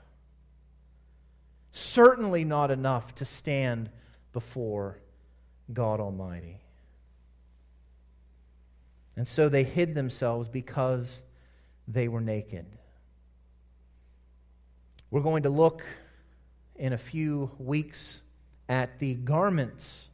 Certainly 1.72 2.46
not 2.46 2.72
enough 2.72 3.14
to 3.14 3.26
stand 3.26 3.92
before 4.34 4.98
God 5.72 6.00
Almighty. 6.00 6.58
And 9.16 9.28
so 9.28 9.50
they 9.50 9.64
hid 9.64 9.94
themselves 9.94 10.48
because 10.48 11.22
they 11.88 12.08
were 12.08 12.22
naked. 12.22 12.66
We're 15.12 15.22
going 15.22 15.44
to 15.44 15.52
look 15.52 15.86
in 16.76 16.92
a 16.92 16.98
few 16.98 17.52
weeks 17.60 18.24
at 18.68 18.98
the 18.98 19.14
garments 19.14 20.09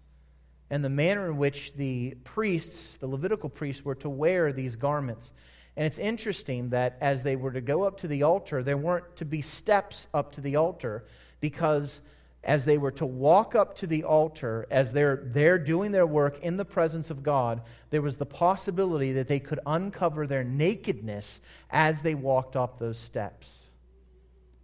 and 0.70 0.84
the 0.84 0.89
manner 0.89 1.30
in 1.30 1.38
which 1.38 1.74
the 1.74 2.16
priests, 2.24 2.97
the 2.97 3.07
Levitical 3.07 3.49
priests, 3.49 3.86
were 3.86 3.95
to 3.95 4.09
wear 4.09 4.51
these 4.51 4.76
garments. 4.76 5.32
And 5.78 5.86
it's 5.86 5.97
interesting 5.97 6.70
that 6.70 6.97
as 7.01 7.24
they 7.24 7.36
were 7.36 7.51
to 7.51 7.61
go 7.61 7.84
up 7.84 7.97
to 7.97 8.07
the 8.07 8.24
altar, 8.24 8.63
there 8.63 8.78
weren't 8.78 9.16
to 9.18 9.26
be 9.26 9.41
steps 9.41 10.07
up 10.13 10.32
to 10.34 10.41
the 10.41 10.55
altar 10.55 11.05
because 11.39 12.01
as 12.43 12.66
they 12.66 12.78
were 12.78 12.91
to 12.91 13.05
walk 13.05 13.55
up 13.55 13.76
to 13.76 13.88
the 13.88 14.03
altar, 14.03 14.68
as 14.70 14.93
they're 14.93 15.22
there 15.26 15.57
doing 15.57 15.91
their 15.91 16.05
work 16.05 16.39
in 16.41 16.57
the 16.57 16.66
presence 16.66 17.09
of 17.09 17.24
God, 17.24 17.61
there 17.89 18.01
was 18.01 18.18
the 18.18 18.26
possibility 18.26 19.13
that 19.13 19.28
they 19.28 19.39
could 19.39 19.59
uncover 19.66 20.28
their 20.28 20.43
nakedness 20.43 21.41
as 21.70 22.03
they 22.03 22.16
walked 22.16 22.55
up 22.55 22.78
those 22.78 22.99
steps. 22.99 23.72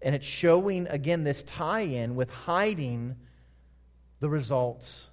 And 0.02 0.16
it's 0.16 0.26
showing, 0.26 0.88
again, 0.88 1.24
this 1.24 1.44
tie 1.44 1.82
in 1.82 2.16
with 2.16 2.32
hiding 2.32 3.18
the 4.20 4.30
results 4.30 5.11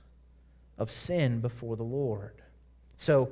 of 0.79 0.91
sin 0.91 1.41
before 1.41 1.77
the 1.77 1.83
Lord. 1.83 2.41
So, 2.97 3.31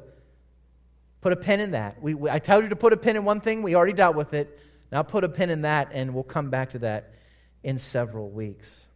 put 1.20 1.32
a 1.32 1.36
pin 1.36 1.60
in 1.60 1.70
that. 1.70 2.02
We, 2.02 2.14
we, 2.14 2.28
I 2.28 2.38
told 2.38 2.64
you 2.64 2.70
to 2.70 2.76
put 2.76 2.92
a 2.92 2.96
pin 2.96 3.16
in 3.16 3.24
one 3.24 3.40
thing, 3.40 3.62
we 3.62 3.74
already 3.74 3.92
dealt 3.92 4.16
with 4.16 4.34
it. 4.34 4.58
Now, 4.92 5.02
put 5.02 5.24
a 5.24 5.28
pin 5.28 5.50
in 5.50 5.62
that, 5.62 5.88
and 5.92 6.14
we'll 6.14 6.22
come 6.22 6.50
back 6.50 6.70
to 6.70 6.78
that 6.80 7.14
in 7.62 7.78
several 7.78 8.30
weeks. 8.30 8.86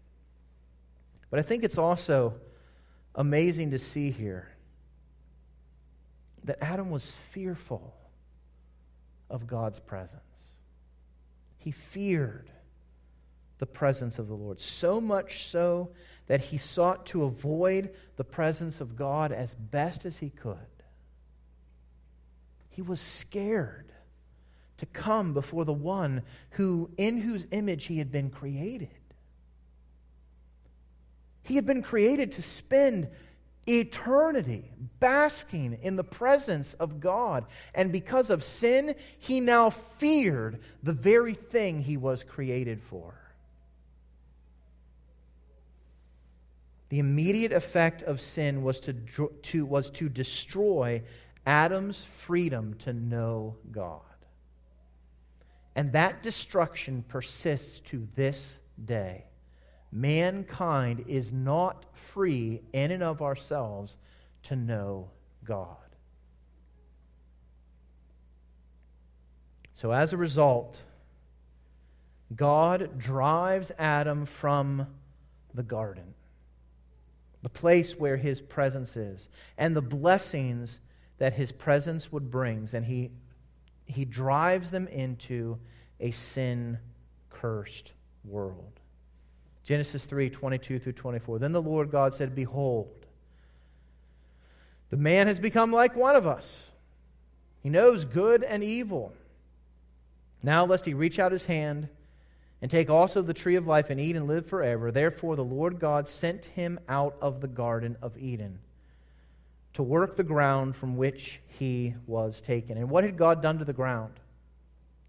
But 1.31 1.39
I 1.39 1.43
think 1.43 1.65
it's 1.65 1.79
also 1.79 2.35
amazing 3.15 3.71
to 3.71 3.79
see 3.79 4.11
here 4.11 4.55
that 6.45 6.63
Adam 6.63 6.91
was 6.91 7.11
fearful 7.11 7.95
of 9.29 9.47
God's 9.47 9.79
presence. 9.79 10.23
He 11.59 11.71
feared 11.71 12.51
the 13.59 13.67
presence 13.67 14.19
of 14.19 14.27
the 14.27 14.35
Lord, 14.35 14.61
so 14.61 15.01
much 15.01 15.47
so 15.47 15.91
that 16.31 16.43
he 16.43 16.59
sought 16.59 17.07
to 17.07 17.25
avoid 17.25 17.93
the 18.15 18.23
presence 18.23 18.81
of 18.81 18.95
God 18.95 19.33
as 19.33 19.53
best 19.53 20.07
as 20.07 20.19
he 20.19 20.31
could. 20.31 20.55
He 22.69 22.83
was 22.83 23.01
scared 23.01 23.91
to 24.77 24.87
come 24.87 25.35
before 25.35 25.65
the 25.65 25.73
one 25.73 26.23
who 26.51 26.89
in 26.97 27.23
whose 27.23 27.49
image 27.51 27.87
he 27.87 27.99
had 27.99 28.13
been 28.13 28.31
created. 28.31 28.95
He 31.43 31.57
had 31.57 31.67
been 31.67 31.83
created 31.83 32.31
to 32.31 32.43
spend 32.43 33.09
eternity 33.67 34.71
basking 35.01 35.81
in 35.83 35.97
the 35.97 36.05
presence 36.05 36.75
of 36.75 37.01
God. 37.01 37.45
And 37.75 37.91
because 37.91 38.31
of 38.31 38.45
sin, 38.45 38.95
he 39.19 39.41
now 39.41 39.69
feared 39.69 40.61
the 40.81 40.93
very 40.93 41.35
thing 41.35 41.83
he 41.83 41.97
was 41.97 42.23
created 42.23 42.85
for. 42.85 43.21
The 46.91 46.99
immediate 46.99 47.53
effect 47.53 48.03
of 48.03 48.21
sin 48.21 48.63
was 48.63 48.81
to, 48.81 48.93
to, 48.93 49.65
was 49.65 49.91
to 49.91 50.09
destroy 50.09 51.03
Adam's 51.47 52.05
freedom 52.05 52.75
to 52.81 52.93
know 52.93 53.57
God. 53.71 54.03
And 55.77 55.93
that 55.93 56.21
destruction 56.21 57.05
persists 57.07 57.79
to 57.81 58.09
this 58.17 58.59
day. 58.85 59.27
Mankind 59.93 61.05
is 61.07 61.33
not 61.33 61.87
free 61.97 62.61
in 62.73 62.91
and 62.91 63.05
of 63.05 63.23
ourselves 63.23 63.97
to 64.45 64.57
know 64.57 65.11
God. 65.45 65.77
So, 69.73 69.93
as 69.93 70.13
a 70.13 70.17
result, 70.17 70.83
God 72.35 72.99
drives 72.99 73.71
Adam 73.79 74.27
from 74.27 74.89
the 75.55 75.63
garden 75.63 76.15
the 77.43 77.49
place 77.49 77.99
where 77.99 78.17
his 78.17 78.41
presence 78.41 78.97
is, 78.97 79.29
and 79.57 79.75
the 79.75 79.83
blessings 79.83 80.81
that 81.19 81.35
his 81.35 81.53
presence 81.53 82.13
would 82.13 82.31
bring. 82.31 82.69
And 82.73 82.85
he, 82.85 83.11
he 83.87 84.05
drives 84.05 84.71
them 84.71 84.87
into 84.89 85.59
a 85.99 86.11
sin 86.11 86.79
cursed 87.29 87.93
world. 88.25 88.81
Genesis 89.65 90.05
3 90.05 90.31
22 90.31 90.79
through 90.79 90.93
24. 90.93 91.39
Then 91.39 91.53
the 91.53 91.63
Lord 91.63 91.91
God 91.91 92.13
said, 92.15 92.35
Behold, 92.35 93.07
the 94.91 94.97
man 94.97 95.27
has 95.29 95.39
become 95.39 95.73
like 95.73 95.95
one 95.95 96.17
of 96.17 96.27
us. 96.27 96.73
He 97.63 97.69
knows 97.69 98.05
good 98.05 98.43
and 98.43 98.65
evil. 98.65 99.13
Now, 100.43 100.65
lest 100.65 100.87
he 100.87 100.95
reach 100.95 101.19
out 101.19 101.33
his 101.33 101.47
hand 101.47 101.89
and 102.63 102.71
take 102.71 102.91
also 102.91 103.23
the 103.23 103.35
tree 103.35 103.57
of 103.57 103.67
life 103.67 103.91
and 103.91 104.01
eat 104.01 104.17
and 104.17 104.27
live 104.27 104.47
forever. 104.47 104.91
Therefore, 104.91 105.37
the 105.37 105.45
Lord 105.45 105.79
God 105.79 106.07
sent 106.07 106.47
him 106.47 106.79
out 106.89 107.17
of 107.21 107.41
the 107.41 107.49
Garden 107.49 107.97
of 108.03 108.19
Eden 108.19 108.59
to 109.73 109.83
work 109.83 110.17
the 110.17 110.25
ground 110.25 110.77
from 110.77 110.97
which 110.97 111.41
he 111.47 111.95
was 112.07 112.41
taken. 112.41 112.77
And 112.77 112.91
what 112.91 113.05
had 113.05 113.17
God 113.17 113.41
done 113.41 113.59
to 113.59 113.65
the 113.65 113.73
ground? 113.73 114.15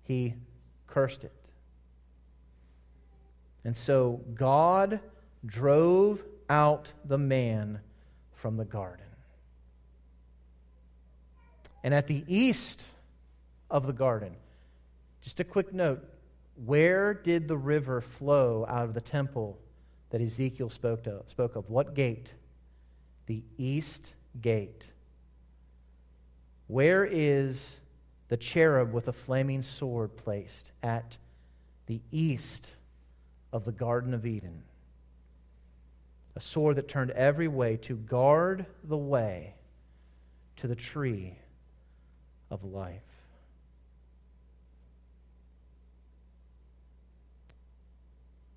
He 0.04 0.36
cursed 0.88 1.24
it. 1.24 1.34
And 3.64 3.76
so 3.76 4.22
God 4.34 5.00
drove 5.46 6.24
out 6.50 6.94
the 7.06 7.18
man 7.18 7.80
from 8.34 8.58
the 8.58 8.66
garden. 8.66 9.06
And 11.84 11.94
at 11.94 12.08
the 12.08 12.24
east 12.28 12.88
of 13.70 13.88
the 13.88 13.94
garden, 13.94 14.36
just 15.22 15.40
a 15.40 15.44
quick 15.44 15.74
note 15.74 16.04
where 16.66 17.14
did 17.14 17.48
the 17.48 17.58
river 17.58 18.02
flow 18.02 18.66
out 18.68 18.86
of 18.86 18.94
the 18.94 19.02
temple 19.02 19.58
that 20.12 20.22
Ezekiel 20.22 20.70
spoke 20.70 21.08
of? 21.08 21.28
Spoke 21.28 21.56
of? 21.56 21.70
What 21.70 21.96
gate? 21.96 22.34
The 23.26 23.44
east 23.58 24.14
gate. 24.40 24.92
Where 26.68 27.04
is 27.04 27.80
the 28.28 28.38
cherub 28.38 28.94
with 28.94 29.08
a 29.08 29.14
flaming 29.14 29.62
sword 29.62 30.18
placed? 30.18 30.72
At 30.84 31.18
the 31.88 32.02
east 32.12 32.72
of 33.52 33.66
the 33.66 33.72
Garden 33.72 34.14
of 34.14 34.26
Eden. 34.26 34.64
A 36.36 36.40
sword 36.40 36.78
that 36.78 36.88
turned 36.88 37.12
every 37.12 37.48
way 37.48 37.76
to 37.78 37.96
guard 37.96 38.66
the 38.84 38.98
way 38.98 39.56
to 40.58 40.68
the 40.68 40.76
tree 40.76 41.40
of 42.50 42.64
life. 42.64 43.11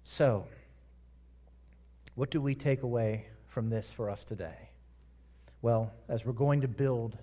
So, 0.07 0.47
what 2.15 2.31
do 2.31 2.41
we 2.41 2.55
take 2.55 2.83
away 2.83 3.27
from 3.47 3.71
this 3.71 3.91
for 3.91 4.11
us 4.11 4.23
today? 4.23 4.69
Well, 5.63 5.93
as 6.09 6.27
we're 6.27 6.33
going 6.33 6.61
to 6.61 6.69
build, 6.69 7.17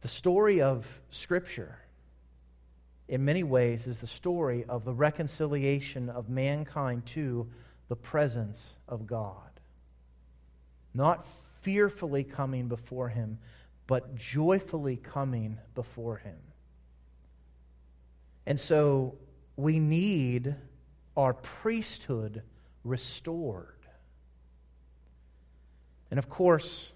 the 0.00 0.08
story 0.08 0.62
of 0.62 1.00
Scripture, 1.10 1.80
in 3.08 3.24
many 3.24 3.42
ways, 3.42 3.88
is 3.88 3.98
the 3.98 4.06
story 4.06 4.64
of 4.68 4.84
the 4.84 4.94
reconciliation 4.94 6.08
of 6.08 6.28
mankind 6.28 7.04
to 7.06 7.48
the 7.88 7.96
presence 7.96 8.76
of 8.88 9.06
God. 9.06 9.50
not 10.94 11.26
fearfully 11.62 12.22
coming 12.24 12.68
before 12.68 13.08
him, 13.08 13.38
but 13.86 14.14
joyfully 14.14 14.96
coming 14.96 15.58
before 15.74 16.16
him. 16.18 16.36
And 18.46 18.58
so 18.58 19.14
we 19.56 19.78
need 19.78 20.56
our 21.16 21.34
priesthood 21.34 22.42
restored. 22.84 23.68
And 26.10 26.18
of 26.18 26.28
course, 26.28 26.92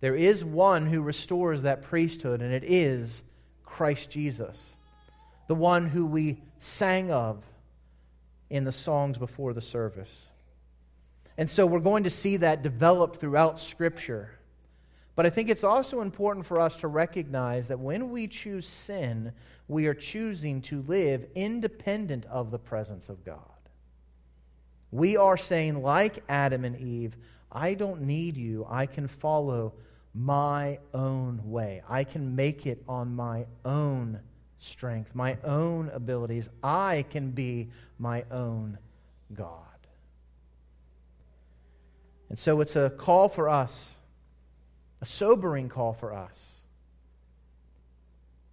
there 0.00 0.14
is 0.14 0.44
one 0.44 0.86
who 0.86 1.00
restores 1.00 1.62
that 1.62 1.82
priesthood, 1.82 2.42
and 2.42 2.52
it 2.52 2.64
is 2.64 3.22
Christ 3.64 4.10
Jesus, 4.10 4.76
the 5.48 5.54
one 5.54 5.88
who 5.88 6.06
we 6.06 6.42
sang 6.58 7.10
of 7.10 7.42
in 8.50 8.64
the 8.64 8.72
songs 8.72 9.18
before 9.18 9.52
the 9.52 9.60
service. 9.60 10.26
And 11.36 11.48
so 11.48 11.66
we're 11.66 11.80
going 11.80 12.04
to 12.04 12.10
see 12.10 12.36
that 12.36 12.62
develop 12.62 13.16
throughout 13.16 13.58
Scripture. 13.58 14.30
But 15.16 15.26
I 15.26 15.30
think 15.30 15.48
it's 15.48 15.64
also 15.64 16.00
important 16.00 16.44
for 16.46 16.58
us 16.58 16.76
to 16.78 16.88
recognize 16.88 17.68
that 17.68 17.78
when 17.78 18.10
we 18.10 18.26
choose 18.26 18.66
sin, 18.66 19.32
we 19.68 19.86
are 19.86 19.94
choosing 19.94 20.60
to 20.62 20.82
live 20.82 21.26
independent 21.34 22.26
of 22.26 22.50
the 22.50 22.58
presence 22.58 23.08
of 23.08 23.24
God. 23.24 23.38
We 24.90 25.16
are 25.16 25.36
saying, 25.36 25.82
like 25.82 26.22
Adam 26.28 26.64
and 26.64 26.76
Eve, 26.78 27.16
I 27.50 27.74
don't 27.74 28.02
need 28.02 28.36
you. 28.36 28.66
I 28.68 28.86
can 28.86 29.06
follow 29.08 29.74
my 30.14 30.78
own 30.92 31.40
way. 31.44 31.82
I 31.88 32.04
can 32.04 32.36
make 32.36 32.66
it 32.66 32.82
on 32.88 33.14
my 33.14 33.46
own 33.64 34.20
strength, 34.58 35.14
my 35.14 35.36
own 35.44 35.90
abilities. 35.90 36.48
I 36.62 37.04
can 37.10 37.30
be 37.30 37.70
my 37.98 38.24
own 38.30 38.78
God. 39.32 39.60
And 42.28 42.38
so 42.38 42.60
it's 42.60 42.76
a 42.76 42.90
call 42.90 43.28
for 43.28 43.48
us, 43.48 43.93
a 45.04 45.06
sobering 45.06 45.68
call 45.68 45.92
for 45.92 46.14
us, 46.14 46.54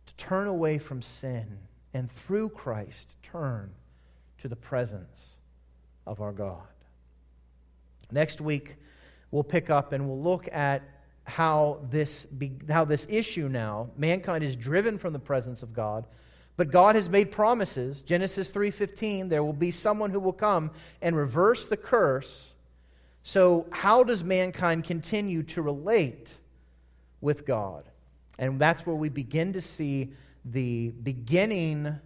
to 0.06 0.14
turn 0.18 0.47
away 0.47 0.78
from 0.78 1.02
sin 1.02 1.60
and 1.93 2.12
through 2.12 2.49
Christ 2.49 3.16
turn 3.24 3.72
to 4.39 4.49
the 4.49 4.58
presence 4.58 5.38
of 6.06 6.20
our 6.20 6.34
God. 6.34 6.68
Next 8.12 8.41
week, 8.41 8.76
we'll 9.32 9.45
pick 9.45 9.70
up 9.70 9.93
and 9.93 10.10
we'll 10.10 10.22
look 10.22 10.49
at 10.52 10.82
how 11.24 11.80
this, 11.89 12.28
how 12.70 12.84
this 12.84 13.08
issue 13.10 13.47
now, 13.47 13.89
mankind 13.95 14.43
is 14.43 14.58
driven 14.58 14.97
from 14.97 15.14
the 15.14 15.20
presence 15.20 15.64
of 15.64 15.72
God, 15.72 16.06
but 16.58 16.70
God 16.70 16.97
has 16.97 17.10
made 17.10 17.32
promises. 17.32 18.02
Genesis 18.02 18.52
3:15, 18.52 19.30
there 19.30 19.41
will 19.41 19.54
be 19.54 19.72
someone 19.72 20.10
who 20.10 20.20
will 20.20 20.34
come 20.34 20.72
and 21.02 21.16
reverse 21.16 21.70
the 21.70 21.78
curse. 21.78 22.54
So, 23.24 23.68
how 23.72 24.04
does 24.04 24.22
mankind 24.22 24.84
continue 24.84 25.43
to 25.43 25.62
relate 25.62 26.39
with 27.22 27.45
God? 27.45 27.86
And 28.38 28.59
that's 28.59 28.86
where 28.86 28.95
we 28.95 29.09
begin 29.09 29.53
to 29.53 29.61
see 29.61 30.13
the 30.43 30.89
beginning, 30.89 31.99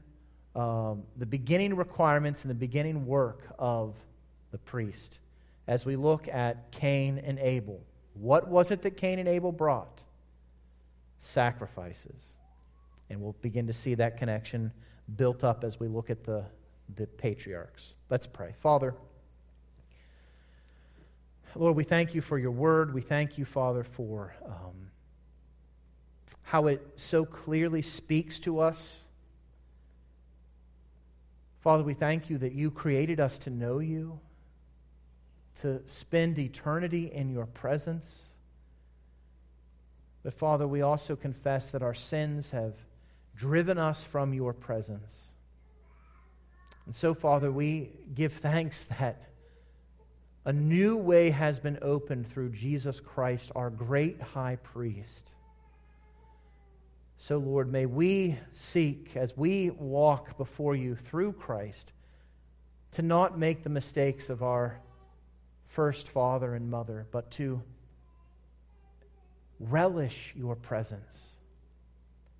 um, 0.55 1.03
the 1.15 1.25
beginning 1.25 1.75
requirements 1.75 2.43
and 2.43 2.51
the 2.51 2.55
beginning 2.55 3.05
work 3.05 3.41
of 3.57 3.95
the 4.51 4.57
priest 4.57 5.19
as 5.67 5.85
we 5.85 5.95
look 5.95 6.27
at 6.27 6.71
Cain 6.71 7.17
and 7.17 7.39
Abel. 7.39 7.81
What 8.13 8.47
was 8.47 8.71
it 8.71 8.81
that 8.83 8.97
Cain 8.97 9.19
and 9.19 9.27
Abel 9.27 9.51
brought? 9.51 10.03
Sacrifices. 11.19 12.35
And 13.09 13.21
we'll 13.21 13.35
begin 13.41 13.67
to 13.67 13.73
see 13.73 13.95
that 13.95 14.17
connection 14.17 14.71
built 15.15 15.43
up 15.43 15.63
as 15.63 15.79
we 15.79 15.87
look 15.87 16.09
at 16.09 16.23
the, 16.23 16.45
the 16.95 17.07
patriarchs. 17.07 17.93
Let's 18.09 18.27
pray. 18.27 18.53
Father, 18.59 18.95
Lord, 21.55 21.75
we 21.75 21.83
thank 21.83 22.13
you 22.13 22.21
for 22.21 22.37
your 22.37 22.51
word. 22.51 22.93
We 22.93 23.01
thank 23.01 23.37
you, 23.37 23.45
Father, 23.45 23.83
for 23.83 24.35
um, 24.45 24.91
how 26.45 26.67
it 26.67 26.81
so 26.95 27.25
clearly 27.25 27.81
speaks 27.81 28.39
to 28.39 28.59
us. 28.59 28.99
Father, 31.59 31.83
we 31.83 31.95
thank 31.95 32.29
you 32.29 32.37
that 32.37 32.53
you 32.53 32.69
created 32.69 33.19
us 33.19 33.39
to 33.39 33.49
know 33.49 33.79
you 33.79 34.19
to 35.61 35.81
spend 35.87 36.37
eternity 36.37 37.11
in 37.11 37.29
your 37.29 37.47
presence. 37.47 38.33
But 40.23 40.33
Father, 40.33 40.67
we 40.67 40.81
also 40.81 41.15
confess 41.15 41.71
that 41.71 41.81
our 41.81 41.93
sins 41.93 42.51
have 42.51 42.75
driven 43.35 43.79
us 43.79 44.03
from 44.03 44.33
your 44.33 44.53
presence. 44.53 45.29
And 46.85 46.93
so, 46.93 47.15
Father, 47.15 47.51
we 47.51 47.89
give 48.13 48.33
thanks 48.33 48.83
that 48.99 49.29
a 50.45 50.53
new 50.53 50.95
way 50.95 51.31
has 51.31 51.59
been 51.59 51.79
opened 51.81 52.27
through 52.27 52.49
Jesus 52.49 52.99
Christ, 52.99 53.51
our 53.55 53.71
great 53.71 54.21
high 54.21 54.57
priest. 54.57 55.31
So, 57.17 57.37
Lord, 57.37 57.71
may 57.71 57.85
we 57.85 58.37
seek, 58.51 59.15
as 59.15 59.35
we 59.37 59.69
walk 59.69 60.37
before 60.37 60.75
you 60.75 60.95
through 60.95 61.33
Christ, 61.33 61.93
to 62.91 63.01
not 63.01 63.37
make 63.37 63.63
the 63.63 63.69
mistakes 63.69 64.29
of 64.29 64.43
our 64.43 64.79
first 65.65 66.09
father 66.09 66.53
and 66.55 66.69
mother, 66.69 67.07
but 67.11 67.31
to 67.31 67.61
relish 69.59 70.33
your 70.35 70.55
presence, 70.55 71.37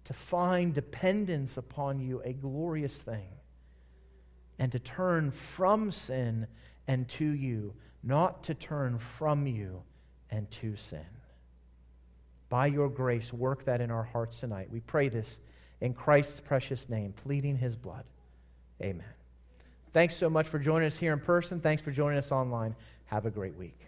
to 0.04 0.14
find 0.14 0.74
dependence 0.74 1.58
upon 1.58 2.00
you 2.00 2.22
a 2.24 2.34
glorious 2.34 3.02
thing, 3.02 3.28
and 4.60 4.72
to 4.72 4.80
turn 4.80 5.32
from 5.32 5.92
sin 5.92 6.48
and 6.88 7.08
to 7.10 7.26
you, 7.26 7.74
not 8.04 8.44
to 8.44 8.54
turn 8.54 9.00
from 9.00 9.48
you 9.48 9.84
and 10.30 10.50
to 10.52 10.76
sin. 10.76 11.15
By 12.56 12.68
your 12.68 12.88
grace, 12.88 13.34
work 13.34 13.66
that 13.66 13.82
in 13.82 13.92
our 13.92 14.04
hearts 14.04 14.40
tonight. 14.40 14.70
We 14.72 14.80
pray 14.80 15.10
this 15.10 15.42
in 15.82 15.94
Christ's 15.94 16.40
precious 16.40 16.88
name, 16.88 17.12
pleading 17.12 17.58
his 17.58 17.76
blood. 17.76 18.06
Amen. 18.82 19.04
Thanks 19.92 20.16
so 20.16 20.30
much 20.30 20.48
for 20.48 20.58
joining 20.58 20.88
us 20.88 20.98
here 20.98 21.12
in 21.12 21.20
person. 21.20 21.60
Thanks 21.60 21.84
for 21.84 21.92
joining 21.92 22.18
us 22.18 22.32
online. 22.32 22.74
Have 23.08 23.26
a 23.26 23.30
great 23.30 23.58
week. 23.58 23.85